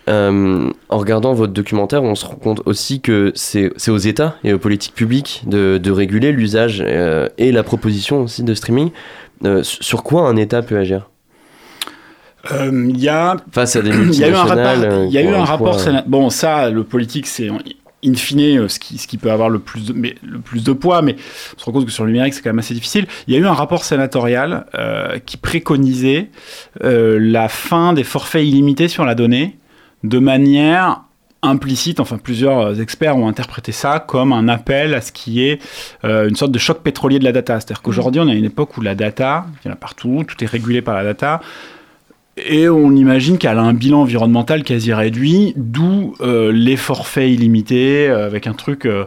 Euh, 0.07 0.69
en 0.89 0.97
regardant 0.97 1.33
votre 1.33 1.53
documentaire, 1.53 2.03
on 2.03 2.15
se 2.15 2.25
rend 2.25 2.35
compte 2.35 2.61
aussi 2.65 3.01
que 3.01 3.31
c'est 3.35 3.89
aux 3.89 3.97
États 3.97 4.35
et 4.43 4.53
aux 4.53 4.59
politiques 4.59 4.95
publiques 4.95 5.43
de, 5.47 5.77
de 5.81 5.91
réguler 5.91 6.31
l'usage 6.31 6.83
euh, 6.85 7.29
et 7.37 7.51
la 7.51 7.63
proposition 7.63 8.21
aussi 8.21 8.43
de 8.43 8.53
streaming. 8.53 8.91
Euh, 9.45 9.61
sur 9.63 10.03
quoi 10.03 10.27
un 10.27 10.35
État 10.35 10.61
peut 10.61 10.77
agir? 10.77 11.09
Il 12.51 12.99
y 12.99 13.07
a 13.07 13.37
Face 13.51 13.77
à 13.77 13.81
des 13.81 13.89
il 13.95 14.15
y 14.15 14.23
a 14.23 14.27
eu 14.27 14.33
un 14.33 14.43
multinationales 14.43 14.79
rapport, 14.81 15.03
il 15.05 15.11
y 15.11 15.17
a 15.17 15.21
qui 15.21 15.27
eu 15.27 15.33
un 15.33 15.45
rapport 15.45 15.77
Bon, 16.07 16.29
ça, 16.29 16.69
le 16.69 16.83
politique, 16.83 17.25
c'est 17.25 17.49
in 18.03 18.13
fine 18.15 18.57
euh, 18.57 18.67
ce 18.67 18.79
qui, 18.79 18.97
ce 18.97 19.07
qui 19.07 19.17
peut 19.17 19.31
avoir 19.31 19.49
le 19.49 19.59
plus, 19.59 19.85
de, 19.85 19.93
mais, 19.93 20.15
le 20.23 20.39
plus 20.39 20.63
de 20.63 20.71
poids, 20.73 21.01
mais 21.01 21.15
on 21.55 21.59
se 21.59 21.65
rend 21.65 21.71
compte 21.71 21.85
que 21.85 21.91
sur 21.91 22.03
le 22.03 22.11
numérique, 22.11 22.33
c'est 22.33 22.41
quand 22.41 22.49
même 22.49 22.59
assez 22.59 22.73
difficile. 22.73 23.07
Il 23.27 23.33
y 23.33 23.37
a 23.37 23.39
eu 23.39 23.45
un 23.45 23.53
rapport 23.53 23.83
sénatorial 23.83 24.65
euh, 24.75 25.19
qui 25.25 25.37
préconisait 25.37 26.29
euh, 26.83 27.17
la 27.19 27.49
fin 27.49 27.93
des 27.93 28.03
forfaits 28.03 28.45
illimités 28.45 28.87
sur 28.87 29.05
la 29.05 29.15
donnée 29.15 29.57
de 30.03 30.19
manière 30.19 31.01
implicite, 31.41 31.99
enfin 31.99 32.17
plusieurs 32.17 32.79
experts 32.79 33.17
ont 33.17 33.27
interprété 33.27 33.73
ça 33.73 33.99
comme 33.99 34.31
un 34.31 34.47
appel 34.47 34.93
à 34.93 35.01
ce 35.01 35.11
qui 35.11 35.43
est 35.43 35.61
une 36.03 36.37
sorte 36.37 36.53
de 36.53 36.59
choc 36.59 36.81
pétrolier 36.81 37.19
de 37.19 37.25
la 37.25 37.33
data. 37.33 37.59
C'est-à-dire 37.59 37.81
qu'aujourd'hui, 37.81 38.21
on 38.21 38.29
à 38.29 38.33
une 38.33 38.45
époque 38.45 38.77
où 38.77 38.81
la 38.81 38.95
data, 38.95 39.45
il 39.61 39.67
y 39.67 39.69
en 39.69 39.73
a 39.73 39.77
partout, 39.77 40.23
tout 40.25 40.41
est 40.41 40.47
régulé 40.47 40.81
par 40.81 40.95
la 40.95 41.03
data, 41.03 41.41
et 42.37 42.67
on 42.69 42.95
imagine 42.95 43.37
qu'elle 43.37 43.57
a 43.57 43.61
un 43.61 43.73
bilan 43.73 44.01
environnemental 44.01 44.63
quasi 44.63 44.91
réduit, 44.93 45.53
d'où 45.55 46.15
euh, 46.21 46.51
les 46.51 46.77
forfaits 46.77 47.29
illimités, 47.29 48.07
euh, 48.09 48.25
avec 48.25 48.47
un 48.47 48.53
truc 48.53 48.85
euh, 48.85 49.05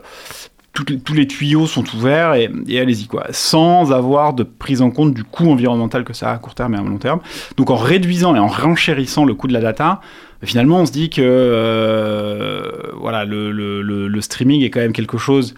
tous 0.73 1.15
les 1.15 1.27
tuyaux 1.27 1.67
sont 1.67 1.85
ouverts 1.97 2.35
et, 2.35 2.51
allez-y 2.79 3.07
quoi, 3.07 3.27
sans 3.31 3.93
avoir 3.93 4.35
de 4.35 4.43
prise 4.43 4.83
en 4.83 4.91
compte 4.91 5.15
du 5.15 5.25
coût 5.25 5.51
environnemental 5.51 6.05
que 6.05 6.13
ça 6.13 6.31
a 6.31 6.35
à 6.35 6.39
court 6.39 6.55
terme 6.55 6.75
et 6.75 6.79
à 6.79 6.83
long 6.83 6.99
terme. 6.99 7.21
Donc 7.57 7.71
en 7.71 7.77
réduisant 7.77 8.37
et 8.37 8.39
en 8.39 8.47
renchérissant 8.47 9.25
le 9.25 9.33
coût 9.33 9.49
de 9.49 9.55
la 9.55 9.63
data, 9.63 10.03
finalement 10.43 10.81
on 10.81 10.85
se 10.87 10.93
dit 10.93 11.09
que 11.09 12.93
voilà 13.01 13.25
le- 13.25 13.51
le 13.53 14.21
streaming 14.21 14.63
est 14.65 14.71
quand 14.71 14.81
même 14.81 14.93
quelque 14.93 15.17
chose 15.17 15.55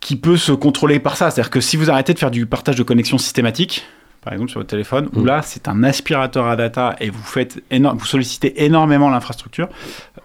qui 0.00 0.16
peut 0.16 0.36
se 0.36 0.50
contrôler 0.50 0.98
par 0.98 1.16
ça. 1.16 1.30
C'est-à-dire 1.30 1.50
que 1.50 1.60
si 1.60 1.76
vous 1.76 1.88
arrêtez 1.88 2.12
de 2.12 2.18
faire 2.18 2.32
du 2.32 2.44
partage 2.44 2.74
de 2.74 2.82
connexion 2.82 3.18
systématique, 3.18 3.84
par 4.22 4.32
exemple 4.32 4.50
sur 4.50 4.60
votre 4.60 4.70
téléphone, 4.70 5.08
où 5.14 5.20
Mm. 5.20 5.26
là 5.26 5.40
c'est 5.42 5.68
un 5.68 5.82
aspirateur 5.82 6.46
à 6.46 6.56
data 6.56 6.94
et 7.00 7.10
vous 7.10 7.22
faites 7.22 7.60
vous 7.70 8.04
sollicitez 8.06 8.64
énormément 8.64 9.10
l'infrastructure, 9.10 9.68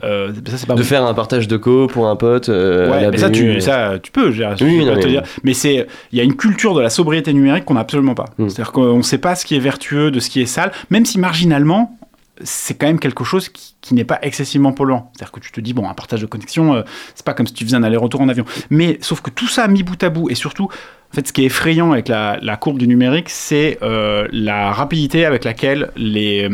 euh, 0.04 0.32
ça 0.48 0.58
c'est 0.58 0.68
pas 0.68 0.76
De 0.76 0.80
bon. 0.82 0.86
faire 0.86 1.04
un 1.04 1.14
partage 1.14 1.48
de 1.48 1.58
co 1.58 1.88
pour 1.88 2.08
un 2.08 2.16
pote. 2.16 2.50
euh, 2.50 2.90
Ouais, 2.92 3.10
mais 3.12 3.18
ça 3.18 3.30
tu, 3.30 3.60
ça, 3.60 3.98
tu 4.02 4.12
peux, 4.12 4.30
dire, 4.32 4.56
Oui, 4.62 4.86
non, 4.86 4.94
te 4.96 5.06
mais- 5.06 5.12
dire. 5.12 5.24
Mais 5.44 5.54
c'est, 5.54 5.88
il 6.12 6.18
y 6.18 6.22
a 6.22 6.24
une 6.24 6.36
culture 6.36 6.74
de 6.76 6.82
la 6.82 6.90
sobriété 6.92 7.34
numérique 7.34 7.66
qu'on 7.66 7.74
n'a 7.74 7.80
absolument 7.82 8.14
pas. 8.16 8.26
Mm. 8.38 8.50
C'est-à-dire 8.50 8.72
qu'on 8.72 8.98
ne 8.98 9.02
sait 9.02 9.18
pas 9.18 9.36
ce 9.36 9.46
qui 9.46 9.56
est 9.56 9.60
vertueux 9.60 10.12
de 10.12 10.20
ce 10.20 10.30
qui 10.30 10.42
est 10.42 10.46
sale, 10.46 10.72
même 10.92 11.06
si 11.06 11.18
marginalement, 11.20 11.98
c'est 12.44 12.76
quand 12.76 12.86
même 12.86 13.00
quelque 13.00 13.24
chose 13.24 13.50
qui, 13.50 13.74
qui 13.82 13.96
n'est 13.96 14.04
pas 14.04 14.20
excessivement 14.22 14.72
polluant. 14.72 15.10
C'est-à-dire 15.16 15.32
que 15.32 15.40
tu 15.40 15.52
te 15.52 15.60
dis, 15.60 15.74
bon, 15.74 15.90
un 15.90 15.96
partage 15.96 16.22
de 16.22 16.28
connexion, 16.28 16.76
euh, 16.76 16.82
c'est 17.16 17.26
pas 17.26 17.34
comme 17.34 17.48
si 17.48 17.54
tu 17.54 17.66
faisais 17.66 17.76
un 17.78 17.82
aller-retour 17.82 18.22
en 18.22 18.30
avion. 18.30 18.46
Mais 18.70 19.00
sauf 19.02 19.22
que 19.22 19.32
tout 19.32 19.48
ça 19.48 19.68
mis 19.68 19.82
bout 19.82 20.02
à 20.04 20.10
bout, 20.10 20.30
et 20.30 20.36
surtout, 20.36 20.70
fait, 21.18 21.28
ce 21.28 21.34
qui 21.34 21.42
est 21.42 21.46
effrayant 21.46 21.92
avec 21.92 22.08
la, 22.08 22.58
courbe 22.60 22.78
du 22.78 22.88
numérique, 22.88 23.30
c'est 23.30 23.80
euh, 23.82 24.28
la 24.32 24.72
rapidité 24.72 25.26
avec 25.26 25.44
laquelle 25.44 25.92
les, 25.96 26.48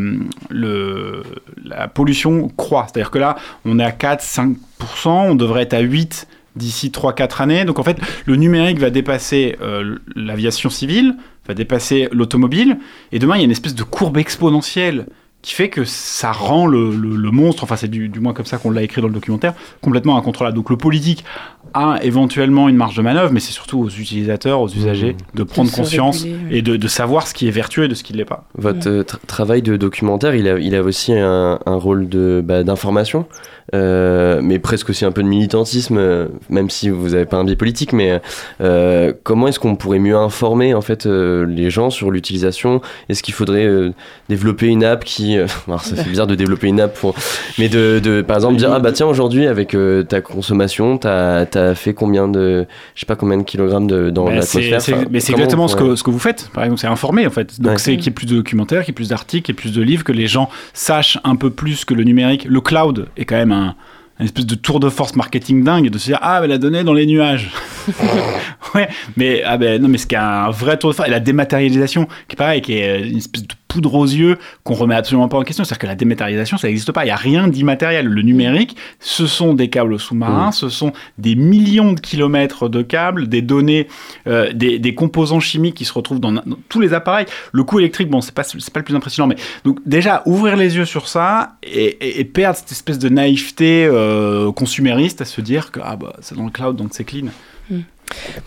euh, 0.54 1.24
la 1.64 1.88
pollution 1.88 2.50
croît. 2.56 2.88
C'est-à-dire 2.88 3.12
que 3.12 3.20
là, 3.20 3.36
on 3.66 3.78
est 3.80 3.84
à 3.84 3.92
4-5%, 3.92 4.56
on 5.08 5.36
devrait 5.36 5.64
être 5.64 5.74
à 5.74 5.82
8 5.82 6.28
d'ici 6.56 6.90
3-4 6.90 7.42
années. 7.42 7.66
Donc 7.66 7.80
en 7.80 7.84
fait, 7.84 7.98
le 8.26 8.36
numérique 8.38 8.80
va 8.80 8.90
dépasser 8.90 9.58
euh, 9.62 9.98
l'aviation 10.16 10.70
civile, 10.70 11.16
va 11.48 11.54
dépasser 11.54 12.08
l'automobile, 12.12 12.78
et 13.12 13.20
demain, 13.20 13.36
il 13.36 13.40
y 13.40 13.42
a 13.42 13.46
une 13.46 13.52
espèce 13.52 13.76
de 13.76 13.84
courbe 13.84 14.18
exponentielle 14.18 15.08
qui 15.44 15.54
fait 15.54 15.70
que 15.70 15.84
ça 15.84 16.32
rend 16.32 16.66
le, 16.66 16.90
le- 16.90 17.16
le 17.16 17.32
monstre, 17.32 17.64
enfin 17.64 17.76
c'est 17.76 17.90
du, 17.90 18.10
du 18.10 18.20
moins 18.20 18.34
comme 18.34 18.48
ça 18.48 18.58
qu'on 18.58 18.72
l'a 18.72 18.82
écrit 18.82 19.02
dans 19.02 19.08
le 19.10 19.14
documentaire, 19.14 19.54
complètement 19.82 20.18
incontrôlable. 20.18 20.56
Donc 20.58 20.72
le 20.72 20.78
politique 20.78 21.24
a 21.76 22.00
éventuellement 22.02 22.70
une 22.70 22.76
marge 22.76 22.96
de 22.96 23.02
manœuvre, 23.02 23.32
mais 23.32 23.40
c'est 23.40 23.52
surtout 23.52 23.80
aux 23.80 23.90
utilisateurs, 23.90 24.62
aux 24.62 24.70
usagers, 24.70 25.16
de 25.34 25.44
prendre 25.44 25.72
conscience 25.72 26.24
réguler, 26.24 26.40
ouais. 26.46 26.58
et 26.58 26.62
de, 26.62 26.78
de 26.78 26.88
savoir 26.88 27.28
ce 27.28 27.34
qui 27.34 27.48
est 27.48 27.52
vertueux 27.52 27.84
et 27.86 27.88
de 27.88 27.96
ce 27.96 28.04
qui 28.04 28.14
ne 28.14 28.20
l'est 28.20 28.26
pas. 28.26 28.46
Votre 28.56 28.90
euh, 28.90 29.04
tra- 29.04 29.18
travail 29.28 29.62
de 29.62 29.76
documentaire, 29.76 30.34
il 30.36 30.48
a, 30.48 30.58
il 30.60 30.76
a 30.76 30.82
aussi 30.82 31.14
un, 31.14 31.60
un 31.66 31.76
rôle 31.76 32.10
de 32.10 32.42
bah, 32.46 32.64
d'information, 32.64 33.26
euh, 33.74 34.40
mais 34.44 34.60
presque 34.60 34.90
aussi 34.90 35.04
un 35.04 35.12
peu 35.12 35.24
de 35.24 35.28
militantisme, 35.28 35.98
euh, 35.98 36.28
même 36.50 36.70
si 36.70 36.90
vous 36.90 37.10
n'avez 37.10 37.26
pas 37.26 37.38
un 37.38 37.44
biais 37.44 37.56
politique. 37.56 37.92
Mais 37.92 38.22
euh, 38.62 39.12
comment 39.24 39.48
est-ce 39.48 39.60
qu'on 39.60 39.76
pourrait 39.76 40.00
mieux 40.00 40.18
informer 40.18 40.74
en 40.74 40.82
fait 40.82 41.06
euh, 41.06 41.46
les 41.46 41.70
gens 41.72 41.90
sur 41.90 42.12
l'utilisation? 42.12 42.82
Est-ce 43.10 43.24
qu'il 43.24 43.34
faudrait 43.34 43.66
euh, 43.66 43.92
développer 44.30 44.68
une 44.68 44.84
app 44.84 45.04
qui, 45.04 45.33
euh, 45.38 45.48
alors 45.68 45.82
ça 45.82 45.96
fait 45.96 46.10
bizarre 46.10 46.28
de 46.28 46.36
développer 46.36 46.68
une 46.68 46.80
app, 46.80 46.98
pour, 46.98 47.16
mais 47.58 47.70
de, 47.70 48.00
de 48.04 48.22
par 48.22 48.38
exemple 48.38 48.56
dire 48.58 48.72
ah 48.74 48.80
bah 48.80 48.92
tiens 48.92 49.08
aujourd'hui 49.08 49.48
avec 49.48 49.74
euh, 49.74 50.04
ta 50.04 50.22
consommation, 50.22 50.98
t'as 50.98 51.46
as 51.54 51.76
fait 51.76 51.94
combien 51.94 52.28
de, 52.28 52.66
je 52.96 53.00
sais 53.02 53.06
pas 53.06 53.16
combien 53.16 53.38
de 53.38 53.44
kilogrammes 53.44 53.88
de, 53.88 54.10
dans 54.10 54.26
Bah, 54.26 54.36
l'atmosphère. 54.36 54.78
Enfin, 54.80 55.06
mais 55.12 55.20
c'est 55.20 55.34
exactement 55.34 55.68
ce 55.68 55.76
que, 55.76 55.96
ce 55.96 56.04
que 56.04 56.10
vous 56.12 56.20
faites, 56.20 56.50
par 56.54 56.64
exemple, 56.64 56.82
c'est 56.82 56.88
informer 56.88 57.26
en 57.28 57.32
fait. 57.32 57.60
Donc 57.62 57.74
Ouais. 57.74 57.78
c'est 57.78 57.96
qu'il 57.98 58.06
y 58.06 58.10
ait 58.10 58.12
plus 58.12 58.28
de 58.28 58.36
documentaires, 58.36 58.82
qu'il 58.84 58.90
y 58.92 58.94
ait 58.94 58.96
plus 58.96 59.10
d'articles, 59.10 59.44
qu'il 59.46 59.56
y 59.56 59.58
ait 59.58 59.62
plus 59.62 59.74
de 59.74 59.82
livres, 59.82 60.04
que 60.04 60.12
les 60.12 60.28
gens 60.28 60.50
sachent 60.74 61.18
un 61.24 61.36
peu 61.36 61.50
plus 61.50 61.86
que 61.86 61.94
le 61.94 62.04
numérique. 62.04 62.46
Le 62.46 62.62
cloud 62.62 63.08
est 63.18 63.26
quand 63.26 63.36
même 63.36 63.52
un, 63.52 63.76
une 64.20 64.26
espèce 64.26 64.46
de 64.46 64.56
tour 64.56 64.80
de 64.80 64.90
force 64.90 65.16
marketing 65.16 65.64
dingue 65.64 65.90
de 65.90 65.98
se 65.98 66.06
dire 66.06 66.20
ah 66.22 66.40
mais 66.42 66.48
la 66.48 66.58
donnée 66.60 66.84
dans 66.84 66.94
les 66.94 67.06
nuages. 67.08 67.52
ouais, 68.76 68.88
mais 69.18 69.42
ah 69.46 69.58
ben 69.58 69.82
non 69.82 69.88
mais 69.88 69.98
ce 69.98 70.06
qui 70.08 70.16
est 70.16 70.20
un 70.20 70.50
vrai 70.52 70.78
tour 70.78 70.92
de 70.92 70.96
force 70.96 71.08
et 71.08 71.12
la 71.12 71.20
dématérialisation 71.20 72.06
qui 72.28 72.34
est 72.34 72.38
pareil, 72.38 72.62
qui 72.62 72.74
est 72.74 73.02
une 73.10 73.18
espèce 73.18 73.42
de 73.44 73.48
poudre 73.74 73.96
aux 73.96 74.06
yeux 74.06 74.38
qu'on 74.64 74.76
remet 74.76 74.96
absolument 74.96 75.28
pas 75.28 75.38
en 75.38 75.44
question. 75.44 75.64
C'est-à-dire 75.64 75.80
que 75.80 75.88
la 75.88 75.96
dématérialisation 75.96 76.58
ça 76.58 76.68
n'existe 76.68 76.92
pas. 76.92 77.06
Il 77.06 77.08
y 77.08 77.12
a 77.12 77.16
rien 77.16 77.48
d'immatériel. 77.48 78.06
Le 78.06 78.22
numérique, 78.22 78.76
ce 79.00 79.26
sont 79.28 79.54
des 79.54 79.70
câbles 79.70 80.00
sous-marins, 80.00 80.52
ce 80.52 80.70
sont 80.70 80.94
des 81.18 81.36
millions 81.36 81.94
de 81.94 82.00
kilomètres 82.00 82.70
de 82.70 82.82
câbles, 82.84 83.28
des 83.28 83.42
données, 83.42 83.88
euh, 84.28 84.54
des, 84.54 84.78
des 84.80 84.94
composants 84.94 85.40
chimiques 85.40 85.76
qui 85.76 85.86
se 85.86 85.94
retrouvent 85.94 86.20
dans, 86.20 86.32
dans 86.32 86.44
tous 86.70 86.80
les 86.82 86.94
appareils. 86.94 87.26
Le 87.52 87.64
coût 87.64 87.80
électrique, 87.80 88.10
bon, 88.10 88.22
c'est 88.22 88.34
pas 88.34 88.44
c'est 88.44 88.70
pas 88.74 88.80
le 88.82 88.86
plus 88.86 88.96
impressionnant, 88.96 89.28
mais 89.28 89.38
donc 89.66 89.80
déjà 89.86 90.22
ouvrir 90.26 90.56
les 90.56 90.76
yeux 90.78 90.86
sur 90.86 91.08
ça 91.08 91.54
et, 91.64 91.86
et- 91.86 92.20
et 92.20 92.26
perdre 92.26 92.58
cette 92.60 92.72
espèce 92.72 93.00
de 93.00 93.10
naïveté 93.10 93.86
euh, 93.86 94.52
consumériste 94.52 95.22
à 95.22 95.26
se 95.26 95.42
dire 95.42 95.72
que 95.72 95.80
ah 95.84 95.96
bah 95.96 96.14
c'est 96.22 96.36
dans 96.38 96.46
le 96.46 96.52
cloud 96.52 96.76
donc 96.76 96.90
c'est 96.92 97.04
clean. 97.06 97.28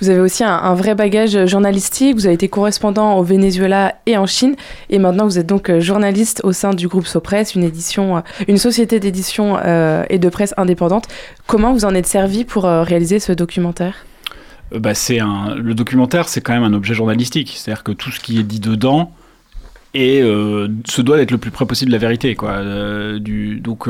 Vous 0.01 0.11
avez 0.11 0.21
aussi 0.21 0.45
un, 0.45 0.75
vrai 0.75 0.95
bagage 0.95 1.47
journalistique. 1.47 2.15
Vous 2.17 2.27
avez 2.27 2.35
été 2.35 2.49
correspondant 2.49 3.19
au 3.19 3.23
Venezuela 3.23 3.95
et 4.07 4.17
en 4.17 4.27
Chine. 4.27 4.57
Et 4.91 4.99
maintenant, 4.99 5.25
vous 5.25 5.39
êtes 5.39 5.47
donc 5.47 5.71
euh, 5.71 5.81
journaliste 5.81 6.41
au 6.45 6.53
sein 6.53 6.75
du 6.75 6.89
groupe 6.89 7.07
Sopress, 7.07 7.55
une, 7.55 7.65
édition, 7.65 8.19
euh, 8.19 8.21
une 8.49 8.59
société 8.59 9.01
d'édition 9.01 9.59
euh, 9.65 10.05
et 10.11 10.19
de 10.19 10.29
presse 10.29 10.55
indépendante. 10.57 11.09
Comment 11.47 11.73
vous 11.73 11.85
en 11.85 11.95
êtes 11.95 12.07
servi 12.07 12.45
pour 12.45 12.65
réaliser 12.65 13.19
ce 13.19 13.33
documentaire? 13.33 14.05
Bah, 14.73 14.95
c'est 14.95 15.21
un, 15.21 15.55
le 15.55 15.75
documentaire, 15.75 16.29
c'est 16.29 16.41
quand 16.41 16.53
même 16.53 16.65
un 16.65 16.75
objet 16.75 16.95
journalistique. 16.95 17.55
C'est-à-dire 17.57 17.85
que 17.85 17.93
tout 17.93 18.11
ce 18.11 18.21
qui 18.21 18.39
est 18.39 18.43
dit 18.43 18.61
dedans 18.61 19.13
et 19.95 20.21
se 20.21 21.01
doit 21.01 21.17
d'être 21.17 21.31
le 21.31 21.39
plus 21.39 21.51
près 21.51 21.65
possible 21.65 21.91
de 21.91 21.97
la 21.97 22.01
vérité. 22.01 22.35
Quoi. 22.35 22.63
Donc, 23.19 23.89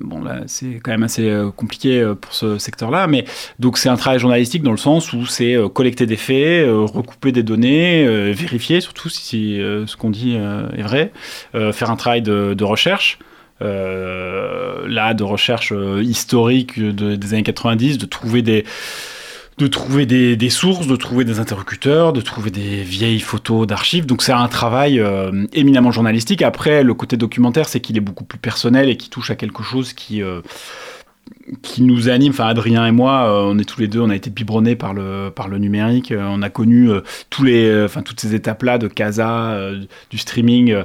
bon, 0.00 0.22
là, 0.22 0.40
c'est 0.46 0.80
quand 0.82 0.90
même 0.90 1.02
assez 1.02 1.28
euh, 1.28 1.50
compliqué 1.50 2.00
euh, 2.00 2.14
pour 2.14 2.32
ce 2.34 2.58
secteur-là. 2.58 3.06
Mais 3.06 3.24
donc, 3.58 3.78
c'est 3.78 3.88
un 3.88 3.96
travail 3.96 4.18
journalistique 4.18 4.62
dans 4.62 4.70
le 4.70 4.76
sens 4.76 5.12
où 5.12 5.26
c'est 5.26 5.54
euh, 5.54 5.68
collecter 5.68 6.06
des 6.06 6.16
faits, 6.16 6.66
euh, 6.66 6.80
recouper 6.84 7.32
des 7.32 7.42
données, 7.42 8.06
euh, 8.06 8.32
vérifier 8.32 8.80
surtout 8.80 9.08
si, 9.08 9.60
euh, 9.60 9.86
ce 9.86 9.96
qu'on 9.96 10.10
dit 10.10 10.34
euh, 10.36 10.68
est 10.76 10.82
vrai, 10.82 11.12
euh, 11.54 11.72
faire 11.72 11.90
un 11.90 11.96
travail 11.96 12.22
de, 12.22 12.64
recherche. 12.64 13.18
Euh, 13.62 14.86
là, 14.88 15.12
de 15.12 15.22
recherche 15.22 15.72
euh, 15.72 16.02
historique 16.02 16.80
de- 16.80 17.14
des 17.16 17.34
années 17.34 17.42
90, 17.42 17.98
de 17.98 18.06
trouver 18.06 18.40
des, 18.40 18.64
de 19.60 19.66
trouver 19.66 20.06
des, 20.06 20.36
des 20.36 20.50
sources, 20.50 20.86
de 20.86 20.96
trouver 20.96 21.24
des 21.24 21.38
interlocuteurs, 21.38 22.12
de 22.12 22.20
trouver 22.20 22.50
des 22.50 22.82
vieilles 22.82 23.20
photos 23.20 23.66
d'archives. 23.66 24.06
Donc 24.06 24.22
c'est 24.22 24.32
un 24.32 24.48
travail 24.48 24.98
euh, 25.00 25.46
éminemment 25.52 25.92
journalistique. 25.92 26.42
Après, 26.42 26.82
le 26.82 26.94
côté 26.94 27.16
documentaire, 27.16 27.68
c'est 27.68 27.80
qu'il 27.80 27.96
est 27.96 28.00
beaucoup 28.00 28.24
plus 28.24 28.38
personnel 28.38 28.88
et 28.88 28.96
qui 28.96 29.10
touche 29.10 29.30
à 29.30 29.36
quelque 29.36 29.62
chose 29.62 29.92
qui, 29.92 30.22
euh, 30.22 30.40
qui 31.62 31.82
nous 31.82 32.08
anime. 32.08 32.30
Enfin, 32.30 32.46
Adrien 32.46 32.86
et 32.86 32.90
moi, 32.92 33.24
euh, 33.28 33.52
on 33.52 33.58
est 33.58 33.64
tous 33.64 33.80
les 33.80 33.86
deux, 33.88 34.00
on 34.00 34.08
a 34.08 34.16
été 34.16 34.30
biberonnés 34.30 34.76
par 34.76 34.94
le, 34.94 35.30
par 35.34 35.48
le 35.48 35.58
numérique. 35.58 36.10
Euh, 36.12 36.24
on 36.30 36.40
a 36.42 36.48
connu 36.48 36.90
euh, 36.90 37.00
tous 37.28 37.44
les, 37.44 37.66
euh, 37.68 37.84
enfin, 37.84 38.00
toutes 38.02 38.20
ces 38.20 38.34
étapes-là 38.34 38.78
de 38.78 38.88
Casa, 38.88 39.50
euh, 39.50 39.80
du 40.10 40.16
streaming. 40.18 40.72
euh, 40.72 40.84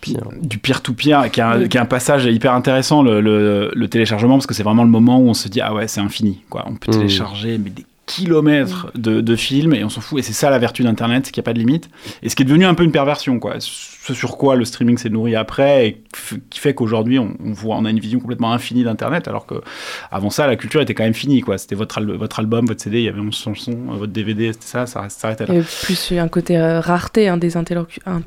Pire. 0.00 0.28
du 0.40 0.58
peer-to-peer, 0.58 1.30
qui, 1.30 1.40
est 1.40 1.42
un- 1.42 1.60
Oui. 1.60 1.68
qui 1.68 1.76
est 1.76 1.80
un 1.80 1.84
passage 1.86 2.24
hyper 2.24 2.52
intéressant, 2.54 3.02
le, 3.02 3.20
le- 3.20 3.70
le 3.74 3.88
téléchargement, 3.88 4.34
parce 4.36 4.46
que 4.46 4.54
c'est 4.54 4.62
vraiment 4.62 4.84
le 4.84 4.90
moment 4.90 5.18
où 5.18 5.28
on 5.28 5.34
se 5.34 5.48
dit, 5.48 5.60
ah 5.60 5.74
ouais, 5.74 5.86
c'est 5.88 6.00
infini. 6.00 6.40
Quoi. 6.48 6.64
On 6.66 6.74
peut 6.76 6.90
Mhm. 6.92 6.98
télécharger 6.98 7.58
mais 7.58 7.70
des 7.70 7.84
kilomètres 8.06 8.90
de, 8.94 9.20
de 9.20 9.36
films 9.36 9.74
et 9.74 9.84
on 9.84 9.88
s'en 9.88 10.00
fout. 10.00 10.18
Et 10.20 10.22
c'est 10.22 10.32
ça 10.32 10.48
la 10.50 10.58
vertu 10.58 10.82
d'Internet, 10.84 11.26
c'est 11.26 11.32
qu'il 11.32 11.40
n'y 11.40 11.44
a 11.44 11.48
pas 11.50 11.52
de 11.52 11.58
limite. 11.58 11.90
Et 12.22 12.28
ce 12.28 12.36
qui 12.36 12.42
est 12.42 12.46
devenu 12.46 12.64
un 12.64 12.74
peu 12.74 12.84
une 12.84 12.92
perversion, 12.92 13.38
quoi. 13.38 13.54
Ce 13.58 14.14
sur 14.14 14.36
quoi 14.36 14.54
le 14.54 14.64
streaming 14.64 14.96
s'est 14.98 15.08
nourri 15.08 15.34
après 15.34 15.88
et 15.88 16.02
qui 16.48 16.60
fait 16.60 16.74
qu'aujourd'hui 16.74 17.18
on, 17.18 17.36
on 17.44 17.50
voit, 17.52 17.74
on 17.76 17.84
a 17.84 17.90
une 17.90 17.98
vision 17.98 18.20
complètement 18.20 18.52
infinie 18.52 18.84
d'Internet, 18.84 19.26
alors 19.26 19.46
que 19.46 19.56
avant 20.12 20.30
ça, 20.30 20.46
la 20.46 20.54
culture 20.54 20.80
était 20.80 20.94
quand 20.94 21.02
même 21.02 21.12
finie, 21.12 21.40
quoi. 21.40 21.58
C'était 21.58 21.74
votre, 21.74 21.98
al- 21.98 22.12
votre 22.12 22.38
album, 22.38 22.66
votre 22.66 22.80
CD, 22.80 22.98
il 22.98 23.04
y 23.04 23.08
avait 23.08 23.18
11 23.20 23.34
chansons, 23.36 23.72
euh, 23.90 23.96
votre 23.96 24.12
DVD, 24.12 24.52
c'était 24.52 24.66
ça, 24.66 24.86
ça 24.86 25.08
s'arrêtait 25.08 25.46
là. 25.46 25.54
Et 25.54 25.62
plus 25.82 26.12
un 26.12 26.28
côté 26.28 26.56
euh, 26.56 26.78
rareté 26.78 27.26
hein, 27.28 27.36
des 27.36 27.56
interlocu- 27.56 27.98
un- 28.06 28.20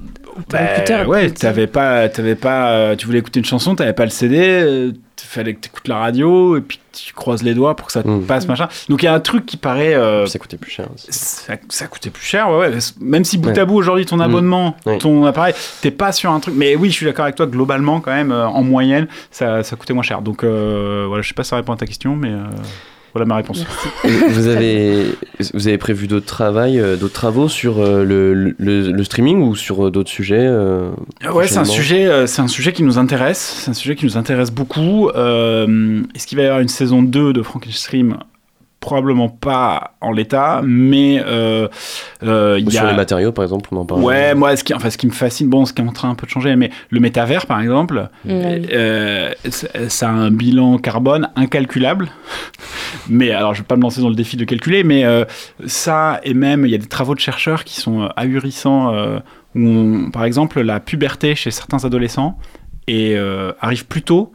Bah, 0.50 0.60
interlocuteurs. 0.60 1.08
ouais, 1.08 1.22
peut-être. 1.28 1.40
t'avais 1.40 1.68
pas, 1.68 2.10
t'avais 2.10 2.36
pas, 2.36 2.72
euh, 2.72 2.96
tu 2.98 3.06
voulais 3.06 3.20
écouter 3.20 3.40
une 3.40 3.46
chanson, 3.46 3.74
t'avais 3.74 3.94
pas 3.94 4.04
le 4.04 4.12
CD, 4.12 4.38
euh, 4.38 4.92
fallait 5.28 5.54
que 5.54 5.60
t'écoutes 5.60 5.88
la 5.88 5.98
radio 5.98 6.58
et 6.58 6.62
puis 6.62 6.80
tu 6.92 7.14
croises 7.14 7.44
les 7.44 7.54
doigts 7.54 7.76
pour 7.76 7.88
que 7.88 7.94
ça 7.94 8.04
te 8.04 8.08
Mm. 8.08 8.24
passe 8.26 8.48
machin. 8.48 8.68
Donc 8.90 9.02
il 9.04 9.06
y 9.06 9.08
a 9.10 9.14
un 9.14 9.20
truc 9.20 9.46
qui 9.46 9.58
paraît, 9.58 9.94
euh, 9.94 10.26
Ça 10.26 10.40
coûtait 10.40 10.58
plus 10.58 10.72
cher 10.72 10.88
aussi. 10.94 11.08
ça, 11.12 11.54
ça 11.70 11.88
coûtait 11.88 12.10
plus 12.10 12.24
cher, 12.26 12.50
ouais, 12.50 12.58
ouais. 12.70 12.78
Même 13.00 13.24
si 13.24 13.38
bout 13.38 13.50
Ouais. 13.50 13.60
à 13.60 13.66
bout 13.66 13.76
aujourd'hui 13.76 14.06
ton 14.06 14.18
Mm. 14.18 14.22
abonnement, 14.22 14.76
ton 15.00 15.26
appareil, 15.26 15.54
t'es 15.82 15.92
pas 15.92 16.12
sur 16.12 16.32
un 16.32 16.40
truc. 16.40 16.56
Mais 16.58 16.76
oui, 16.76 16.90
je 16.90 16.96
suis 16.96 17.06
d'accord 17.06 17.24
avec 17.24 17.36
toi. 17.36 17.46
Globalement, 17.48 18.00
quand 18.02 18.12
même, 18.14 18.32
euh, 18.32 18.48
en 18.48 18.64
moyenne, 18.64 19.08
ça, 19.32 19.64
ça 19.64 19.76
coûtait 19.76 19.94
moins 19.94 20.04
cher. 20.04 20.22
Donc 20.22 20.44
euh, 20.44 21.06
voilà, 21.08 21.22
je 21.22 21.28
sais 21.28 21.34
pas 21.34 21.44
si 21.44 21.50
ça 21.50 21.56
répond 21.56 21.74
à 21.74 21.78
ta 21.78 21.86
question, 21.86 22.16
mais 22.16 22.32
voilà 23.14 23.26
ma 23.26 23.36
réponse. 23.38 23.66
vous 24.30 24.48
avez 24.48 25.06
vous 25.54 25.68
avez 25.68 25.78
prévu 25.78 26.08
d'autres 26.08 26.26
travail, 26.26 26.80
euh, 26.80 26.96
d'autres 26.96 27.14
travaux 27.14 27.48
sur 27.50 27.80
euh, 27.80 28.04
le, 28.04 28.34
le, 28.34 28.92
le 28.92 29.04
streaming 29.04 29.42
ou 29.42 29.56
sur 29.56 29.88
euh, 29.88 29.92
d'autres 29.92 30.10
sujets 30.10 30.46
euh, 30.46 30.92
Ouais, 31.32 31.48
c'est 31.48 31.58
un 31.60 31.66
sujet, 31.66 32.28
c'est 32.28 32.42
un 32.42 32.48
sujet 32.48 32.74
qui 32.74 32.84
nous 32.84 32.98
intéresse. 32.98 33.62
C'est 33.64 33.72
un 33.72 33.74
sujet 33.74 33.96
qui 33.96 34.06
nous 34.06 34.18
intéresse 34.18 34.52
beaucoup. 34.52 35.10
Euh, 35.10 36.02
Est-ce 36.16 36.28
qu'il 36.28 36.38
va 36.38 36.44
y 36.44 36.48
avoir 36.48 36.62
une 36.62 36.68
saison 36.68 37.02
2 37.02 37.34
de 37.34 37.42
Frankenstein 37.42 38.18
probablement 38.80 39.28
pas 39.30 39.96
en 40.02 40.12
l'état, 40.12 40.62
mais 40.64 41.22
euh, 41.26 41.68
euh, 42.24 42.60
y 42.60 42.72
sur 42.72 42.84
a 42.86 42.92
les 42.92 42.96
matériaux, 42.96 43.32
par 43.34 43.44
exemple, 43.44 43.70
on 43.74 43.78
en 43.78 43.86
parle. 43.86 44.02
Ouais, 44.02 44.34
moi, 44.36 44.56
ce 44.56 44.64
qui, 44.64 44.74
enfin, 44.74 44.90
ce 44.90 44.98
qui 44.98 45.06
me 45.08 45.12
fascine, 45.12 45.50
bon, 45.50 45.66
ce 45.66 45.74
qui 45.74 45.82
est 45.82 45.86
en 45.88 45.92
train 45.92 46.10
un 46.10 46.16
peu 46.16 46.26
de 46.26 46.32
changer, 46.32 46.56
mais 46.56 46.70
le 46.90 47.00
métavers, 47.00 47.46
par 47.46 47.60
exemple, 47.60 48.10
Ouais. 48.26 48.62
euh, 48.72 49.32
ça 49.90 50.08
a 50.10 50.12
un 50.12 50.32
bilan 50.32 50.78
carbone 50.78 51.30
incalculable. 51.36 52.10
Mais 53.10 53.32
alors, 53.32 53.54
je 53.54 53.62
vais 53.62 53.66
pas 53.68 53.76
me 53.76 53.82
lancer 53.82 54.02
dans 54.02 54.10
le 54.10 54.16
défi 54.16 54.38
de 54.38 54.46
calculer, 54.46 54.84
mais 54.84 55.04
euh, 55.06 55.26
ça, 55.68 56.20
et 56.24 56.34
même, 56.34 56.66
il 56.66 56.72
y 56.72 56.76
a 56.76 56.78
des 56.78 56.88
travaux 56.88 57.16
de 57.16 57.20
chercheurs 57.20 57.64
qui 57.64 57.80
sont 57.80 58.10
ahurissants, 58.16 58.94
euh, 58.94 59.20
où, 59.56 59.60
on- 59.60 60.12
par 60.12 60.24
exemple, 60.26 60.62
la 60.62 60.80
puberté 60.80 61.36
chez 61.36 61.52
certains 61.52 61.86
adolescents 61.86 62.38
et, 62.88 63.16
euh, 63.16 63.52
arrive 63.62 63.86
plus 63.86 64.02
tôt 64.04 64.32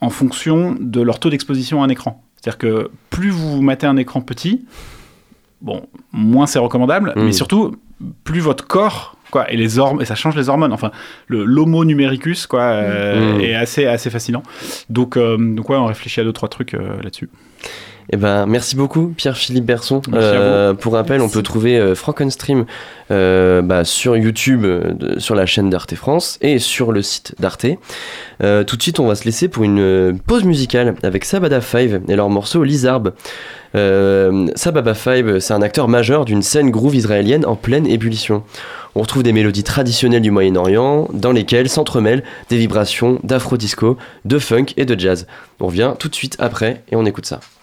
en 0.00 0.10
fonction 0.10 0.76
de 0.80 1.00
leur 1.02 1.18
taux 1.18 1.30
d'exposition 1.30 1.82
à 1.82 1.86
un 1.86 1.88
écran. 1.88 2.22
C'est-à-dire 2.40 2.58
que 2.58 2.90
plus 3.10 3.30
vous 3.30 3.60
matez 3.60 3.86
un 3.86 3.96
écran 3.96 4.20
petit, 4.22 4.64
bon, 5.60 5.86
moins 6.12 6.46
c'est 6.46 6.58
recommandable, 6.58 7.12
Mm. 7.16 7.24
mais 7.24 7.32
surtout, 7.32 7.76
plus 8.24 8.40
votre 8.40 8.66
corps, 8.66 9.16
quoi, 9.30 9.50
et 9.52 9.56
les 9.56 9.78
hormones, 9.78 10.02
et 10.02 10.06
ça 10.06 10.14
change 10.14 10.34
les 10.36 10.48
hormones. 10.48 10.72
Enfin, 10.72 10.90
le 11.26 11.44
l'homo 11.44 11.84
numericus, 11.84 12.46
quoi, 12.46 12.62
euh, 12.62 13.36
Mm. 13.36 13.40
est 13.42 13.54
assez, 13.54 13.84
assez 13.86 14.08
fascinant. 14.10 14.42
Donc, 14.88 15.16
euh, 15.16 15.36
donc 15.36 15.68
ouais, 15.68 15.76
on 15.76 15.84
réfléchit 15.86 16.20
à 16.20 16.24
deux 16.24 16.32
trois 16.32 16.48
trucs 16.48 16.74
euh, 16.74 16.96
là-dessus. 17.02 17.28
Eh 18.12 18.16
ben, 18.16 18.44
merci 18.46 18.74
beaucoup, 18.74 19.12
Pierre-Philippe 19.16 19.64
Berson. 19.64 20.02
Merci 20.10 20.26
à 20.28 20.30
Euh, 20.40 20.74
pour 20.74 20.94
rappel, 20.94 21.20
Merci. 21.20 21.32
on 21.32 21.38
peut 21.38 21.44
trouver 21.44 21.78
euh, 21.78 21.94
Frankenstream 21.94 22.64
euh, 23.12 23.62
bah, 23.62 23.84
sur 23.84 24.16
YouTube, 24.16 24.62
de- 24.62 25.20
sur 25.20 25.36
la 25.36 25.46
chaîne 25.46 25.70
d'Arte 25.70 25.94
France 25.94 26.36
et 26.40 26.58
sur 26.58 26.90
le 26.90 27.02
site 27.02 27.36
d'Arte. 27.38 27.66
Euh, 28.42 28.64
tout 28.64 28.76
de 28.76 28.82
suite, 28.82 28.98
on 28.98 29.06
va 29.06 29.14
se 29.14 29.24
laisser 29.24 29.46
pour 29.46 29.62
une 29.62 29.78
euh, 29.78 30.12
pause 30.26 30.42
musicale 30.42 30.96
avec 31.04 31.24
Sabada 31.24 31.60
5 31.60 32.00
et 32.08 32.16
leur 32.16 32.28
morceau 32.30 32.64
Lizarbe. 32.64 33.12
Euh, 33.76 34.48
Sababa 34.56 34.94
5, 34.94 35.40
c'est 35.40 35.54
un 35.54 35.62
acteur 35.62 35.86
majeur 35.86 36.24
d'une 36.24 36.42
scène 36.42 36.70
groove 36.72 36.96
israélienne 36.96 37.46
en 37.46 37.54
pleine 37.54 37.86
ébullition. 37.86 38.42
On 38.96 39.02
retrouve 39.02 39.22
des 39.22 39.32
mélodies 39.32 39.62
traditionnelles 39.62 40.22
du 40.22 40.32
Moyen-Orient 40.32 41.06
dans 41.12 41.30
lesquelles 41.30 41.68
s'entremêlent 41.68 42.24
des 42.48 42.56
vibrations 42.56 43.20
d'afro-disco, 43.22 43.96
de 44.24 44.38
funk 44.40 44.66
et 44.76 44.84
de 44.84 44.98
jazz. 44.98 45.28
On 45.60 45.66
revient 45.66 45.92
tout 45.96 46.08
de 46.08 46.14
suite 46.16 46.34
après 46.40 46.82
et 46.90 46.96
on 46.96 47.06
écoute 47.06 47.26
ça.– 47.26 47.38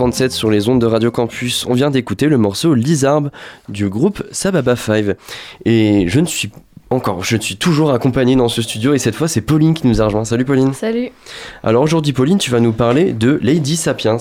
18h37 0.00 0.30
sur 0.30 0.50
les 0.50 0.68
ondes 0.68 0.80
de 0.80 0.86
Radio 0.86 1.10
Campus. 1.10 1.66
On 1.66 1.74
vient 1.74 1.90
d'écouter 1.90 2.26
le 2.26 2.38
morceau 2.38 2.74
Lizarbe 2.74 3.30
du 3.68 3.88
groupe 3.90 4.22
Sababa 4.32 4.74
5. 4.74 5.16
Et 5.66 6.08
je 6.08 6.20
ne 6.20 6.26
suis 6.26 6.50
encore, 6.92 7.22
je 7.22 7.36
suis 7.36 7.54
toujours 7.54 7.92
accompagné 7.92 8.34
dans 8.34 8.48
ce 8.48 8.62
studio 8.62 8.94
et 8.94 8.98
cette 8.98 9.14
fois 9.14 9.28
c'est 9.28 9.42
Pauline 9.42 9.74
qui 9.74 9.86
nous 9.86 10.02
a 10.02 10.06
rejoint. 10.06 10.24
Salut 10.24 10.44
Pauline. 10.44 10.74
Salut. 10.74 11.10
Alors 11.62 11.84
aujourd'hui 11.84 12.12
Pauline, 12.12 12.38
tu 12.38 12.50
vas 12.50 12.58
nous 12.58 12.72
parler 12.72 13.12
de 13.12 13.38
Lady 13.42 13.76
Sapiens, 13.76 14.16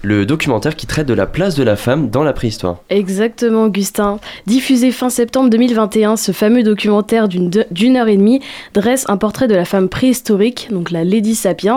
le 0.00 0.24
documentaire 0.24 0.74
qui 0.74 0.86
traite 0.86 1.06
de 1.06 1.12
la 1.12 1.26
place 1.26 1.54
de 1.54 1.62
la 1.62 1.76
femme 1.76 2.08
dans 2.08 2.22
la 2.22 2.32
préhistoire. 2.32 2.78
Exactement, 2.88 3.64
Augustin. 3.64 4.20
Diffusé 4.46 4.90
fin 4.90 5.10
septembre 5.10 5.50
2021, 5.50 6.16
ce 6.16 6.32
fameux 6.32 6.62
documentaire 6.62 7.28
d'une 7.28 7.96
heure 7.98 8.08
et 8.08 8.16
demie 8.16 8.40
dresse 8.72 9.04
un 9.08 9.18
portrait 9.18 9.46
de 9.46 9.54
la 9.54 9.66
femme 9.66 9.90
préhistorique, 9.90 10.68
donc 10.70 10.90
la 10.90 11.04
Lady 11.04 11.34
Sapiens, 11.34 11.76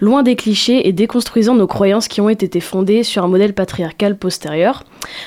loin 0.00 0.22
des 0.22 0.36
clichés 0.36 0.88
et 0.88 0.94
déconstruisant 0.94 1.54
nos 1.54 1.66
croyances 1.66 2.08
qui 2.08 2.22
ont 2.22 2.30
été 2.30 2.60
fondées 2.60 3.02
sur 3.02 3.24
un 3.24 3.28
modèle 3.28 3.52
patriarcal 3.52 4.16
postérieur. 4.16 4.84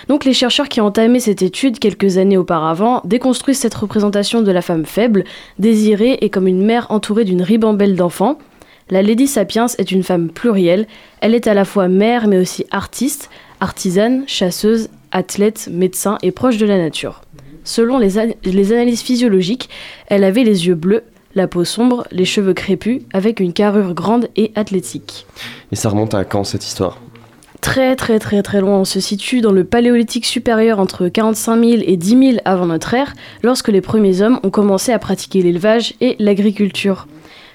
Donc 0.08 0.26
les 0.26 0.34
chercheurs 0.34 0.70
qui 0.70 0.82
ont 0.82 0.86
entamé 0.86 1.20
cette 1.20 1.44
étude 1.44 1.78
quelques 1.78 2.18
années 2.18 2.38
auparavant 2.38 3.02
déconstruisent 3.06 3.60
cette 3.60 3.76
représentation 3.76 4.42
de 4.42 4.55
la 4.56 4.64
femme 4.64 4.86
faible, 4.86 5.24
désirée 5.60 6.18
et 6.22 6.32
comme 6.32 6.48
une 6.48 6.66
mère 6.66 6.88
entourée 6.90 7.26
d'une 7.26 7.44
ribambelle 7.44 7.96
d'enfants. 7.96 8.40
La 8.90 9.04
Lady 9.04 9.28
Sapiens 9.28 9.68
est 9.78 9.92
une 9.92 10.04
femme 10.04 10.30
plurielle. 10.30 10.88
Elle 11.22 11.36
est 11.36 11.48
à 11.48 11.54
la 11.54 11.66
fois 11.66 11.88
mère 11.88 12.28
mais 12.28 12.40
aussi 12.40 12.66
artiste, 12.72 13.30
artisane, 13.60 14.24
chasseuse, 14.28 14.90
athlète, 15.12 15.70
médecin 15.72 16.18
et 16.24 16.32
proche 16.32 16.58
de 16.58 16.66
la 16.66 16.78
nature. 16.78 17.22
Selon 17.64 17.98
les, 17.98 18.36
les 18.44 18.74
analyses 18.74 19.02
physiologiques, 19.02 19.70
elle 20.08 20.24
avait 20.24 20.44
les 20.44 20.68
yeux 20.68 20.76
bleus, 20.76 21.04
la 21.34 21.48
peau 21.48 21.66
sombre, 21.66 22.08
les 22.12 22.26
cheveux 22.26 22.54
crépus, 22.54 23.02
avec 23.12 23.40
une 23.40 23.54
carrure 23.54 23.94
grande 23.94 24.30
et 24.36 24.52
athlétique. 24.56 25.26
Et 25.72 25.76
ça 25.76 25.90
remonte 25.90 26.14
à 26.14 26.24
quand 26.26 26.44
cette 26.44 26.66
histoire? 26.66 27.00
Très 27.66 27.96
très 27.96 28.20
très 28.20 28.44
très 28.44 28.62
loin, 28.62 28.78
on 28.78 28.86
se 28.86 29.00
situe 29.00 29.42
dans 29.42 29.52
le 29.52 29.64
paléolithique 29.64 30.28
supérieur 30.28 30.80
entre 30.80 31.08
45 31.08 31.64
000 31.64 31.82
et 31.84 31.98
10 31.98 32.10
000 32.10 32.38
avant 32.46 32.68
notre 32.68 32.94
ère, 32.94 33.16
lorsque 33.42 33.70
les 33.70 33.82
premiers 33.82 34.22
hommes 34.22 34.40
ont 34.44 34.52
commencé 34.52 34.92
à 34.92 35.00
pratiquer 35.00 35.42
l'élevage 35.42 35.96
et 36.00 36.16
l'agriculture. 36.20 37.08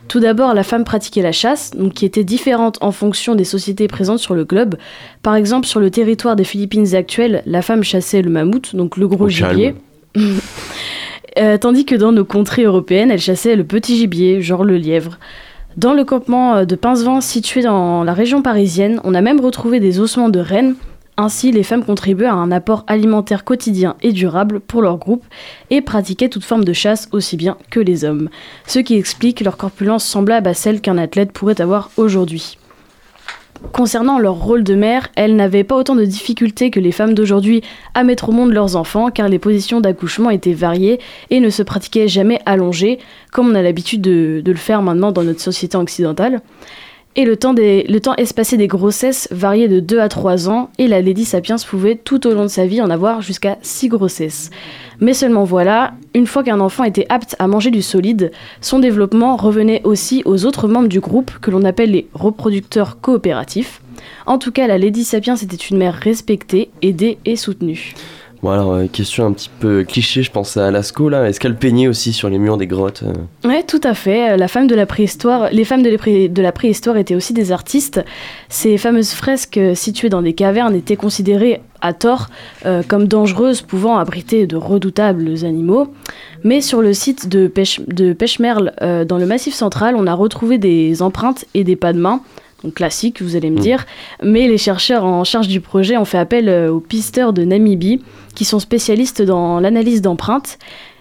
Tout 0.09 0.19
d'abord, 0.19 0.53
la 0.53 0.65
femme 0.65 0.83
pratiquait 0.83 1.23
la 1.23 1.31
chasse, 1.31 1.71
donc 1.77 1.93
qui 1.93 2.05
était 2.05 2.25
différente 2.25 2.77
en 2.81 2.91
fonction 2.91 3.37
des 3.37 3.45
sociétés 3.45 3.87
présentes 3.87 4.19
sur 4.19 4.35
le 4.35 4.43
globe. 4.43 4.75
Par 5.23 5.37
exemple, 5.37 5.69
sur 5.69 5.79
le 5.79 5.93
territoire 5.93 6.35
des 6.35 6.43
Philippines 6.43 6.97
actuelles, 6.97 7.45
la 7.47 7.63
femme 7.63 7.85
chassait 7.85 8.21
le 8.21 8.31
mammouth, 8.31 8.75
donc 8.75 8.97
le 8.97 9.07
gros 9.07 9.27
Au 9.27 9.29
gibier. 9.29 9.77
Euh, 11.39 11.59
tandis 11.59 11.85
que 11.85 11.95
dans 11.95 12.11
nos 12.11 12.25
contrées 12.25 12.65
européennes, 12.65 13.13
elle 13.13 13.21
chassait 13.21 13.55
le 13.55 13.63
petit 13.63 13.97
gibier, 13.97 14.43
genre 14.43 14.65
le 14.65 14.77
lièvre. 14.77 15.17
Dans 15.77 15.95
le 15.95 16.05
campement 16.05 16.57
euh, 16.57 16.65
de 16.65 16.75
Pincevent, 16.75 17.21
situé 17.21 17.63
dans 17.63 18.03
la 18.03 18.13
région 18.13 18.43
parisienne, 18.43 19.01
on 19.05 19.15
a 19.15 19.21
même 19.21 19.41
retrouvé 19.41 19.79
des 19.79 20.01
ossements 20.01 20.29
de 20.29 20.41
rennes. 20.41 20.75
Ainsi, 21.17 21.53
les 21.53 21.63
femmes 21.63 21.85
contribuaient 21.85 22.27
à 22.27 22.35
un 22.35 22.51
apport 22.51 22.85
alimentaire 22.87 23.45
quotidien 23.45 23.95
et 24.01 24.13
durable 24.13 24.61
pour 24.61 24.83
leur 24.83 24.97
groupe 24.97 25.25
et 25.69 25.83
pratiquaient 25.83 26.29
toute 26.29 26.45
forme 26.45 26.65
de 26.65 26.73
chasse 26.73 27.09
aussi 27.13 27.37
bien 27.37 27.57
que 27.71 27.79
les 27.79 28.05
hommes. 28.05 28.31
Ce 28.67 28.79
qui 28.79 28.97
explique 28.97 29.43
leur 29.43 29.57
corpulence 29.57 30.05
semblable 30.05 30.49
à 30.49 30.55
celle 30.55 30.81
qu'un 30.81 30.99
athlète 30.99 31.33
pourrait 31.33 31.61
avoir 31.61 31.91
aujourd'hui. 31.97 32.57
Concernant 33.73 34.19
leur 34.19 34.35
rôle 34.35 34.65
de 34.65 34.75
mère, 34.75 35.09
elles 35.17 35.37
n'avaient 35.37 35.65
pas 35.65 35.77
autant 35.77 35.95
de 35.95 36.05
difficultés 36.05 36.71
que 36.71 36.81
les 36.81 36.93
femmes 36.93 37.15
d'aujourd'hui 37.15 37.63
à 37.95 38.05
mettre 38.05 38.31
au 38.31 38.33
monde 38.33 38.53
leurs 38.53 38.75
enfants 38.75 39.11
car 39.11 39.29
les 39.29 39.39
positions 39.39 39.81
d'accouchement 39.81 40.31
étaient 40.31 40.55
variées 40.55 40.99
et 41.29 41.41
ne 41.41 41.51
se 41.51 41.63
pratiquaient 41.63 42.09
jamais 42.09 42.41
allongées 42.47 42.99
comme 43.33 43.51
on 43.51 43.55
a 43.55 43.63
l'habitude 43.63 44.01
de, 44.01 44.43
le 44.45 44.55
faire 44.55 44.83
maintenant 44.83 45.13
dans 45.13 45.23
notre 45.23 45.41
société 45.41 45.77
occidentale. 45.77 46.41
Et 47.17 47.25
le 47.25 47.37
temps, 47.37 47.55
espacé 48.17 48.57
des 48.57 48.69
grossesses 48.69 49.27
variait 49.33 49.67
de 49.67 49.81
2 49.81 49.99
à 49.99 50.09
3 50.09 50.49
ans 50.49 50.71
et 50.79 50.87
la 50.87 51.03
Lady 51.03 51.25
Sapiens 51.25 51.57
pouvait 51.57 51.97
tout 51.97 52.25
au 52.27 52.35
long 52.35 52.43
de 52.43 52.49
sa 52.49 52.67
vie 52.67 52.81
en 52.81 52.89
avoir 52.89 53.21
jusqu'à 53.21 53.59
6 53.63 53.89
grossesses. 53.89 54.51
Mais 55.01 55.13
seulement 55.13 55.43
voilà, 55.43 55.95
une 56.15 56.29
fois 56.29 56.45
qu'un 56.45 56.61
enfant 56.61 56.85
était 56.85 57.07
apte 57.09 57.35
à 57.41 57.49
manger 57.49 57.73
du 57.73 57.83
solide, 57.83 58.31
son 58.61 58.79
développement 58.79 59.37
revenait 59.37 59.83
aussi 59.83 60.23
aux 60.25 60.47
autres 60.47 60.69
membres 60.69 60.89
du 60.89 61.01
groupe 61.01 61.33
que 61.41 61.51
l'on 61.51 61.65
appelle 61.65 61.91
les 61.91 62.07
reproducteurs 62.15 63.01
coopératifs. 63.01 63.83
En 64.27 64.39
tout 64.39 64.53
cas, 64.53 64.69
la 64.69 64.79
Lady 64.79 65.03
Sapiens 65.03 65.37
était 65.37 65.57
une 65.57 65.79
mère 65.79 65.95
respectée, 65.95 66.71
aidée 66.81 67.19
et 67.25 67.35
soutenue. 67.35 67.95
Bon 68.43 68.51
alors, 68.51 68.73
euh, 68.73 68.87
question 68.87 69.27
un 69.27 69.33
petit 69.33 69.51
peu 69.61 69.85
cliché, 69.85 70.23
je 70.23 70.31
pense 70.31 70.57
à 70.57 70.71
Lascaux 70.71 71.09
là. 71.09 71.29
Est-ce 71.29 71.39
qu'elle 71.39 71.57
peignait 71.57 71.89
aussi 71.89 72.13
sur 72.13 72.31
les 72.31 72.39
murs 72.39 72.57
des 72.57 72.67
grottes 72.67 73.03
euh 73.03 73.49
Ouais, 73.49 73.63
tout 73.63 73.81
à 73.85 73.95
fait. 73.95 74.37
La 74.37 74.49
femme 74.49 74.67
de 74.67 74.75
la 74.75 74.87
préhistoire, 74.87 75.51
les 75.53 75.65
femmes 75.65 75.83
de, 75.83 76.41
la 76.41 76.53
préhistoire 76.53 76.97
étaient 76.97 77.15
aussi 77.15 77.35
des 77.35 77.53
artistes. 77.53 78.03
Ces 78.49 78.79
fameuses 78.79 79.13
fresques 79.13 79.59
euh, 79.59 79.75
situées 79.75 80.09
dans 80.09 80.23
des 80.23 80.33
cavernes 80.33 80.75
étaient 80.75 80.97
considérées 80.97 81.61
à 81.81 81.93
tort 81.93 82.29
euh, 82.67 82.83
comme 82.87 83.07
dangereuses, 83.07 83.63
pouvant 83.63 83.99
abriter 83.99 84.47
de 84.47 84.57
redoutables 84.57 85.45
animaux. 85.45 85.89
Mais 86.45 86.61
sur 86.61 86.83
le 86.83 86.93
site 86.93 87.29
de, 87.29 87.47
Pêche, 87.47 87.81
de 87.87 88.13
Pêche-Merle, 88.13 88.73
euh, 88.83 89.05
dans 89.05 89.19
le 89.19 89.27
Massif 89.27 89.55
central, 89.55 89.95
on 89.97 90.07
a 90.07 90.15
retrouvé 90.15 90.59
des 90.59 91.03
empreintes 91.03 91.45
et 91.55 91.65
des 91.65 91.77
pas 91.77 91.93
de 91.93 91.99
main. 91.99 92.21
Donc 92.65 92.75
classique, 92.75 93.23
vous 93.23 93.37
allez 93.37 93.51
me 93.51 93.57
Mm. 93.59 93.63
dire. 93.63 93.87
Mais 94.23 94.47
les 94.49 94.59
chercheurs 94.59 95.05
en 95.05 95.25
charge 95.25 95.49
du 95.49 95.61
projet 95.61 95.97
ont 95.97 96.05
fait 96.05 96.19
appel 96.19 96.49
euh, 96.49 96.71
aux 96.71 96.81
pisteurs 96.81 97.33
de 97.33 97.45
Namibie, 97.45 98.03
qui 98.35 98.45
sont 98.45 98.59
spécialistes 98.59 99.23
dans 99.23 99.61
l'analyse 99.61 100.03
d'empreintes 100.03 100.59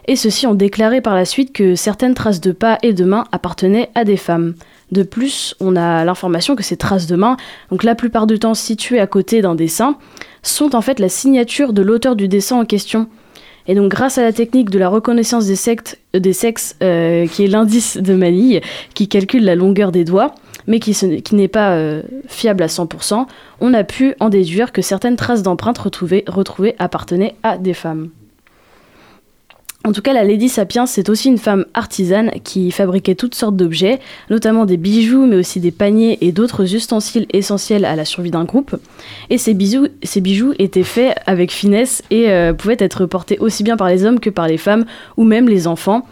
et 0.07 0.15
ceux-ci 0.15 0.47
ont 0.47 0.55
déclaré 0.55 1.01
par 1.01 1.13
la 1.15 1.25
suite 1.25 1.53
que 1.53 1.75
certaines 1.75 2.15
traces 2.15 2.41
de 2.41 2.51
pas 2.51 2.77
et 2.81 2.93
de 2.93 3.03
mains 3.05 3.25
appartenaient 3.31 3.89
à 3.93 4.03
des 4.05 4.17
femmes. 4.17 4.55
De 4.91 5.03
plus, 5.03 5.53
on 5.59 5.75
a 5.75 6.03
l'information 6.03 6.55
que 6.55 6.63
ces 6.63 6.77
traces 6.77 7.05
de 7.05 7.15
mains, 7.15 7.37
donc 7.69 7.83
la 7.83 7.93
plupart 7.93 8.25
du 8.25 8.39
temps 8.39 8.55
situées 8.55 8.99
à 8.99 9.05
côté 9.05 9.41
d'un 9.43 9.53
dessin, 9.53 9.97
sont 10.41 10.75
en 10.75 10.81
fait 10.81 10.99
la 10.99 11.09
signature 11.09 11.73
de 11.73 11.83
l'auteur 11.83 12.15
du 12.15 12.27
dessin 12.27 12.55
en 12.59 12.65
question. 12.65 13.07
Et 13.67 13.75
donc 13.75 13.91
grâce 13.91 14.17
à 14.17 14.23
la 14.23 14.33
technique 14.33 14.71
de 14.71 14.79
la 14.79 14.89
reconnaissance 14.89 15.45
des, 15.45 15.55
sectes- 15.55 15.99
euh, 16.15 16.19
des 16.19 16.33
sexes, 16.33 16.75
euh, 16.81 17.27
qui 17.27 17.43
est 17.43 17.47
l'indice 17.47 17.97
de 17.97 18.15
Manille, 18.15 18.61
qui 18.95 19.07
calcule 19.07 19.43
la 19.45 19.53
longueur 19.53 19.91
des 19.91 20.05
doigts, 20.05 20.33
mais 20.67 20.79
qui, 20.79 20.95
n'est 21.35 21.47
pas 21.47 21.71
euh, 21.71 22.03
fiable 22.27 22.63
à 22.63 22.67
100%, 22.67 23.25
on 23.61 23.73
a 23.73 23.83
pu 23.83 24.15
en 24.19 24.29
déduire 24.29 24.71
que 24.71 24.81
certaines 24.81 25.15
traces 25.15 25.43
d'empreintes 25.43 25.79
retrouvées, 25.79 26.75
appartenaient 26.79 27.35
à 27.43 27.57
des 27.57 27.73
femmes. 27.73 28.09
En 29.85 29.93
tout 29.93 30.01
cas, 30.01 30.11
la 30.11 30.25
Lady 30.25 30.49
Sapiens, 30.49 30.85
c'est 30.85 31.07
aussi 31.07 31.29
une 31.29 31.37
femme 31.37 31.65
artisane 31.73 32.31
qui 32.43 32.69
fabriquait 32.69 33.15
toutes 33.15 33.33
sortes 33.33 33.55
d'objets, 33.55 33.99
notamment 34.29 34.65
des 34.65 34.75
bijoux, 34.75 35.25
mais 35.25 35.37
aussi 35.37 35.61
des 35.61 35.71
paniers 35.71 36.17
et 36.19 36.33
d'autres 36.33 36.75
ustensiles 36.75 37.25
essentiels 37.31 37.85
à 37.85 37.95
la 37.95 38.03
survie 38.03 38.29
d'un 38.29 38.43
groupe. 38.43 38.75
Et 39.29 39.37
ces 39.37 39.53
bijoux, 39.53 39.87
ces 40.03 40.19
bijoux 40.19 40.53
étaient 40.59 40.83
faits 40.83 41.17
avec 41.25 41.51
finesse 41.51 42.03
et 42.11 42.29
euh, 42.29 42.53
pouvaient 42.53 42.75
être 42.77 43.05
portés 43.05 43.39
aussi 43.39 43.63
bien 43.63 43.77
par 43.77 43.87
les 43.87 44.03
hommes 44.03 44.19
que 44.19 44.29
par 44.29 44.47
les 44.47 44.57
femmes 44.57 44.85
ou 45.15 45.23
même 45.23 45.47
les 45.47 45.65
enfants. 45.65 46.05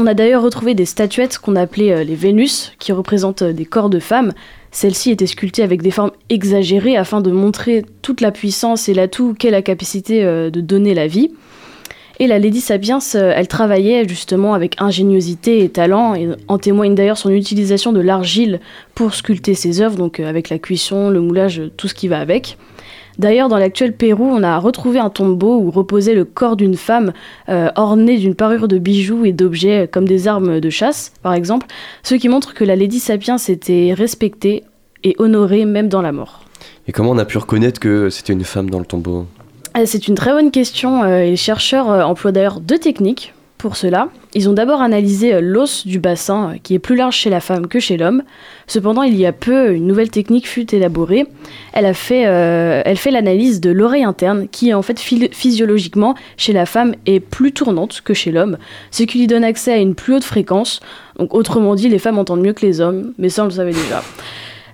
On 0.00 0.06
a 0.06 0.14
d'ailleurs 0.14 0.44
retrouvé 0.44 0.76
des 0.76 0.84
statuettes 0.84 1.38
qu'on 1.38 1.56
appelait 1.56 1.92
euh, 1.92 2.04
les 2.04 2.14
Vénus, 2.14 2.72
qui 2.78 2.92
représentent 2.92 3.42
euh, 3.42 3.52
des 3.52 3.64
corps 3.64 3.90
de 3.90 3.98
femmes. 3.98 4.32
Celles-ci 4.70 5.10
étaient 5.10 5.26
sculptées 5.26 5.64
avec 5.64 5.82
des 5.82 5.90
formes 5.90 6.12
exagérées 6.28 6.96
afin 6.96 7.20
de 7.20 7.32
montrer 7.32 7.84
toute 8.00 8.20
la 8.20 8.30
puissance 8.30 8.88
et 8.88 8.94
l'atout 8.94 9.34
qu'est 9.36 9.50
la 9.50 9.60
capacité 9.60 10.24
euh, 10.24 10.50
de 10.50 10.60
donner 10.60 10.94
la 10.94 11.08
vie. 11.08 11.32
Et 12.20 12.28
la 12.28 12.38
Lady 12.38 12.60
Sapiens, 12.60 12.98
elle 13.14 13.48
travaillait 13.48 14.06
justement 14.08 14.54
avec 14.54 14.80
ingéniosité 14.80 15.62
et 15.62 15.68
talent, 15.68 16.14
et 16.16 16.28
en 16.48 16.58
témoigne 16.58 16.96
d'ailleurs 16.96 17.18
son 17.18 17.30
utilisation 17.30 17.92
de 17.92 18.00
l'argile 18.00 18.58
pour 18.96 19.14
sculpter 19.14 19.54
ses 19.54 19.80
œuvres, 19.80 19.96
donc 19.96 20.18
avec 20.18 20.48
la 20.48 20.58
cuisson, 20.58 21.10
le 21.10 21.20
moulage, 21.20 21.62
tout 21.76 21.86
ce 21.86 21.94
qui 21.94 22.08
va 22.08 22.18
avec. 22.18 22.58
D'ailleurs, 23.18 23.48
dans 23.48 23.58
l'actuel 23.58 23.94
Pérou, 23.96 24.24
on 24.24 24.42
a 24.44 24.58
retrouvé 24.58 25.00
un 25.00 25.10
tombeau 25.10 25.58
où 25.58 25.70
reposait 25.72 26.14
le 26.14 26.24
corps 26.24 26.56
d'une 26.56 26.76
femme 26.76 27.12
euh, 27.48 27.68
ornée 27.74 28.16
d'une 28.16 28.36
parure 28.36 28.68
de 28.68 28.78
bijoux 28.78 29.24
et 29.24 29.32
d'objets 29.32 29.88
comme 29.90 30.06
des 30.06 30.28
armes 30.28 30.60
de 30.60 30.70
chasse, 30.70 31.12
par 31.22 31.34
exemple, 31.34 31.66
ce 32.04 32.14
qui 32.14 32.28
montre 32.28 32.54
que 32.54 32.62
la 32.62 32.76
Lady 32.76 33.00
Sapiens 33.00 33.36
était 33.36 33.92
respectée 33.92 34.62
et 35.02 35.16
honorée 35.18 35.64
même 35.64 35.88
dans 35.88 36.02
la 36.02 36.12
mort. 36.12 36.44
Et 36.86 36.92
comment 36.92 37.10
on 37.10 37.18
a 37.18 37.24
pu 37.24 37.38
reconnaître 37.38 37.80
que 37.80 38.08
c'était 38.08 38.32
une 38.32 38.44
femme 38.44 38.70
dans 38.70 38.78
le 38.78 38.86
tombeau? 38.86 39.26
Euh, 39.76 39.82
C'est 39.84 40.06
une 40.06 40.14
très 40.14 40.32
bonne 40.32 40.50
question. 40.52 41.02
euh, 41.02 41.22
Les 41.24 41.36
chercheurs 41.36 41.88
emploient 41.88 42.32
d'ailleurs 42.32 42.60
deux 42.60 42.78
techniques 42.78 43.34
pour 43.58 43.76
cela. 43.76 44.08
Ils 44.34 44.48
ont 44.48 44.52
d'abord 44.52 44.80
analysé 44.80 45.34
euh, 45.34 45.40
l'os 45.42 45.86
du 45.86 45.98
bassin, 45.98 46.52
euh, 46.52 46.56
qui 46.62 46.74
est 46.74 46.78
plus 46.78 46.94
large 46.94 47.16
chez 47.16 47.28
la 47.28 47.40
femme 47.40 47.66
que 47.66 47.80
chez 47.80 47.96
l'homme. 47.96 48.22
Cependant, 48.68 49.02
il 49.02 49.16
y 49.16 49.26
a 49.26 49.32
peu, 49.32 49.74
une 49.74 49.86
nouvelle 49.86 50.10
technique 50.10 50.48
fut 50.48 50.74
élaborée. 50.74 51.26
Elle, 51.72 51.84
a 51.84 51.92
fait, 51.92 52.24
euh, 52.26 52.82
l'analyse 53.10 53.60
de 53.60 53.70
l'oreille 53.70 54.04
interne, 54.04 54.46
qui 54.50 54.72
en 54.72 54.82
fait 54.82 55.00
physiologiquement 55.00 56.14
chez 56.36 56.52
la 56.52 56.66
femme 56.66 56.94
est 57.06 57.20
plus 57.20 57.52
tournante 57.52 58.00
que 58.02 58.14
chez 58.14 58.30
l'homme, 58.30 58.58
ce 58.90 59.02
qui 59.02 59.18
lui 59.18 59.26
donne 59.26 59.44
accès 59.44 59.72
à 59.72 59.78
une 59.78 59.94
plus 59.94 60.14
haute 60.14 60.24
fréquence. 60.24 60.80
Donc 61.18 61.34
autrement 61.34 61.74
dit, 61.74 61.88
les 61.88 61.98
femmes 61.98 62.18
entendent 62.18 62.42
mieux 62.42 62.52
que 62.52 62.64
les 62.64 62.80
hommes, 62.80 63.12
mais 63.18 63.28
ça 63.28 63.42
on 63.42 63.46
le 63.46 63.50
savait 63.50 63.72
déjà. 63.72 64.04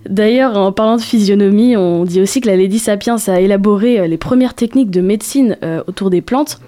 D'ailleurs, 0.06 0.58
en 0.58 0.72
parlant 0.72 0.96
de 0.96 1.02
physionomie, 1.02 1.76
on 1.76 2.04
dit 2.04 2.20
aussi 2.20 2.42
que 2.42 2.48
la 2.48 2.56
Lady 2.56 2.78
Sapiens 2.78 3.16
a 3.28 3.40
élaboré 3.40 4.06
les 4.06 4.18
premières 4.18 4.52
techniques 4.52 4.90
de 4.90 5.00
médecine 5.00 5.56
autour 5.86 6.10
des 6.10 6.20
plantes. 6.20 6.60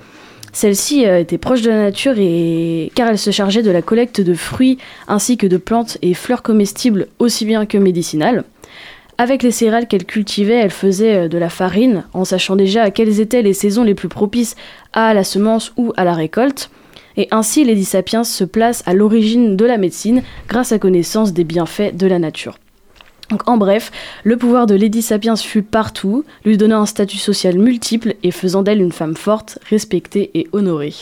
Celle-ci 0.56 1.04
euh, 1.04 1.20
était 1.20 1.36
proche 1.36 1.60
de 1.60 1.68
la 1.68 1.82
nature 1.82 2.14
et 2.16 2.90
car 2.94 3.10
elle 3.10 3.18
se 3.18 3.30
chargeait 3.30 3.62
de 3.62 3.70
la 3.70 3.82
collecte 3.82 4.22
de 4.22 4.32
fruits 4.32 4.78
ainsi 5.06 5.36
que 5.36 5.46
de 5.46 5.58
plantes 5.58 5.98
et 6.00 6.14
fleurs 6.14 6.42
comestibles 6.42 7.08
aussi 7.18 7.44
bien 7.44 7.66
que 7.66 7.76
médicinales. 7.76 8.42
Avec 9.18 9.42
les 9.42 9.50
céréales 9.50 9.86
qu'elle 9.86 10.06
cultivait, 10.06 10.54
elle 10.54 10.70
faisait 10.70 11.26
euh, 11.26 11.28
de 11.28 11.36
la 11.36 11.50
farine 11.50 12.04
en 12.14 12.24
sachant 12.24 12.56
déjà 12.56 12.90
quelles 12.90 13.20
étaient 13.20 13.42
les 13.42 13.52
saisons 13.52 13.84
les 13.84 13.94
plus 13.94 14.08
propices 14.08 14.56
à 14.94 15.12
la 15.12 15.24
semence 15.24 15.74
ou 15.76 15.92
à 15.98 16.04
la 16.04 16.14
récolte. 16.14 16.70
Et 17.18 17.28
ainsi, 17.32 17.62
Lady 17.62 17.84
Sapiens 17.84 18.24
se 18.24 18.44
place 18.44 18.82
à 18.86 18.94
l'origine 18.94 19.58
de 19.58 19.64
la 19.66 19.76
médecine 19.76 20.22
grâce 20.48 20.72
à 20.72 20.78
connaissance 20.78 21.34
des 21.34 21.44
bienfaits 21.44 21.94
de 21.94 22.06
la 22.06 22.18
nature. 22.18 22.56
Donc 23.30 23.48
en 23.48 23.56
bref, 23.56 23.90
le 24.24 24.36
pouvoir 24.36 24.66
de 24.66 24.74
Lady 24.74 25.02
Sapiens 25.02 25.36
fut 25.36 25.62
partout, 25.62 26.24
lui 26.44 26.56
donnant 26.56 26.82
un 26.82 26.86
statut 26.86 27.18
social 27.18 27.58
multiple 27.58 28.14
et 28.22 28.30
faisant 28.30 28.62
d'elle 28.62 28.80
une 28.80 28.92
femme 28.92 29.16
forte, 29.16 29.58
respectée 29.68 30.30
et 30.34 30.48
honorée. 30.52 30.94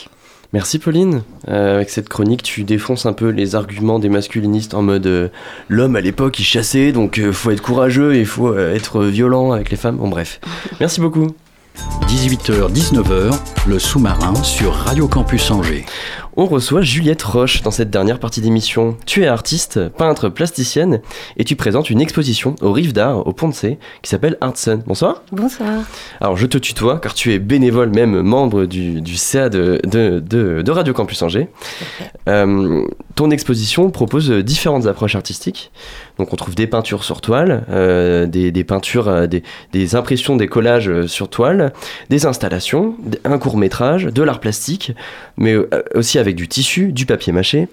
Merci 0.54 0.78
Pauline. 0.78 1.22
Euh, 1.48 1.74
avec 1.74 1.90
cette 1.90 2.08
chronique, 2.08 2.44
tu 2.44 2.62
défonces 2.62 3.06
un 3.06 3.12
peu 3.12 3.28
les 3.28 3.56
arguments 3.56 3.98
des 3.98 4.08
masculinistes 4.08 4.74
en 4.74 4.82
mode 4.82 5.06
euh, 5.06 5.28
l'homme 5.68 5.96
à 5.96 6.00
l'époque 6.00 6.38
il 6.38 6.44
chassait 6.44 6.92
donc 6.92 7.18
euh, 7.18 7.32
faut 7.32 7.50
être 7.50 7.60
courageux 7.60 8.14
et 8.14 8.20
il 8.20 8.26
faut 8.26 8.52
euh, 8.52 8.72
être 8.72 9.02
violent 9.02 9.50
avec 9.50 9.70
les 9.70 9.76
femmes. 9.76 9.96
Bon 9.96 10.08
bref. 10.08 10.40
Merci 10.80 11.00
beaucoup. 11.00 11.26
18h-19h, 12.06 13.36
le 13.66 13.78
sous-marin 13.80 14.34
sur 14.44 14.72
Radio 14.72 15.08
Campus 15.08 15.50
Angers. 15.50 15.84
On 16.36 16.46
reçoit 16.46 16.82
Juliette 16.82 17.22
Roche 17.22 17.62
dans 17.62 17.70
cette 17.70 17.90
dernière 17.90 18.18
partie 18.18 18.40
d'émission. 18.40 18.96
Tu 19.06 19.22
es 19.22 19.28
artiste, 19.28 19.88
peintre, 19.90 20.28
plasticienne 20.28 21.00
et 21.36 21.44
tu 21.44 21.54
présentes 21.54 21.90
une 21.90 22.00
exposition 22.00 22.56
au 22.60 22.72
Rive 22.72 22.92
d'Art, 22.92 23.24
au 23.26 23.32
Pont 23.32 23.48
de 23.48 23.54
C, 23.54 23.78
qui 24.02 24.10
s'appelle 24.10 24.36
Art 24.40 24.56
Sun. 24.56 24.82
Bonsoir. 24.84 25.22
Bonsoir. 25.30 25.82
Alors 26.20 26.36
je 26.36 26.46
te 26.46 26.58
tutoie 26.58 26.98
car 26.98 27.14
tu 27.14 27.32
es 27.32 27.38
bénévole, 27.38 27.90
même 27.90 28.20
membre 28.22 28.64
du, 28.66 29.00
du 29.00 29.16
CA 29.16 29.48
de, 29.48 29.80
de, 29.84 30.18
de- 30.18 30.62
de 30.62 30.70
Radio 30.72 30.92
Campus 30.92 31.22
Angers. 31.22 31.48
Euh, 32.28 32.84
ton 33.14 33.30
exposition 33.30 33.90
propose 33.90 34.30
différentes 34.30 34.86
approches 34.86 35.14
artistiques. 35.14 35.70
Donc 36.18 36.32
on 36.32 36.36
trouve 36.36 36.54
des 36.54 36.66
peintures 36.66 37.02
sur 37.04 37.20
toile, 37.20 37.64
euh, 37.70 38.26
des, 38.26 38.64
peintures, 38.64 39.08
euh, 39.08 39.26
des, 39.26 39.96
impressions, 39.96 40.36
des 40.36 40.46
collages 40.46 40.88
euh, 40.88 41.06
sur 41.08 41.28
toile, 41.28 41.72
des 42.08 42.26
installations, 42.26 42.94
un 43.24 43.38
court 43.38 43.56
métrage, 43.56 44.04
de 44.04 44.22
l'art 44.22 44.40
plastique, 44.40 44.92
mais 45.36 45.56
aussi 45.94 46.18
avec 46.18 46.36
du 46.36 46.46
tissu, 46.48 46.92
du 46.92 47.06
papier 47.06 47.32
mâché. 47.32 47.68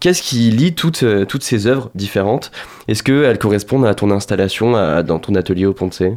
Qu'est-ce 0.00 0.22
qui 0.22 0.50
lie 0.50 0.74
toutes, 0.74 1.04
ces 1.40 1.66
œuvres 1.66 1.90
différentes? 1.94 2.50
Est-ce 2.88 3.02
qu'elles 3.02 3.38
correspondent 3.38 3.86
à 3.86 3.94
ton 3.94 4.10
installation 4.10 4.72
dans 5.02 5.18
ton 5.18 5.34
atelier 5.34 5.66
au 5.66 5.74
C 5.90 6.14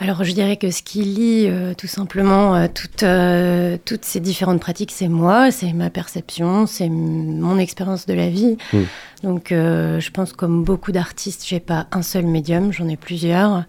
Alors 0.00 0.24
je 0.24 0.32
dirais 0.32 0.56
que 0.56 0.70
ce 0.70 0.82
qui 0.82 1.02
lie 1.02 1.46
euh, 1.46 1.72
tout 1.74 1.86
simplement 1.86 2.56
euh, 2.56 2.66
toutes, 2.72 3.04
euh, 3.04 3.76
toutes 3.84 4.04
ces 4.04 4.20
différentes 4.20 4.60
pratiques, 4.60 4.90
c'est 4.90 5.08
moi, 5.08 5.50
c'est 5.50 5.72
ma 5.72 5.88
perception, 5.88 6.66
c'est 6.66 6.88
mon 6.88 7.58
expérience 7.58 8.06
de 8.06 8.14
la 8.14 8.28
vie. 8.28 8.56
Mm. 8.72 8.78
Donc 9.22 9.46
je 9.50 10.10
pense 10.10 10.34
comme 10.34 10.64
beaucoup 10.64 10.92
d'artistes, 10.92 11.44
j'ai 11.46 11.60
pas 11.60 11.86
un 11.92 12.02
seul 12.02 12.26
médium, 12.26 12.72
j'en 12.72 12.88
ai 12.88 12.96
plusieurs. 12.96 13.64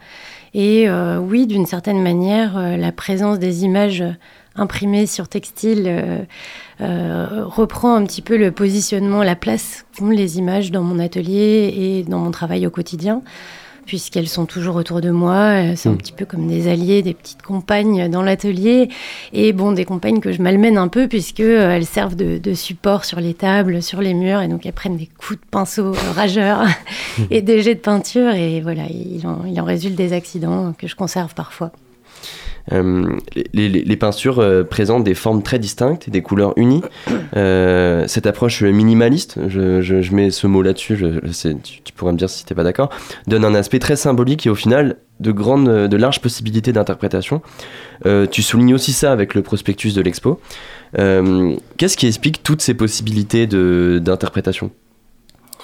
Et 0.54 0.90
oui, 0.90 1.48
d'une 1.48 1.66
certaine 1.66 2.02
manière, 2.02 2.60
la 2.78 2.92
présence 2.92 3.40
des 3.40 3.64
images 3.64 4.04
imprimées 4.56 5.06
sur 5.06 5.28
textile 5.28 5.84
euh, 5.88 6.20
euh, 6.82 7.46
reprend 7.46 7.96
un 7.96 8.06
petit 8.06 8.22
peu 8.22 8.38
le 8.38 8.52
positionnement, 8.52 9.24
la 9.24 9.36
place 9.36 9.86
qu'ont 9.98 10.10
les 10.10 10.38
images 10.38 10.72
dans 10.72 10.84
mon 10.84 11.00
atelier 11.00 11.74
et 11.76 12.04
dans 12.04 12.20
mon 12.20 12.32
travail 12.32 12.66
au 12.66 12.70
quotidien 12.70 13.22
puisqu'elles 13.86 14.28
sont 14.28 14.46
toujours 14.46 14.76
autour 14.76 15.02
de 15.02 15.12
moi. 15.12 15.34
Euh, 15.36 15.74
C'est 15.76 15.90
un 15.90 15.94
Mm. 15.94 15.98
petit 15.98 16.12
peu 16.14 16.26
comme 16.26 16.48
des 16.48 16.68
alliés, 16.68 17.02
des 17.02 17.14
petites 17.14 17.42
compagnes 17.42 18.10
dans 18.10 18.22
l'atelier. 18.22 18.90
Et 19.34 19.54
bon, 19.54 19.72
des 19.72 19.86
compagnes 19.86 20.20
que 20.20 20.32
je 20.32 20.42
malmène 20.42 20.78
un 20.78 20.88
peu, 20.88 21.08
puisque 21.08 21.40
euh, 21.42 21.72
elles 21.76 21.86
servent 21.86 22.16
de, 22.16 22.38
de 22.38 22.54
support 22.54 23.06
sur 23.06 23.20
les 23.20 23.34
tables, 23.34 23.82
sur 23.82 24.02
les 24.02 24.14
murs, 24.14 24.42
et 24.42 24.48
donc 24.48 24.66
elles 24.66 24.74
prennent 24.74 24.98
des 24.98 25.08
coups 25.18 25.40
de 25.40 25.46
pinceau 25.52 25.94
rageurs 26.16 26.66
et 27.32 27.42
des 27.42 27.62
jets 27.62 27.76
de 27.76 27.80
peinture. 27.80 28.34
Et 28.34 28.62
voilà, 28.62 28.84
il 28.90 29.26
en, 29.28 29.46
il 29.46 29.60
en 29.60 29.66
résulte 29.66 29.96
des 29.96 30.14
accidents 30.14 30.74
que 30.78 30.88
je 30.88 30.96
conserve 30.96 31.34
parfois. 31.36 31.72
Euh, 32.72 33.18
les, 33.54 33.96
peintures 33.96 34.40
euh, 34.40 34.64
présentent 34.64 35.04
des 35.04 35.14
formes 35.14 35.44
très 35.44 35.60
distinctes 35.60 36.08
et 36.08 36.12
des 36.12 36.22
couleurs 36.22 36.54
unies. 36.58 36.82
Euh, 37.36 38.06
cette 38.08 38.26
approche 38.26 38.64
minimaliste, 38.64 39.40
je, 39.48 40.14
mets 40.14 40.32
ce 40.32 40.48
mot 40.48 40.62
là-dessus, 40.62 40.98
tu, 41.64 41.82
tu 41.84 41.94
pourrais 41.94 42.14
me 42.14 42.18
dire 42.18 42.30
si 42.30 42.46
t'es 42.46 42.56
pas 42.56 42.64
d'accord, 42.64 42.90
donne 43.28 43.46
un 43.46 43.56
aspect 43.56 43.80
très 43.80 43.96
symbolique 43.96 44.46
et 44.48 44.50
au 44.50 44.56
final 44.56 44.98
de 45.20 45.32
grandes, 45.32 45.88
de 45.88 45.98
larges 45.98 46.20
possibilités 46.20 46.74
d'interprétation. 46.74 47.42
Tu 48.32 48.42
soulignes 48.42 48.74
aussi 48.74 48.94
ça 48.94 49.12
avec 49.12 49.34
le 49.34 49.42
prospectus 49.42 49.94
de 49.94 50.02
l'expo. 50.02 50.40
Qu'est-ce 50.94 51.98
qui 51.98 52.08
explique 52.08 52.44
toutes 52.44 52.62
ces 52.62 52.74
possibilités 52.74 53.48
d'interprétation? 53.48 54.72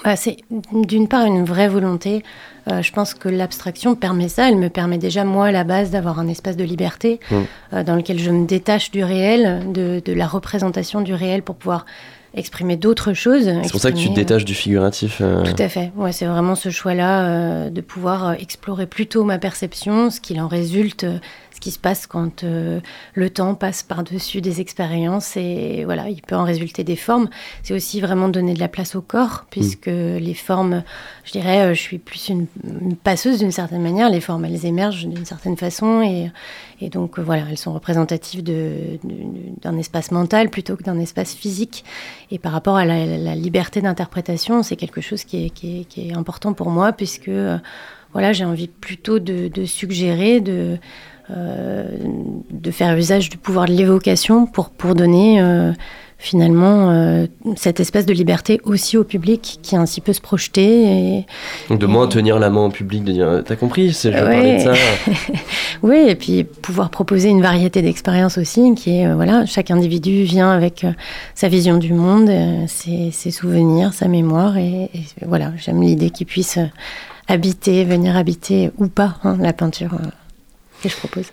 Bah, 0.04 0.16
c'est 0.16 0.36
d'une 0.72 1.06
part 1.08 1.24
une 1.26 1.44
vraie 1.44 1.68
volonté. 1.68 2.22
Euh, 2.68 2.82
je 2.82 2.92
pense 2.92 3.14
que 3.14 3.28
l'abstraction 3.28 3.94
permet 3.94 4.28
ça. 4.28 4.48
Elle 4.48 4.56
me 4.56 4.68
permet 4.68 4.98
déjà, 4.98 5.24
moi, 5.24 5.46
à 5.46 5.52
la 5.52 5.64
base, 5.64 5.90
d'avoir 5.90 6.18
un 6.18 6.28
espace 6.28 6.56
de 6.56 6.64
liberté 6.64 7.20
Mm. 7.30 7.34
euh, 7.74 7.84
dans 7.84 7.94
lequel 7.96 8.18
je 8.18 8.30
me 8.30 8.46
détache 8.46 8.90
du 8.90 9.04
réel, 9.04 9.72
de, 9.72 10.00
de 10.04 10.12
la 10.12 10.26
représentation 10.26 11.00
du 11.00 11.14
réel 11.14 11.42
pour 11.42 11.54
pouvoir 11.56 11.86
exprimer 12.34 12.76
d'autres 12.76 13.12
choses. 13.12 13.44
C'est 13.62 13.70
pour 13.70 13.80
ça 13.80 13.90
que 13.90 13.96
tu 13.96 14.04
te 14.04 14.08
exprimer, 14.08 14.14
détaches 14.14 14.44
du 14.44 14.54
figuratif. 14.54 15.18
euh, 15.20 15.42
Tout 15.44 15.62
à 15.62 15.68
fait. 15.68 15.92
Ouais, 15.96 16.12
c'est 16.12 16.24
vraiment 16.26 16.54
ce 16.54 16.70
choix-là 16.70 17.24
euh, 17.24 17.70
de 17.70 17.80
pouvoir 17.82 18.28
euh, 18.28 18.32
explorer 18.40 18.86
plutôt 18.86 19.22
ma 19.24 19.38
perception, 19.38 20.08
ce 20.10 20.18
qu'il 20.20 20.40
en 20.40 20.48
résulte, 20.48 21.04
euh, 21.04 21.18
qui 21.62 21.70
se 21.70 21.78
passe 21.78 22.06
quand 22.08 22.42
euh, 22.42 22.80
le 23.14 23.30
temps 23.30 23.54
passe 23.54 23.82
par-dessus 23.84 24.40
des 24.40 24.60
expériences 24.60 25.36
et 25.36 25.84
voilà, 25.84 26.08
il 26.08 26.20
peut 26.20 26.34
en 26.34 26.42
résulter 26.44 26.82
des 26.82 26.96
formes. 26.96 27.28
C'est 27.62 27.72
aussi 27.72 28.00
vraiment 28.00 28.28
donner 28.28 28.52
de 28.54 28.58
la 28.60 28.66
place 28.68 28.96
au 28.96 29.00
corps, 29.00 29.46
puisque 29.50 29.86
les 29.86 30.34
formes, 30.34 30.82
je 31.24 31.30
dirais, 31.32 31.60
euh, 31.60 31.74
je 31.74 31.80
suis 31.80 31.98
plus 31.98 32.28
une, 32.28 32.46
une 32.80 32.96
passeuse 32.96 33.38
d'une 33.38 33.52
certaine 33.52 33.80
manière. 33.82 34.10
Les 34.10 34.20
formes, 34.20 34.44
elles 34.44 34.66
émergent 34.66 35.06
d'une 35.06 35.24
certaine 35.24 35.56
façon 35.56 36.02
et, 36.02 36.32
et 36.80 36.88
donc 36.88 37.18
euh, 37.18 37.22
voilà, 37.22 37.44
elles 37.48 37.58
sont 37.58 37.72
représentatives 37.72 38.42
d'un 38.42 39.78
espace 39.78 40.10
mental 40.10 40.50
plutôt 40.50 40.74
que 40.76 40.82
d'un 40.82 40.98
espace 40.98 41.32
physique. 41.32 41.84
Et 42.32 42.38
par 42.40 42.50
rapport 42.52 42.76
à 42.76 42.84
la, 42.84 43.06
la 43.06 43.34
liberté 43.36 43.80
d'interprétation, 43.80 44.64
c'est 44.64 44.76
quelque 44.76 45.00
chose 45.00 45.22
qui 45.24 45.46
est, 45.46 45.50
qui 45.50 45.80
est- 45.80 45.84
qui 45.84 46.08
est 46.08 46.12
important 46.14 46.54
pour 46.54 46.70
moi, 46.70 46.92
puisque 46.92 47.28
euh, 47.28 47.58
voilà, 48.12 48.32
j'ai 48.32 48.44
envie 48.44 48.68
plutôt 48.68 49.18
de, 49.20 49.48
de 49.48 49.64
suggérer, 49.64 50.40
de, 50.40 50.76
de 51.28 52.70
faire 52.70 52.96
usage 52.96 53.28
du 53.30 53.36
pouvoir 53.38 53.66
de 53.66 53.72
l'évocation 53.72 54.46
pour, 54.46 54.70
pour 54.70 54.94
donner 54.94 55.40
euh, 55.40 55.72
finalement 56.18 56.90
euh, 56.90 57.26
cette 57.56 57.80
espèce 57.80 58.06
de 58.06 58.12
liberté 58.12 58.60
aussi 58.64 58.96
au 58.96 59.02
public 59.02 59.58
qui 59.62 59.74
ainsi 59.76 60.00
peut 60.00 60.12
se 60.12 60.20
projeter. 60.20 61.16
Et, 61.18 61.26
Donc 61.68 61.80
de 61.80 61.86
moins 61.86 62.06
tenir 62.06 62.38
la 62.38 62.48
main 62.48 62.66
au 62.66 62.68
public, 62.70 63.02
de 63.04 63.12
dire 63.12 63.42
t'as 63.44 63.56
compris, 63.56 63.90
je 63.90 64.08
Ouais. 64.08 64.14
parler 64.20 64.56
de 64.56 64.60
ça. 64.60 64.72
Oui, 65.82 65.96
et 66.06 66.14
puis 66.14 66.44
pouvoir 66.44 66.90
proposer 66.90 67.28
une 67.28 67.42
variété 67.42 67.82
d'expériences 67.82 68.38
aussi, 68.38 68.72
qui 68.76 68.98
est, 68.98 69.06
euh, 69.06 69.16
voilà, 69.16 69.46
chaque 69.46 69.72
individu 69.72 70.22
vient 70.22 70.52
avec 70.52 70.84
euh, 70.84 70.92
sa 71.34 71.48
vision 71.48 71.76
du 71.76 71.92
monde, 71.92 72.28
euh, 72.28 72.64
ses, 72.68 73.10
ses 73.10 73.32
souvenirs, 73.32 73.92
sa 73.92 74.06
mémoire, 74.06 74.56
et, 74.58 74.90
et 74.94 75.02
voilà, 75.26 75.50
j'aime 75.56 75.82
l'idée 75.82 76.10
qu'il 76.10 76.26
puisse 76.28 76.58
euh, 76.58 76.66
habiter, 77.26 77.84
venir 77.84 78.16
habiter 78.16 78.70
ou 78.78 78.86
pas 78.86 79.16
hein, 79.24 79.36
la 79.40 79.52
peinture 79.52 79.94
euh, 79.94 80.06
que 80.82 80.88
je 80.88 80.96
propose. 80.96 81.26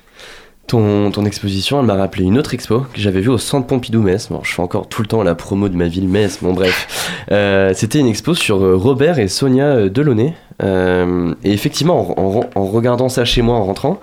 Ton, 0.68 1.10
ton 1.10 1.26
exposition, 1.26 1.80
elle 1.80 1.88
m'a 1.88 1.96
rappelé 1.96 2.26
une 2.26 2.38
autre 2.38 2.54
expo 2.54 2.82
que 2.94 3.02
j'avais 3.02 3.22
vue 3.22 3.30
au 3.30 3.40
Centre 3.40 3.66
Pompidou 3.66 4.04
Metz. 4.04 4.28
Bon, 4.30 4.42
je 4.44 4.54
fais 4.54 4.62
encore 4.62 4.88
tout 4.88 5.02
le 5.02 5.08
temps 5.08 5.24
la 5.24 5.34
promo 5.34 5.68
de 5.68 5.76
ma 5.76 5.88
ville 5.88 6.08
Metz, 6.08 6.40
bon 6.42 6.54
bref. 6.54 6.88
Euh, 7.32 7.74
C'était 7.76 8.00
une 8.00 8.08
expo 8.08 8.34
sur 8.34 8.64
euh, 8.64 8.76
Robert 8.76 9.20
et 9.20 9.28
Sonia 9.28 9.66
euh, 9.66 9.90
Delaunay. 9.90 10.34
Euh, 10.64 11.34
et 11.44 11.52
effectivement, 11.54 12.20
en, 12.20 12.40
en- 12.40 12.50
en 12.62 12.66
regardant 12.66 13.08
ça 13.10 13.24
chez 13.26 13.42
moi 13.44 13.56
en 13.56 13.64
rentrant, 13.66 14.00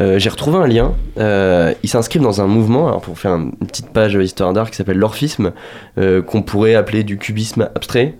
euh, 0.00 0.18
j'ai 0.18 0.28
retrouvé 0.30 0.58
un 0.58 0.66
lien. 0.66 0.92
Ils 1.82 1.88
s'inscrivent 1.88 2.22
dans 2.22 2.40
un 2.42 2.46
mouvement, 2.46 2.88
alors 2.88 3.00
pour 3.02 3.18
faire 3.18 3.32
un- 3.32 3.50
une 3.60 3.66
petite 3.66 3.88
page 3.90 4.14
histoire 4.14 4.52
d'art 4.54 4.70
qui 4.70 4.76
s'appelle 4.76 4.98
l'orphisme, 4.98 5.52
qu'on 5.96 6.42
pourrait 6.42 6.74
appeler 6.74 7.02
du 7.04 7.16
cubisme 7.18 7.68
abstrait. 7.74 8.14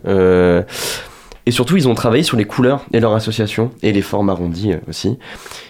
Et 1.50 1.52
surtout, 1.52 1.76
ils 1.76 1.88
ont 1.88 1.96
travaillé 1.96 2.22
sur 2.22 2.36
les 2.36 2.44
couleurs 2.44 2.86
et 2.92 3.00
leur 3.00 3.12
association, 3.12 3.72
et 3.82 3.90
les 3.90 4.02
formes 4.02 4.28
arrondies 4.28 4.74
euh, 4.74 4.78
aussi. 4.88 5.18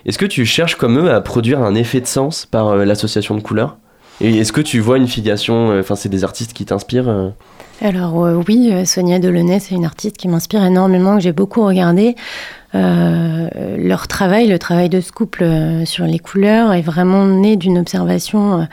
Est-ce 0.05 0.19
que 0.19 0.27
tu 0.27 0.45
cherches 0.45 0.75
comme 0.75 0.99
eux 0.99 1.11
à 1.11 1.23
produire 1.23 1.63
un 1.63 1.75
effet 1.75 2.03
de 2.03 2.07
sens 2.07 2.45
par 2.45 2.69
euh, 2.69 2.85
l'association 2.85 3.35
de 3.35 3.41
couleurs? 3.41 3.79
Et 4.21 4.37
est-ce 4.37 4.53
que 4.53 4.61
tu 4.61 4.79
vois 4.79 4.99
une 4.99 5.09
filiation, 5.09 5.71
euh, 5.71 5.81
enfin 5.81 5.97
c'est 5.97 6.11
des 6.11 6.23
artistes 6.23 6.53
qui 6.53 6.67
t'inspirent 6.67 7.33
Alors 7.81 8.15
oui, 8.47 8.71
Sonia 8.85 9.19
Delaunay, 9.19 9.59
c'est 9.59 9.75
une 9.75 9.87
artiste 9.87 10.19
qui 10.19 10.29
m'inspire 10.29 10.63
énormément, 10.63 11.17
que 11.17 11.23
j'ai 11.23 11.33
beaucoup 11.33 11.65
regardé. 11.65 12.15
Euh, 12.75 13.49
leur 13.79 14.07
travail, 14.07 14.49
le 14.49 14.59
travail 14.59 14.91
de 14.91 15.01
ce 15.01 15.13
couple 15.13 15.47
sur 15.87 16.05
les 16.05 16.19
couleurs, 16.19 16.75
est 16.75 16.83
vraiment 16.83 17.25
né 17.25 17.57
d'une 17.57 17.79
observation 17.79 18.69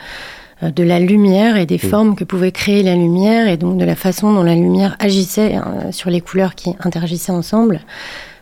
de 0.62 0.82
la 0.82 0.98
lumière 0.98 1.56
et 1.56 1.66
des 1.66 1.78
formes 1.78 2.16
que 2.16 2.24
pouvait 2.24 2.52
créer 2.52 2.82
la 2.82 2.94
lumière, 2.94 3.48
et 3.48 3.56
donc 3.56 3.78
de 3.78 3.84
la 3.84 3.94
façon 3.94 4.32
dont 4.32 4.42
la 4.42 4.54
lumière 4.54 4.96
agissait 4.98 5.56
euh, 5.56 5.92
sur 5.92 6.10
les 6.10 6.20
couleurs 6.20 6.54
qui 6.54 6.74
interagissaient 6.80 7.32
ensemble. 7.32 7.80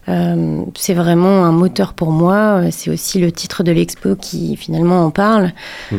Euh, 0.09 0.63
c'est 0.77 0.95
vraiment 0.95 1.45
un 1.45 1.51
moteur 1.51 1.93
pour 1.93 2.13
moi. 2.13 2.61
Euh, 2.63 2.69
C'est 2.71 2.91
aussi 2.91 3.19
le 3.19 3.33
titre 3.33 3.65
de 3.65 3.73
l'expo 3.73 4.15
qui 4.15 4.57
finalement 4.57 5.05
en 5.05 5.11
parle. 5.11 5.51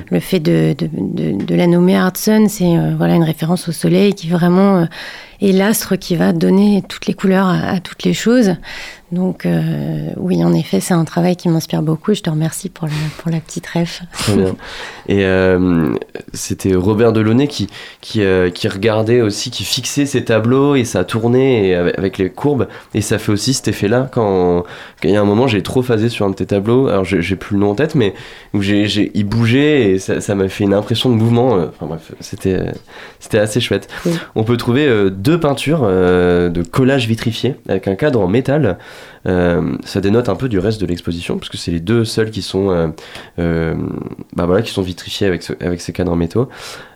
Le 0.10 0.20
fait 0.22 0.40
de, 0.40 0.74
de, 0.78 0.90
de, 0.94 1.46
de 1.46 1.56
la 1.56 1.68
nommer 1.68 1.98
Art 1.98 2.16
Sun, 2.16 2.48
c'est 2.48 2.78
euh, 2.78 2.96
voilà 2.98 3.16
une 3.16 3.24
référence 3.26 3.68
au 3.68 3.74
soleil 3.74 4.14
qui 4.14 4.30
vraiment 4.30 4.78
euh, 4.78 4.86
est 5.42 5.52
l'astre 5.52 5.96
qui 5.96 6.16
va 6.16 6.34
donner 6.34 6.84
toutes 6.88 7.08
les 7.08 7.14
couleurs 7.14 7.48
à, 7.48 7.70
à 7.70 7.80
toutes 7.80 8.04
les 8.04 8.14
choses. 8.14 8.56
Donc 9.12 9.46
euh, 9.46 10.10
oui, 10.18 10.44
en 10.44 10.54
effet, 10.54 10.82
c'est 10.82 10.94
un 10.94 11.06
travail 11.06 11.38
qui 11.38 11.48
m'inspire 11.48 11.82
beaucoup. 11.82 12.12
Et 12.12 12.16
je 12.16 12.24
te 12.24 12.30
remercie 12.30 12.68
pour 12.68 12.88
la, 12.88 12.94
pour 13.20 13.32
la 13.32 13.40
petite 13.40 13.66
ref. 13.68 14.02
Très 14.12 14.36
bien. 14.36 14.56
Et 15.08 15.24
euh, 15.24 15.96
c'était 16.34 16.76
Robert 16.76 17.14
Delaunay 17.14 17.48
qui, 17.48 17.68
qui, 18.02 18.22
euh, 18.22 18.50
qui 18.50 18.68
regardait 18.68 19.22
aussi, 19.22 19.50
qui 19.50 19.64
fixait 19.64 20.06
ses 20.06 20.26
tableaux 20.26 20.76
et 20.76 20.84
ça 20.84 21.06
tournait 21.06 21.70
et 21.70 21.76
avec, 21.76 22.18
les 22.18 22.30
courbes. 22.30 22.68
Et 22.94 23.02
ça 23.02 23.18
fait 23.18 23.32
aussi 23.32 23.54
cet 23.54 23.70
effet-là 23.70 24.10
quand, 24.12 24.64
quand 25.02 25.08
il 25.08 25.12
y 25.12 25.16
a 25.16 25.22
un 25.22 25.26
moment 25.26 25.48
j'ai 25.48 25.64
trop 25.64 25.82
phasé 25.82 26.10
sur 26.10 26.26
un 26.26 26.32
de 26.32 26.36
tes 26.36 26.46
tableaux. 26.46 26.88
Alors 26.88 27.06
j'ai 27.06 27.36
plus 27.38 27.54
le 27.54 27.62
nom 27.62 27.72
en 27.72 27.76
tête, 27.76 27.96
mais 27.96 28.14
où 28.54 28.62
j'ai, 28.62 29.12
il 29.14 29.24
bougeait 29.24 29.92
et 29.92 30.00
ça, 30.00 30.36
m'a 30.36 30.50
fait 30.50 30.66
une 30.66 30.74
impression 30.74 31.10
de 31.10 31.16
mouvement. 31.16 31.54
Enfin 31.54 31.86
bref, 31.86 32.12
c'était, 32.20 32.74
c'était 33.20 33.40
assez 33.40 33.62
chouette. 33.62 33.88
Oui. 34.06 34.12
On 34.36 34.44
peut 34.44 34.58
trouver 34.58 35.10
deux 35.28 35.40
peintures 35.42 35.82
euh, 35.84 36.48
de 36.48 36.64
collage 36.64 37.06
vitrifié 37.06 37.56
avec 37.68 37.90
un 37.90 37.96
cadre 37.96 38.22
en 38.22 38.30
métal. 38.30 38.78
Euh, 39.26 39.76
ça 39.84 40.00
dénote 40.00 40.30
un 40.30 40.36
peu 40.36 40.48
du 40.48 40.58
reste 40.58 40.80
de 40.80 40.86
l'exposition 40.86 41.38
parce 41.38 41.50
que 41.50 41.58
c'est 41.58 41.72
les 41.72 41.82
deux 41.82 42.06
seuls 42.06 42.32
qui 42.32 42.42
sont, 42.42 42.70
euh, 42.70 42.88
euh, 43.38 43.76
bah 44.34 44.46
voilà, 44.46 44.62
qui 44.62 44.72
sont 44.72 44.86
avec, 45.22 45.44
avec 45.60 45.82
ces 45.82 45.92
cadres 45.92 46.14
en 46.14 46.16
métaux. 46.16 46.48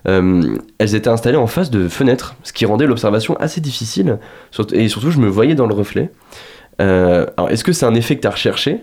Elles 0.06 0.96
étaient 0.96 1.10
installées 1.10 1.36
en 1.36 1.48
face 1.48 1.72
de 1.72 1.90
fenêtres, 1.90 2.38
ce 2.44 2.54
qui 2.54 2.66
rendait 2.66 2.88
l'observation 2.88 3.36
assez 3.36 3.60
difficile. 3.60 4.18
Et 4.72 4.88
surtout, 4.88 5.12
je 5.12 5.20
me 5.20 5.28
voyais 5.28 5.56
dans 5.56 5.68
le 5.68 5.74
reflet. 5.74 6.10
Alors, 6.80 7.50
est-ce 7.50 7.66
que 7.66 7.74
c'est 7.74 7.86
un 7.86 7.96
effet 7.96 8.16
que 8.16 8.22
tu 8.22 8.28
as 8.28 8.32
recherché 8.32 8.80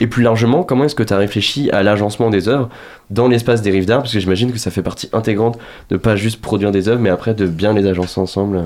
Et 0.00 0.06
plus 0.06 0.22
largement, 0.22 0.62
comment 0.62 0.84
est-ce 0.84 0.94
que 0.94 1.02
tu 1.02 1.12
as 1.12 1.16
réfléchi 1.16 1.70
à 1.70 1.82
l'agencement 1.82 2.28
des 2.28 2.48
œuvres 2.48 2.68
dans 3.10 3.28
l'espace 3.28 3.62
des 3.62 3.70
rives 3.70 3.86
d'art 3.86 4.00
Parce 4.00 4.12
que 4.12 4.20
j'imagine 4.20 4.52
que 4.52 4.58
ça 4.58 4.70
fait 4.70 4.82
partie 4.82 5.08
intégrante 5.12 5.58
de 5.90 5.96
pas 5.96 6.16
juste 6.16 6.40
produire 6.40 6.70
des 6.70 6.88
œuvres, 6.88 7.00
mais 7.00 7.10
après 7.10 7.34
de 7.34 7.46
bien 7.46 7.72
les 7.72 7.86
agencer 7.86 8.20
ensemble. 8.20 8.62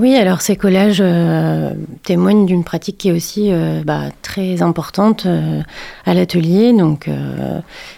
Oui, 0.00 0.14
alors 0.16 0.40
ces 0.40 0.56
collages 0.56 1.02
euh, 1.04 1.74
témoignent 2.04 2.46
d'une 2.46 2.64
pratique 2.64 2.96
qui 2.96 3.10
est 3.10 3.12
aussi 3.12 3.52
euh, 3.52 3.82
bah, 3.84 4.04
très 4.22 4.62
importante 4.62 5.26
euh, 5.26 5.60
à 6.06 6.14
l'atelier. 6.14 6.72
Donc, 6.72 7.06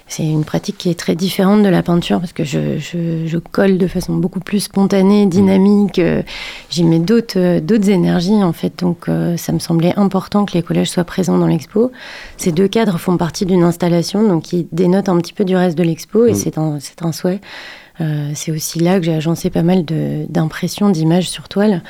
c'est 0.09 0.25
une 0.25 0.45
pratique 0.45 0.77
qui 0.79 0.91
est 0.91 0.99
très 0.99 1.15
différente 1.15 1.63
de 1.63 1.69
la 1.69 1.83
peinture 1.85 2.19
parce 2.19 2.33
que 2.33 2.43
je, 2.43 2.77
je- 2.79 3.27
je 3.27 3.39
colle 3.39 3.79
de 3.79 3.87
façon 3.87 4.15
beaucoup 4.17 4.41
plus 4.41 4.61
spontanée, 4.61 5.27
dynamique. 5.27 6.01
euh, 6.01 6.23
J'y 6.71 6.83
mets 6.83 6.99
d'autres 6.99 7.61
d'autres 7.61 7.89
énergies 7.91 8.43
en 8.43 8.53
fait. 8.53 8.81
Donc, 8.81 9.07
ça 9.37 9.53
me 9.53 9.59
semblait 9.61 9.95
important 9.97 10.45
que 10.45 10.55
les 10.55 10.63
collages 10.63 10.91
soient 10.91 11.05
présents 11.05 11.39
dans 11.39 11.47
l'expo. 11.47 11.93
Ces 12.37 12.51
deux 12.51 12.67
cadres 12.69 12.99
font 12.99 13.17
partie 13.17 13.47
d'une 13.47 13.63
installation 13.63 14.27
donc 14.27 14.43
qui 14.43 14.67
dénote 14.73 15.09
un 15.09 15.19
petit 15.19 15.33
peu 15.35 15.45
du 15.45 15.55
reste 15.55 15.79
de 15.79 15.85
l'expo 15.85 16.27
et 16.27 16.33
Mm. 16.33 16.35
c'est 16.35 16.59
un, 16.59 16.79
c'est 16.81 17.03
un 17.03 17.13
souhait. 17.13 17.41
Euh, 18.03 18.31
c'est 18.35 18.51
aussi 18.51 18.81
là 18.81 18.99
que 18.99 19.05
j'ai 19.07 19.15
agencé 19.15 19.49
pas 19.49 19.63
mal 19.63 19.85
d'impressions, 20.29 20.91
d'images 20.91 21.31
sur 21.31 21.49
toile. 21.49 21.83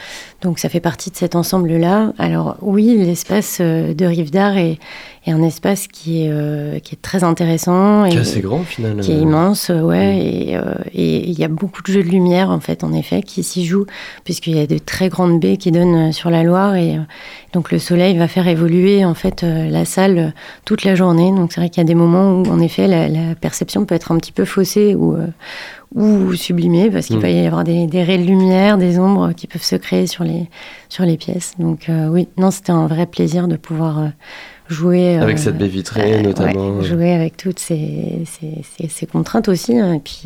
Donc 0.43 0.59
ça 0.59 0.69
fait 0.69 0.81
partie 0.81 1.11
de 1.11 1.17
cet 1.17 1.35
ensemble-là. 1.37 2.13
Alors 2.19 2.57
oui, 2.61 2.97
l'espace 2.99 3.59
euh, 3.61 3.95
de 3.95 4.05
Rive 4.05 4.31
d'Art 4.31 4.57
est, 4.59 4.79
est 5.25 5.31
un 5.31 5.43
espace 5.43 5.87
qui 5.87 6.25
est, 6.25 6.31
euh, 6.31 6.81
qui 6.81 6.95
est 6.97 7.01
très 7.01 7.25
intéressant. 7.25 8.05
Qui 8.09 8.15
et- 8.15 8.19
est 8.19 8.21
assez 8.21 8.41
grand, 8.41 8.61
au 8.61 8.65
final. 8.65 9.01
Qui 9.01 9.13
est 9.13 9.19
immense, 9.21 9.71
ouais. 9.71 10.19
Et 10.19 10.57
euh, 10.57 10.75
et 10.93 11.29
il 11.31 11.39
y 11.39 11.45
a 11.45 11.49
beaucoup 11.49 11.81
de 11.83 11.91
jeux 11.91 12.03
de 12.03 12.09
lumière, 12.09 12.51
en 12.51 12.61
fait, 12.61 12.85
en 12.85 12.93
effet, 12.93 13.23
qui 13.23 13.43
s'y 13.43 13.65
jouent, 13.65 13.87
puisqu'il 14.25 14.57
y 14.57 14.61
a 14.61 14.67
de 14.67 14.79
très 14.79 15.09
grandes 15.09 15.41
baies 15.41 15.57
qui 15.57 15.71
donnent 15.71 16.13
sur 16.13 16.29
la 16.29 16.43
Loire. 16.43 16.75
Et 16.75 16.99
donc 17.55 17.73
le 17.73 17.79
soleil 17.79 18.19
va 18.19 18.29
faire 18.29 18.49
évoluer, 18.49 19.05
en 19.05 19.15
fait, 19.15 19.43
la 19.43 19.85
salle 19.85 20.35
toute 20.65 20.85
la 20.85 20.95
journée. 20.95 21.31
Donc 21.31 21.53
c'est 21.53 21.61
vrai 21.61 21.71
qu'il 21.71 21.79
y 21.81 21.87
a 21.87 21.89
des 21.89 21.95
moments 21.95 22.33
où, 22.33 22.47
en 22.51 22.61
effet, 22.61 22.87
la, 22.87 23.09
la 23.09 23.35
perception 23.35 23.87
peut 23.87 23.95
être 23.95 24.13
un 24.13 24.19
petit 24.19 24.33
peu 24.33 24.45
faussée 24.45 24.95
ou, 24.95 25.17
ou 25.95 26.33
sublimée, 26.35 26.91
parce 26.91 27.07
qu'il 27.07 27.17
Mm. 27.19 27.21
va 27.23 27.31
y 27.31 27.47
avoir 27.47 27.65
des, 27.65 27.87
des 27.87 28.03
raies 28.03 28.19
de 28.19 28.25
lumière, 28.25 28.79
des 28.79 28.99
ombres 28.99 29.33
qui 29.33 29.47
peuvent 29.47 29.63
se 29.63 29.77
créer 29.77 30.07
sur 30.07 30.25
les, 30.25 30.49
sur 30.89 31.05
les 31.05 31.17
pièces. 31.17 31.53
Donc 31.59 31.89
euh, 31.89 32.09
oui, 32.09 32.29
non, 32.39 32.51
c'était 32.51 32.73
un 32.73 32.87
vrai 32.87 33.07
plaisir 33.07 33.47
de 33.49 33.57
pouvoir 33.57 33.99
euh, 33.99 34.07
jouer. 34.69 35.17
Avec 35.19 35.37
euh, 35.37 35.41
cette 35.41 35.59
baie 35.59 35.69
vitrée, 35.69 36.23
notamment. 36.23 36.77
ouais, 36.79 36.85
jouer 36.85 37.13
avec 37.13 37.37
toutes 37.37 37.59
ces, 37.59 38.23
ces, 38.27 38.63
ces- 38.63 38.89
ces 38.89 39.07
contraintes 39.07 39.49
aussi, 39.49 39.79
hein, 39.79 39.95
et 39.95 40.01
puis, 40.01 40.23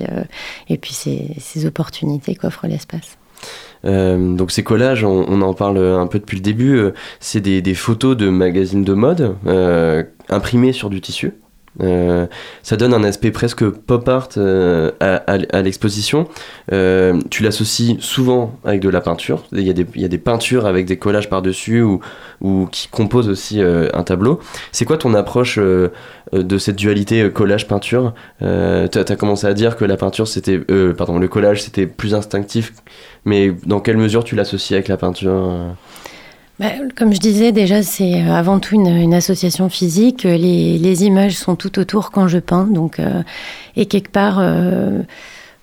et 0.68 0.76
puis 0.78 0.92
ces, 0.92 1.30
ces 1.38 1.66
opportunités 1.66 2.34
qu'offre 2.34 2.66
l'espace. 2.66 3.16
Donc 3.84 4.50
ces 4.50 4.64
collages, 4.64 5.04
on, 5.04 5.24
on 5.28 5.42
en 5.42 5.54
parle 5.54 5.78
un 5.78 6.06
peu 6.08 6.18
depuis 6.18 6.36
le 6.36 6.42
début, 6.42 6.80
c'est 7.20 7.40
des, 7.40 7.62
des 7.62 7.74
photos 7.74 8.16
de 8.16 8.28
magazines 8.30 8.82
de 8.82 8.94
mode 8.94 9.36
imprimées 10.28 10.72
sur 10.72 10.90
du 10.90 11.00
tissu. 11.00 11.32
Euh, 11.83 12.27
ça 12.62 12.77
donne 12.77 12.95
un 12.95 13.05
aspect 13.05 13.31
presque 13.31 13.68
pop 13.68 14.09
art 14.09 14.29
euh, 14.37 14.91
à, 15.01 15.62
l'exposition. 15.62 16.29
Euh, 16.72 17.20
tu 17.31 17.43
l'associes 17.43 17.97
souvent 18.01 18.59
avec 18.64 18.81
de 18.81 18.89
la 18.89 19.01
peinture. 19.01 19.45
Il 19.53 19.61
y 19.61 19.70
a 19.70 20.09
des, 20.09 20.18
peintures 20.18 20.66
avec 20.66 20.87
des 20.87 20.99
collages 20.99 21.29
par-dessus 21.29 21.83
ou, 21.83 22.68
qui 22.70 22.89
composent 22.89 23.29
aussi 23.29 23.61
un 23.61 24.03
tableau. 24.03 24.41
C'est 24.72 24.85
quoi 24.85 24.99
ton 24.99 25.14
approche 25.14 25.59
de 25.59 26.59
cette 26.59 26.77
dualité 26.77 27.31
collage-peinture? 27.31 28.14
Tu 28.41 28.45
as 28.45 29.16
commencé 29.16 29.47
à 29.47 29.55
dire 29.55 29.77
que 29.77 29.85
la 29.85 29.97
peinture, 29.97 30.29
c'était, 30.29 30.59
pardon, 30.97 31.18
le 31.18 31.29
collage, 31.29 31.62
c'était 31.62 31.87
plus 31.87 32.14
instinctif. 32.14 32.72
Mais 33.24 33.53
dans 33.66 33.81
quelle 33.81 33.97
mesure 33.97 34.24
tu 34.24 34.37
l'associes 34.37 34.74
avec 34.74 34.89
la 34.89 34.97
peinture 34.97 35.77
comme 36.96 37.12
je 37.12 37.20
disais, 37.20 37.52
déjà, 37.52 37.82
c'est 37.82 38.22
euh, 38.22 38.32
avant 38.32 38.59
tout 38.61 38.74
une, 38.74 38.86
une 38.86 39.14
association 39.14 39.68
physique. 39.68 40.22
Les, 40.24 40.78
les 40.78 41.04
images 41.04 41.36
sont 41.36 41.54
tout 41.54 41.78
autour 41.78 42.11
quand 42.11 42.28
je 42.28 42.38
peins. 42.38 42.64
Donc, 42.64 42.98
euh, 42.98 43.22
et 43.76 43.86
quelque 43.86 44.11
part, 44.11 44.38
euh, 44.40 45.02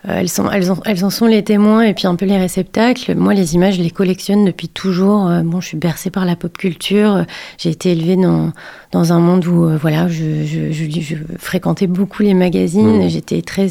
elles, 0.06 0.30
sont, 0.30 0.50
elles, 0.50 0.72
en, 0.72 0.78
elles 0.86 1.06
en 1.06 1.10
sont 1.10 1.26
les 1.28 1.44
témoins 1.44 1.82
et 1.84 1.94
puis 1.94 2.08
un 2.08 2.16
peu 2.16 2.26
les 2.26 2.38
réceptacles. 2.38 3.16
Moi, 3.16 3.34
les 3.34 3.56
images, 3.56 3.78
je 3.78 3.82
les 3.84 3.92
collectionne 3.92 4.46
depuis 4.46 4.68
toujours. 4.68 5.28
Euh, 5.28 5.42
Bon, 5.44 5.62
je 5.62 5.68
suis 5.68 5.78
bercée 5.78 6.10
par 6.10 6.26
la 6.26 6.36
pop 6.36 6.58
culture. 6.58 7.26
J'ai 7.58 7.70
été 7.70 7.92
élevée 7.92 8.16
dans, 8.16 8.52
dans 8.92 9.14
un 9.14 9.20
monde 9.20 9.46
où 9.46 9.66
euh, 9.66 9.78
voilà, 9.78 10.08
je, 10.08 10.44
je, 10.46 10.72
je, 10.72 11.02
je 11.02 11.16
fréquentais 11.38 11.88
beaucoup 11.88 12.24
les 12.24 12.34
magazines. 12.34 13.06
Mmh. 13.06 13.10
J'étais 13.10 13.42
très 13.42 13.68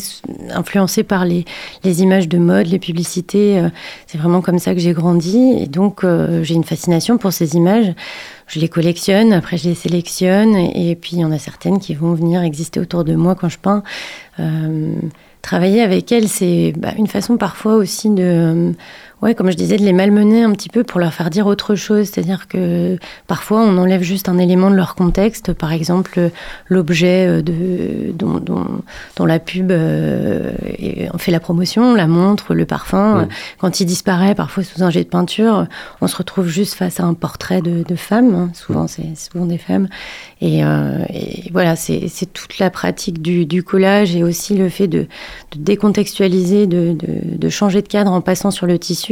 influencée 0.51 1.03
par 1.03 1.25
les, 1.25 1.45
les 1.85 2.03
images 2.03 2.29
de 2.29 2.39
mode, 2.39 2.67
les 2.67 2.79
publicités. 2.79 3.59
Euh, 3.59 3.69
C'est 4.07 4.19
vraiment 4.19 4.41
comme 4.41 4.59
ça 4.59 4.75
que 4.75 4.81
j'ai 4.81 4.93
grandi. 4.93 5.55
Et 5.59 5.67
donc, 5.67 6.05
euh, 6.05 6.43
j'ai 6.43 6.55
une 6.55 6.65
fascination 6.65 7.19
pour 7.19 7.33
ces 7.33 7.57
images. 7.57 7.93
Je 8.47 8.61
les 8.61 8.69
collectionne, 8.69 9.33
après 9.33 9.57
je 9.57 9.69
les 9.69 9.75
sélectionne. 9.75 10.55
Et, 10.57 10.91
et 10.91 10.97
puis, 10.97 11.13
il 11.17 11.21
y 11.21 11.25
en 11.25 11.33
a 11.33 11.39
certaines 11.39 11.79
qui 11.79 11.95
vont 11.95 12.15
venir 12.15 12.43
exister 12.43 12.81
autour 12.81 13.05
de 13.05 13.15
moi 13.15 13.35
quand 13.35 13.49
je 13.49 13.59
peins. 13.59 13.83
Travailler 15.43 15.83
avec 15.83 16.13
elles, 16.13 16.29
c'est 16.29 16.73
bah, 16.77 16.93
une 16.97 17.09
façon 17.09 17.37
parfois 17.37 17.75
aussi 17.75 18.09
de, 18.09 18.73
ouais, 19.23 19.35
comme 19.35 19.51
je 19.51 19.57
disais, 19.57 19.77
de 19.77 19.85
les 19.85 19.93
malmener 19.93 20.43
un 20.43 20.53
petit 20.53 20.69
peu 20.69 20.83
pour 20.85 21.01
leur 21.01 21.15
faire 21.15 21.31
dire 21.31 21.47
autre 21.47 21.75
chose. 21.75 22.07
C'est-à-dire 22.09 22.49
que 22.49 22.99
parfois 23.27 23.61
on 23.63 23.79
enlève 23.79 24.03
juste 24.03 24.29
un 24.29 24.39
élément 24.39 24.71
de 24.71 24.77
leur 24.77 24.95
contexte, 24.95 25.53
par 25.53 25.73
exemple 25.73 26.31
l'objet 26.69 27.27
euh, 27.27 27.43
de, 27.43 28.13
dont, 28.13 28.39
dont, 28.39 28.67
dont 29.17 29.25
la 29.27 29.39
pub 29.39 29.71
euh, 29.71 30.53
fait 31.19 31.31
la 31.31 31.41
promotion, 31.41 31.95
la 31.95 32.07
montre, 32.09 32.55
le 32.55 32.67
parfum. 32.67 33.29
Quand 33.59 33.81
il 33.81 33.87
disparaît, 33.87 34.35
parfois 34.35 34.65
sous 34.65 34.83
un 34.83 34.91
jet 34.91 35.05
de 35.05 35.09
peinture, 35.09 35.67
on 36.01 36.07
se 36.09 36.17
retrouve 36.17 36.49
juste 36.49 36.75
face 36.75 36.99
à 36.99 37.05
un 37.05 37.15
portrait 37.15 37.63
de, 37.63 37.85
de 37.85 37.95
femme. 37.95 38.35
hein. 38.35 38.51
Souvent, 38.55 38.87
c'est 38.89 39.17
souvent 39.17 39.47
des 39.47 39.59
femmes. 39.59 39.89
Et, 40.41 40.65
euh, 40.65 41.05
et 41.11 41.51
voilà, 41.53 41.77
c'est 41.77 42.11
toute 42.33 42.59
la 42.59 42.71
pratique 42.71 43.23
du, 43.23 43.47
du 43.47 43.63
collage 43.63 44.17
et 44.17 44.25
aussi 44.25 44.57
le 44.57 44.69
fait 44.69 44.89
de, 44.89 45.01
de 45.53 45.59
décontextualiser, 45.59 46.67
de 46.67 47.49
changer 47.49 47.83
de 47.83 47.89
cadre 47.89 48.11
en 48.11 48.21
passant 48.21 48.51
sur 48.51 48.67
le 48.67 48.79
tissu 48.79 49.12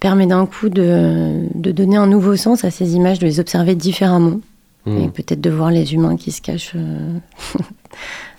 permet 0.00 0.26
d'un 0.26 0.46
coup 0.46 0.68
de, 0.68 1.40
de 1.54 1.70
donner 1.72 1.96
un 1.96 2.06
nouveau 2.06 2.36
sens 2.36 2.64
à 2.64 2.70
ces 2.70 2.94
images, 2.94 3.18
de 3.18 3.26
les 3.26 3.40
observer 3.40 3.74
différemment 3.74 4.40
Hmm. 4.86 4.96
et 5.02 5.08
peut-être 5.08 5.40
de 5.40 5.50
voir 5.50 5.70
les 5.72 5.92
humains 5.92 6.16
qui 6.16 6.30
se 6.30 6.40
cachent 6.40 6.72
euh, 6.76 7.18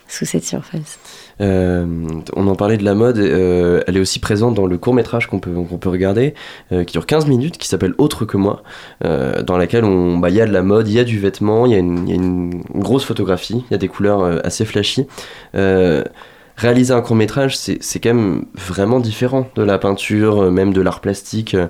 sous 0.07 0.25
cette 0.25 0.45
surface. 0.45 0.97
Euh, 1.41 1.85
on 2.35 2.47
en 2.47 2.55
parlait 2.55 2.77
de 2.77 2.83
la 2.85 2.95
mode, 2.95 3.17
euh, 3.19 3.81
elle 3.85 3.97
est 3.97 3.99
aussi 3.99 4.19
présente 4.19 4.55
dans 4.55 4.65
le 4.65 4.77
court 4.77 4.93
métrage 4.95 5.27
qu'on 5.27 5.39
peut, 5.39 5.51
qu'on 5.53 5.77
peut 5.77 5.89
regarder, 5.89 6.33
euh, 6.71 6.83
qui 6.85 6.93
dure 6.93 7.05
15 7.05 7.27
minutes, 7.27 7.57
qui 7.57 7.67
s'appelle 7.67 7.93
Autre 7.99 8.23
que 8.25 8.37
moi, 8.37 8.63
dans 9.01 9.57
laquelle 9.57 9.83
bah, 10.19 10.29
il 10.29 10.35
y 10.35 10.41
a 10.41 10.47
de 10.47 10.53
la 10.53 10.63
mode, 10.63 10.87
il 10.87 10.93
y 10.95 10.99
a 10.99 11.03
du 11.03 11.19
vêtement, 11.19 11.65
il 11.67 11.73
y, 11.73 11.75
a 11.75 11.79
une- 11.79 12.07
il 12.07 12.09
y 12.09 12.13
a 12.13 12.15
une 12.15 12.63
grosse 12.73 13.03
photographie, 13.03 13.63
il 13.69 13.71
y 13.71 13.75
a 13.75 13.77
des 13.77 13.89
couleurs 13.89 14.23
assez 14.45 14.63
flashy. 14.65 15.05
Réaliser 16.59 16.93
un 16.93 16.99
court 16.99 17.15
métrage, 17.15 17.55
c'est 17.55 17.99
quand 18.03 18.13
même 18.13 18.43
vraiment 18.53 18.99
différent 18.99 19.49
de 19.55 19.63
la 19.63 19.77
peinture, 19.77 20.43
euh, 20.43 20.51
même 20.51 20.73
de 20.73 20.81
l'art 20.81 20.99
plastique 20.99 21.53
euh, 21.53 21.67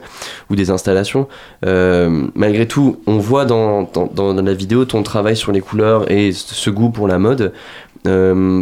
ou 0.49 0.55
des 0.55 0.71
installations. 0.71 1.27
Euh, 1.63 2.25
malgré 2.33 2.67
tout, 2.67 2.99
on 3.05 3.19
voit 3.19 3.45
dans, 3.45 3.83
dans, 3.83 4.33
la 4.33 4.53
vidéo 4.55 4.85
ton 4.85 5.03
travail 5.03 5.37
sur 5.37 5.51
les 5.51 5.61
couleurs 5.61 6.09
et 6.09 6.31
ce 6.31 6.71
goût 6.71 6.89
pour 6.89 7.07
la 7.07 7.19
mode. 7.19 7.53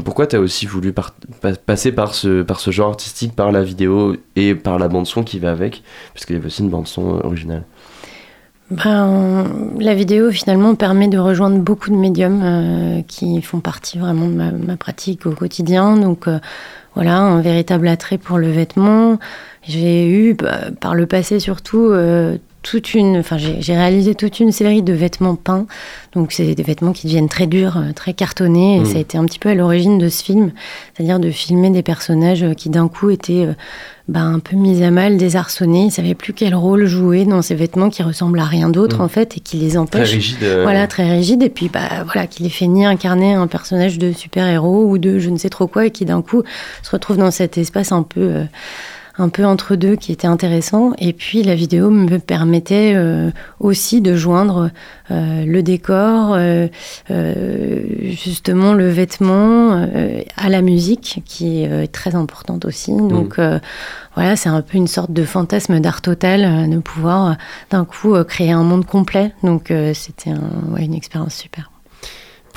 Pourquoi 0.04 0.28
tu 0.28 0.36
as 0.36 0.42
aussi 0.42 0.66
voulu 0.66 0.94
passer 1.66 1.94
par 1.94 2.14
ce, 2.14 2.42
par 2.42 2.60
ce 2.60 2.72
genre 2.72 2.90
artistique, 2.90 3.34
par 3.34 3.54
la 3.54 3.64
vidéo 3.64 4.18
et 4.36 4.54
par 4.54 4.80
la 4.80 4.90
bande-son 4.90 5.24
qui 5.24 5.40
va 5.40 5.52
avec? 5.52 5.82
Puisqu'il 6.14 6.34
y 6.34 6.36
avait 6.36 6.48
aussi 6.48 6.62
une 6.62 6.70
bande-son 6.70 7.22
originale. 7.24 7.64
Ben, 8.70 9.46
la 9.80 9.96
vidéo 9.96 10.30
finalement 10.32 10.76
permet 10.76 11.08
de 11.08 11.18
rejoindre 11.18 11.58
beaucoup 11.60 11.90
de 11.90 11.96
médiums 11.96 12.42
euh, 12.44 13.02
qui 13.08 13.42
font 13.42 13.62
partie 13.62 13.98
vraiment 13.98 14.28
de 14.28 14.34
ma, 14.34 14.52
ma 14.52 14.76
pratique 14.76 15.26
au 15.26 15.32
quotidien. 15.32 15.96
Donc 15.96 16.28
euh, 16.28 16.40
voilà, 16.94 17.18
un 17.20 17.40
véritable 17.42 17.88
attrait 17.88 18.18
pour 18.18 18.38
le 18.38 18.50
vêtement. 18.50 19.20
J'ai 19.64 20.10
eu 20.10 20.34
bah, 20.34 20.60
par 20.82 20.96
le 20.96 21.06
passé 21.06 21.40
surtout 21.40 21.92
euh, 21.92 22.38
toute 22.62 22.94
une, 22.94 23.16
enfin 23.18 23.38
j'ai 23.38 23.76
réalisé 23.78 24.16
toute 24.16 24.42
une 24.42 24.52
série 24.52 24.82
de 24.82 24.92
vêtements 24.92 25.36
peints. 25.36 25.66
Donc 26.12 26.34
c'est 26.34 26.54
des 26.54 26.64
vêtements 26.64 26.92
qui 26.92 27.08
deviennent 27.08 27.30
très 27.30 27.48
durs, 27.48 27.82
très 27.96 28.12
cartonnés. 28.12 28.76
Et 28.76 28.80
Mhm. 28.80 28.86
ça 28.86 28.98
a 28.98 29.00
été 29.00 29.18
un 29.18 29.24
petit 29.24 29.40
peu 29.40 29.48
à 29.48 29.56
l'origine 29.56 29.98
de 29.98 30.10
ce 30.10 30.22
film, 30.22 30.52
c'est-à-dire 30.94 31.22
de 31.22 31.32
filmer 31.32 31.70
des 31.70 31.84
personnages 31.84 32.46
qui 32.58 32.70
d'un 32.70 32.90
coup 32.90 33.12
étaient 33.12 33.48
bah, 34.08 34.22
un 34.22 34.40
peu 34.40 34.56
mis 34.56 34.84
à 34.84 34.92
mal, 34.92 35.18
désarçonnés. 35.18 35.82
Ils 35.82 35.86
ne 35.88 35.92
savaient 35.92 36.16
plus 36.16 36.34
quel 36.34 36.56
rôle 36.56 36.86
jouer 36.86 37.26
dans 37.26 37.42
ces 37.42 37.56
vêtements 37.56 37.90
qui 37.90 38.04
ressemblent 38.04 38.40
à 38.40 38.46
rien 38.46 38.70
d'autre 38.70 38.98
Mhm. 38.98 39.02
en 39.04 39.08
fait 39.10 39.38
et 39.38 39.40
qui 39.42 39.58
les 39.58 39.70
Très 39.70 39.78
empêchent. 39.78 40.12
rigide. 40.14 40.38
euh, 40.44 40.64
Voilà, 40.64 40.88
très 40.88 41.10
rigide. 41.12 41.44
Et 41.44 41.50
puis, 41.50 41.68
bah, 41.70 42.04
voilà, 42.06 42.26
qui 42.28 42.44
les 42.44 42.50
fait 42.50 42.68
ni 42.68 42.86
incarner 42.86 43.34
un 43.34 43.48
personnage 43.48 43.98
de 43.98 44.12
super-héros 44.14 44.86
ou 44.90 44.98
de 44.98 45.20
je 45.20 45.30
ne 45.30 45.38
sais 45.38 45.50
trop 45.50 45.68
quoi 45.68 45.86
et 45.88 45.92
qui 45.92 46.06
d'un 46.06 46.22
coup 46.22 46.44
se 46.84 46.92
retrouve 46.92 47.18
dans 47.18 47.32
cet 47.32 47.58
espace 47.58 47.92
un 47.92 48.04
peu, 48.04 48.22
euh, 48.22 48.44
un 49.18 49.30
peu 49.30 49.46
entre 49.46 49.76
deux 49.76 49.96
qui 49.96 50.12
était 50.12 50.28
intéressant. 50.28 50.94
Et 51.00 51.14
puis 51.14 51.44
la 51.44 51.56
vidéo 51.56 51.90
me 51.90 52.18
permettait 52.20 52.96
aussi 53.60 54.02
de 54.02 54.16
joindre 54.16 54.70
le 55.10 55.62
décor, 55.62 56.38
justement 57.10 58.74
le 58.74 58.90
vêtement 58.90 59.88
à 60.38 60.50
la 60.50 60.62
musique 60.62 61.22
qui 61.26 61.64
est 61.64 61.92
très 61.92 62.16
importante 62.16 62.66
aussi. 62.66 62.92
Mmh. 62.92 63.08
Donc 63.08 63.40
voilà, 64.16 64.36
c'est 64.36 64.50
un 64.50 64.62
peu 64.62 64.78
une 64.78 64.88
sorte 64.88 65.12
de 65.12 65.24
fantasme 65.24 65.80
d'art 65.80 66.02
total 66.02 66.70
de 66.70 66.78
pouvoir 66.80 67.38
d'un 67.70 67.86
coup 67.86 68.16
créer 68.24 68.52
un 68.52 68.64
monde 68.64 68.86
complet. 68.86 69.34
Donc 69.44 69.74
c'était 69.94 70.32
un, 70.32 70.74
ouais, 70.74 70.86
une 70.86 70.94
expérience 70.94 71.34
super. 71.36 71.72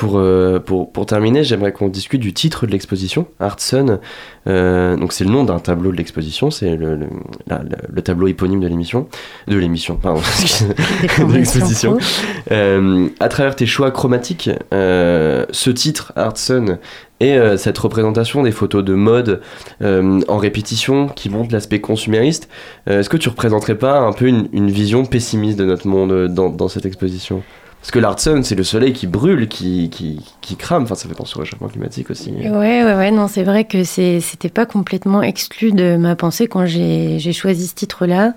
Pour, 0.00 0.16
euh, 0.16 0.58
pour, 0.58 0.90
pour, 0.90 1.04
terminer, 1.04 1.44
j'aimerais 1.44 1.72
qu'on 1.72 1.88
discute 1.88 2.22
du 2.22 2.32
titre 2.32 2.66
de 2.66 2.72
l'exposition, 2.72 3.26
Art 3.38 3.60
Sun. 3.60 3.98
Euh, 4.46 4.96
donc 4.96 5.12
c'est 5.12 5.24
le 5.24 5.30
nom 5.30 5.44
d'un 5.44 5.58
tableau 5.58 5.92
de 5.92 5.96
l'exposition, 5.98 6.50
c'est 6.50 6.74
le, 6.74 6.96
le, 6.96 7.06
la, 7.46 7.60
le, 7.86 8.00
tableau 8.00 8.26
éponyme 8.26 8.60
de 8.60 8.66
l'émission, 8.66 9.08
de 9.46 9.58
l'émission, 9.58 9.96
pardon, 9.96 10.22
de 11.18 11.34
l'exposition. 11.34 11.98
Euh, 12.50 13.08
à 13.20 13.28
travers 13.28 13.54
tes 13.54 13.66
choix 13.66 13.90
chromatiques, 13.90 14.48
ce 14.72 15.70
titre, 15.70 16.14
Art 16.16 16.38
Sun, 16.38 16.78
et 17.22 17.38
cette 17.58 17.76
représentation 17.76 18.42
des 18.42 18.52
photos 18.52 18.82
de 18.82 18.94
mode 18.94 19.42
en 19.82 20.38
répétition 20.38 21.08
qui 21.08 21.28
montre 21.28 21.52
l'aspect 21.52 21.82
consumériste, 21.82 22.48
est-ce 22.86 23.10
que 23.10 23.18
tu 23.18 23.28
représenterais 23.28 23.76
pas 23.76 23.98
un 23.98 24.14
peu 24.14 24.28
une, 24.28 24.48
une, 24.54 24.70
vision 24.70 25.04
pessimiste 25.04 25.58
de 25.58 25.66
notre 25.66 25.86
monde 25.86 26.28
dans, 26.28 26.48
dans 26.48 26.68
cette 26.68 26.86
exposition? 26.86 27.42
Parce 27.80 27.92
que 27.92 27.98
l'Art 27.98 28.20
Sun, 28.20 28.44
c'est 28.44 28.56
le 28.56 28.62
soleil 28.62 28.92
qui 28.92 29.06
brûle, 29.06 29.48
qui, 29.48 29.88
qui, 29.88 30.56
crame. 30.56 30.82
Enfin, 30.82 30.94
ça 30.94 31.08
fait 31.08 31.14
penser 31.14 31.32
au 31.36 31.40
réchauffement 31.40 31.68
climatique 31.68 32.10
aussi. 32.10 32.30
Ouais, 32.30 32.84
ouais, 32.84 32.94
ouais. 32.94 33.10
Non, 33.10 33.26
c'est 33.26 33.42
vrai 33.42 33.64
que 33.64 33.84
c'était 33.84 34.50
pas 34.50 34.66
complètement 34.66 35.22
exclu 35.22 35.72
de 35.72 35.96
ma 35.96 36.14
pensée 36.14 36.46
quand 36.46 36.66
j'ai 36.66 37.32
choisi 37.32 37.68
ce 37.68 37.74
titre-là. 37.74 38.34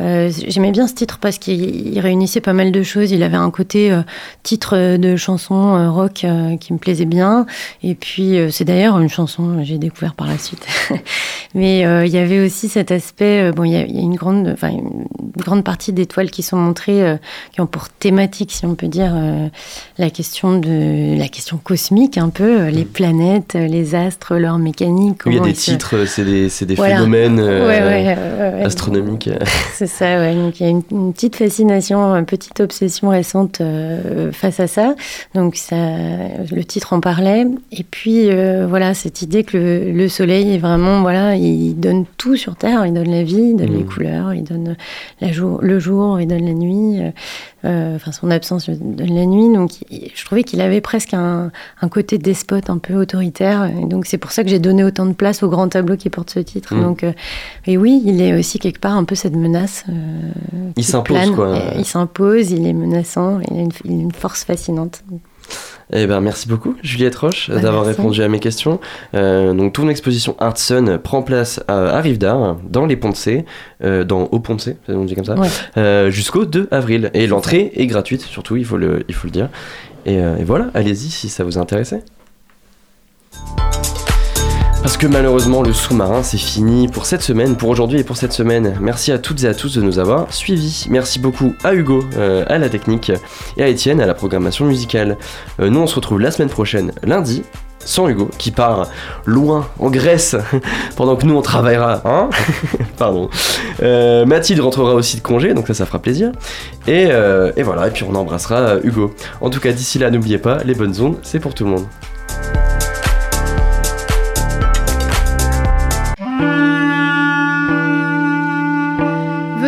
Euh, 0.00 0.30
J'aimais 0.48 0.70
bien 0.70 0.86
ce 0.86 0.94
titre 0.94 1.18
parce 1.20 1.36
qu'il 1.36 1.98
réunissait 1.98 2.40
pas 2.40 2.54
mal 2.54 2.72
de 2.72 2.82
choses. 2.82 3.10
Il 3.12 3.22
avait 3.22 3.36
un 3.36 3.50
côté 3.50 3.92
euh, 3.92 4.00
titre 4.42 4.96
de 4.96 5.16
chanson 5.16 5.76
euh, 5.76 5.90
rock 5.90 6.24
qui 6.60 6.72
me 6.72 6.78
plaisait 6.78 7.04
bien. 7.04 7.44
Et 7.82 7.94
puis, 7.94 8.38
c'est 8.50 8.64
d'ailleurs 8.64 8.98
une 8.98 9.10
chanson 9.10 9.58
que 9.58 9.64
j'ai 9.64 9.76
découvert 9.76 10.14
par 10.14 10.26
la 10.26 10.38
suite. 10.38 10.66
Mais 11.54 11.80
il 11.80 12.12
y 12.12 12.18
avait 12.18 12.40
aussi 12.40 12.70
cet 12.70 12.90
aspect. 12.90 13.52
bon, 13.52 13.64
il 13.64 13.72
y, 13.72 13.76
a, 13.76 13.82
une 13.82 14.16
grande, 14.16 14.56
une 14.62 15.06
grande 15.36 15.64
partie 15.64 15.92
des 15.92 16.06
toiles 16.06 16.30
qui 16.30 16.42
sont 16.42 16.56
montrées, 16.56 17.18
qui 17.52 17.60
ont 17.60 17.66
pour 17.66 17.90
thématique, 17.90 18.52
si 18.52 18.64
on 18.64 18.74
peut 18.74 18.85
dire 18.88 19.12
euh, 19.14 19.48
la 19.98 20.10
question 20.10 20.58
de 20.58 21.18
la 21.18 21.28
question 21.28 21.58
cosmique 21.58 22.18
un 22.18 22.28
peu 22.28 22.60
euh, 22.60 22.70
les 22.70 22.84
planètes 22.84 23.54
les 23.54 23.94
astres 23.94 24.36
leur 24.36 24.58
mécanique 24.58 25.22
il 25.26 25.34
y 25.34 25.38
a 25.38 25.40
des 25.40 25.52
titres 25.52 26.04
c'est 26.06 26.24
des, 26.24 26.48
des 26.66 26.74
voilà. 26.74 26.96
phénomènes 26.96 27.38
euh, 27.40 27.66
ouais, 27.66 27.82
ouais, 27.82 28.16
ouais, 28.54 28.64
astronomiques. 28.64 29.30
C'est 29.74 29.86
ça 29.86 30.18
ouais. 30.18 30.34
Donc 30.34 30.60
il 30.60 30.62
y 30.64 30.66
a 30.66 30.70
une, 30.70 30.82
une, 30.90 31.12
petite 31.12 31.36
fascination 31.36 32.14
une 32.14 32.26
petite 32.26 32.60
obsession 32.60 33.08
récente 33.08 33.60
euh, 33.60 34.32
face 34.32 34.60
à 34.60 34.66
ça. 34.66 34.94
Donc 35.34 35.56
ça 35.56 35.76
le 35.76 36.64
titre 36.64 36.92
en 36.92 37.00
parlait. 37.00 37.46
Et 37.72 37.84
puis 37.84 38.30
euh, 38.30 38.66
voilà 38.68 38.94
cette 38.94 39.22
idée 39.22 39.44
que 39.44 39.56
le, 39.56 39.92
le, 39.92 40.08
soleil 40.08 40.54
est 40.54 40.58
vraiment 40.58 41.02
voilà 41.02 41.36
il 41.36 41.74
donne 41.74 42.04
tout 42.16 42.36
sur 42.36 42.56
terre. 42.56 42.84
Il 42.86 42.92
donne 42.92 43.10
la 43.10 43.22
vie 43.22 43.50
il 43.50 43.56
donne 43.56 43.70
mmh. 43.70 43.78
les 43.78 43.84
couleurs 43.84 44.34
il 44.34 44.44
donne 44.44 44.76
la 45.20 45.32
jour 45.32 45.58
le 45.62 45.78
jour 45.78 46.20
il 46.20 46.26
donne 46.26 46.44
la 46.44 46.54
nuit 46.54 47.00
euh, 47.00 47.10
enfin 47.66 48.12
son 48.12 48.30
absence 48.30 48.68
de 48.68 49.04
la 49.04 49.26
nuit. 49.26 49.52
Donc 49.52 49.70
je 49.90 50.24
trouvais 50.24 50.44
qu'il 50.44 50.60
avait 50.60 50.80
presque 50.80 51.14
un, 51.14 51.50
un, 51.80 51.88
côté 51.88 52.18
despote 52.18 52.70
un 52.70 52.78
peu 52.78 52.94
autoritaire. 52.94 53.64
Et 53.64 53.86
donc 53.86 54.06
c'est 54.06 54.18
pour 54.18 54.32
ça 54.32 54.44
que 54.44 54.50
j'ai 54.50 54.58
donné 54.58 54.84
autant 54.84 55.06
de 55.06 55.12
place 55.12 55.42
au 55.42 55.48
grand 55.48 55.68
tableau 55.68 55.96
qui 55.96 56.10
porte 56.10 56.30
ce 56.30 56.40
titre. 56.40 56.74
Mmh. 56.74 56.82
Donc, 56.82 57.04
euh, 57.04 57.12
et 57.66 57.76
oui, 57.76 58.02
il 58.04 58.20
est 58.20 58.38
aussi 58.38 58.58
quelque 58.58 58.80
part 58.80 58.96
un 58.96 59.04
peu 59.04 59.14
cette 59.14 59.36
menace. 59.36 59.84
Euh, 59.88 59.92
il 60.76 60.84
s'impose 60.84 61.30
quoi. 61.32 61.58
Il 61.76 61.84
s'impose, 61.84 62.50
il 62.50 62.66
est 62.66 62.72
menaçant, 62.72 63.40
il 63.50 63.56
a 63.56 63.60
une, 63.60 63.72
il 63.84 63.90
a 63.90 63.94
une 63.94 64.12
force 64.12 64.44
fascinante. 64.44 65.02
Eh 65.92 66.06
ben, 66.06 66.20
merci 66.20 66.48
beaucoup, 66.48 66.74
Juliette 66.82 67.14
Roche, 67.14 67.48
bah, 67.48 67.60
d'avoir 67.60 67.84
répondu 67.84 68.20
à 68.22 68.28
mes 68.28 68.40
questions. 68.40 68.80
Euh, 69.14 69.54
donc, 69.54 69.72
ton 69.72 69.88
exposition 69.88 70.34
Art 70.40 70.58
Sun 70.58 70.98
prend 70.98 71.22
place 71.22 71.62
à, 71.68 71.96
à 71.96 72.00
Rive 72.00 72.18
d'Art, 72.18 72.56
dans 72.68 72.86
les 72.86 72.96
Ponts 72.96 73.12
euh, 73.84 74.02
dans 74.04 74.24
Au 74.24 74.40
Pont 74.40 74.56
on 74.88 75.04
dit 75.04 75.14
comme 75.14 75.24
ça, 75.24 75.36
ouais. 75.36 75.48
euh, 75.76 76.10
jusqu'au 76.10 76.44
2 76.44 76.68
avril. 76.72 77.10
Et 77.14 77.26
l'entrée 77.28 77.70
est 77.76 77.86
gratuite, 77.86 78.22
surtout, 78.22 78.56
il 78.56 78.64
faut 78.64 78.78
le, 78.78 79.04
il 79.08 79.14
faut 79.14 79.28
le 79.28 79.32
dire. 79.32 79.48
Et, 80.06 80.18
euh, 80.18 80.36
et 80.36 80.44
voilà, 80.44 80.70
allez-y 80.74 81.10
si 81.10 81.28
ça 81.28 81.44
vous 81.44 81.56
intéressait. 81.58 82.02
Parce 84.86 84.98
que 84.98 85.08
malheureusement, 85.08 85.62
le 85.62 85.72
sous-marin, 85.72 86.22
c'est 86.22 86.38
fini 86.38 86.86
pour 86.86 87.06
cette 87.06 87.22
semaine, 87.22 87.56
pour 87.56 87.70
aujourd'hui 87.70 87.98
et 87.98 88.04
pour 88.04 88.16
cette 88.16 88.32
semaine. 88.32 88.78
Merci 88.80 89.10
à 89.10 89.18
toutes 89.18 89.42
et 89.42 89.48
à 89.48 89.52
tous 89.52 89.74
de 89.74 89.82
nous 89.82 89.98
avoir 89.98 90.32
suivis. 90.32 90.86
Merci 90.88 91.18
beaucoup 91.18 91.56
à 91.64 91.74
Hugo, 91.74 92.04
euh, 92.16 92.44
à 92.46 92.56
la 92.58 92.68
technique, 92.68 93.10
et 93.56 93.64
à 93.64 93.66
Étienne, 93.66 94.00
à 94.00 94.06
la 94.06 94.14
programmation 94.14 94.64
musicale. 94.64 95.18
Euh, 95.58 95.70
nous, 95.70 95.80
on 95.80 95.88
se 95.88 95.96
retrouve 95.96 96.20
la 96.20 96.30
semaine 96.30 96.50
prochaine, 96.50 96.92
lundi, 97.02 97.42
sans 97.80 98.08
Hugo, 98.08 98.30
qui 98.38 98.52
part 98.52 98.88
loin, 99.24 99.66
en 99.80 99.90
Grèce, 99.90 100.36
pendant 100.96 101.16
que 101.16 101.26
nous, 101.26 101.34
on 101.34 101.42
travaillera. 101.42 102.02
Hein 102.04 102.30
Pardon. 102.96 103.28
Euh, 103.82 104.24
Mathilde 104.24 104.60
rentrera 104.60 104.94
aussi 104.94 105.16
de 105.16 105.22
congé, 105.22 105.52
donc 105.52 105.66
ça, 105.66 105.74
ça 105.74 105.84
fera 105.84 105.98
plaisir. 105.98 106.30
Et, 106.86 107.08
et 107.56 107.62
voilà, 107.64 107.88
et 107.88 107.90
puis 107.90 108.04
on 108.08 108.14
embrassera 108.14 108.76
Hugo. 108.84 109.12
En 109.40 109.50
tout 109.50 109.58
cas, 109.58 109.72
d'ici 109.72 109.98
là, 109.98 110.12
n'oubliez 110.12 110.38
pas, 110.38 110.58
les 110.64 110.76
bonnes 110.76 110.94
ondes, 111.00 111.16
c'est 111.24 111.40
pour 111.40 111.54
tout 111.54 111.64
le 111.64 111.70
monde. 111.70 111.86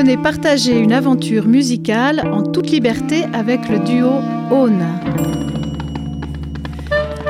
Venez 0.09 0.23
partager 0.23 0.79
une 0.79 0.95
aventure 0.95 1.47
musicale 1.47 2.27
en 2.33 2.43
toute 2.43 2.71
liberté 2.71 3.27
avec 3.35 3.69
le 3.69 3.79
duo 3.81 4.09
Aune. 4.51 4.83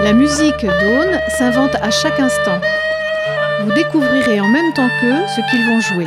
La 0.00 0.12
musique 0.12 0.62
d'Aune 0.62 1.18
s'invente 1.36 1.74
à 1.74 1.90
chaque 1.90 2.20
instant. 2.20 2.60
Vous 3.64 3.72
découvrirez 3.72 4.40
en 4.40 4.46
même 4.46 4.72
temps 4.74 4.88
qu'eux 5.00 5.26
ce 5.26 5.40
qu'ils 5.50 5.66
vont 5.66 5.80
jouer. 5.80 6.06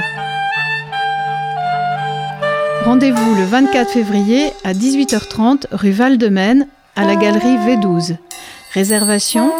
Rendez-vous 2.85 3.35
le 3.35 3.43
24 3.43 3.89
février 3.89 4.53
à 4.63 4.71
18h30 4.71 5.65
rue 5.73 5.91
Val-de-Maine 5.91 6.67
à 6.95 7.03
la 7.03 7.17
galerie 7.17 7.57
V12. 7.67 8.15
Réservation 8.73 9.51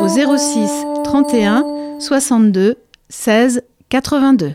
au 0.00 0.06
06 0.06 0.70
31 1.02 1.64
62 1.98 2.76
16 3.08 3.62
82. 3.88 4.54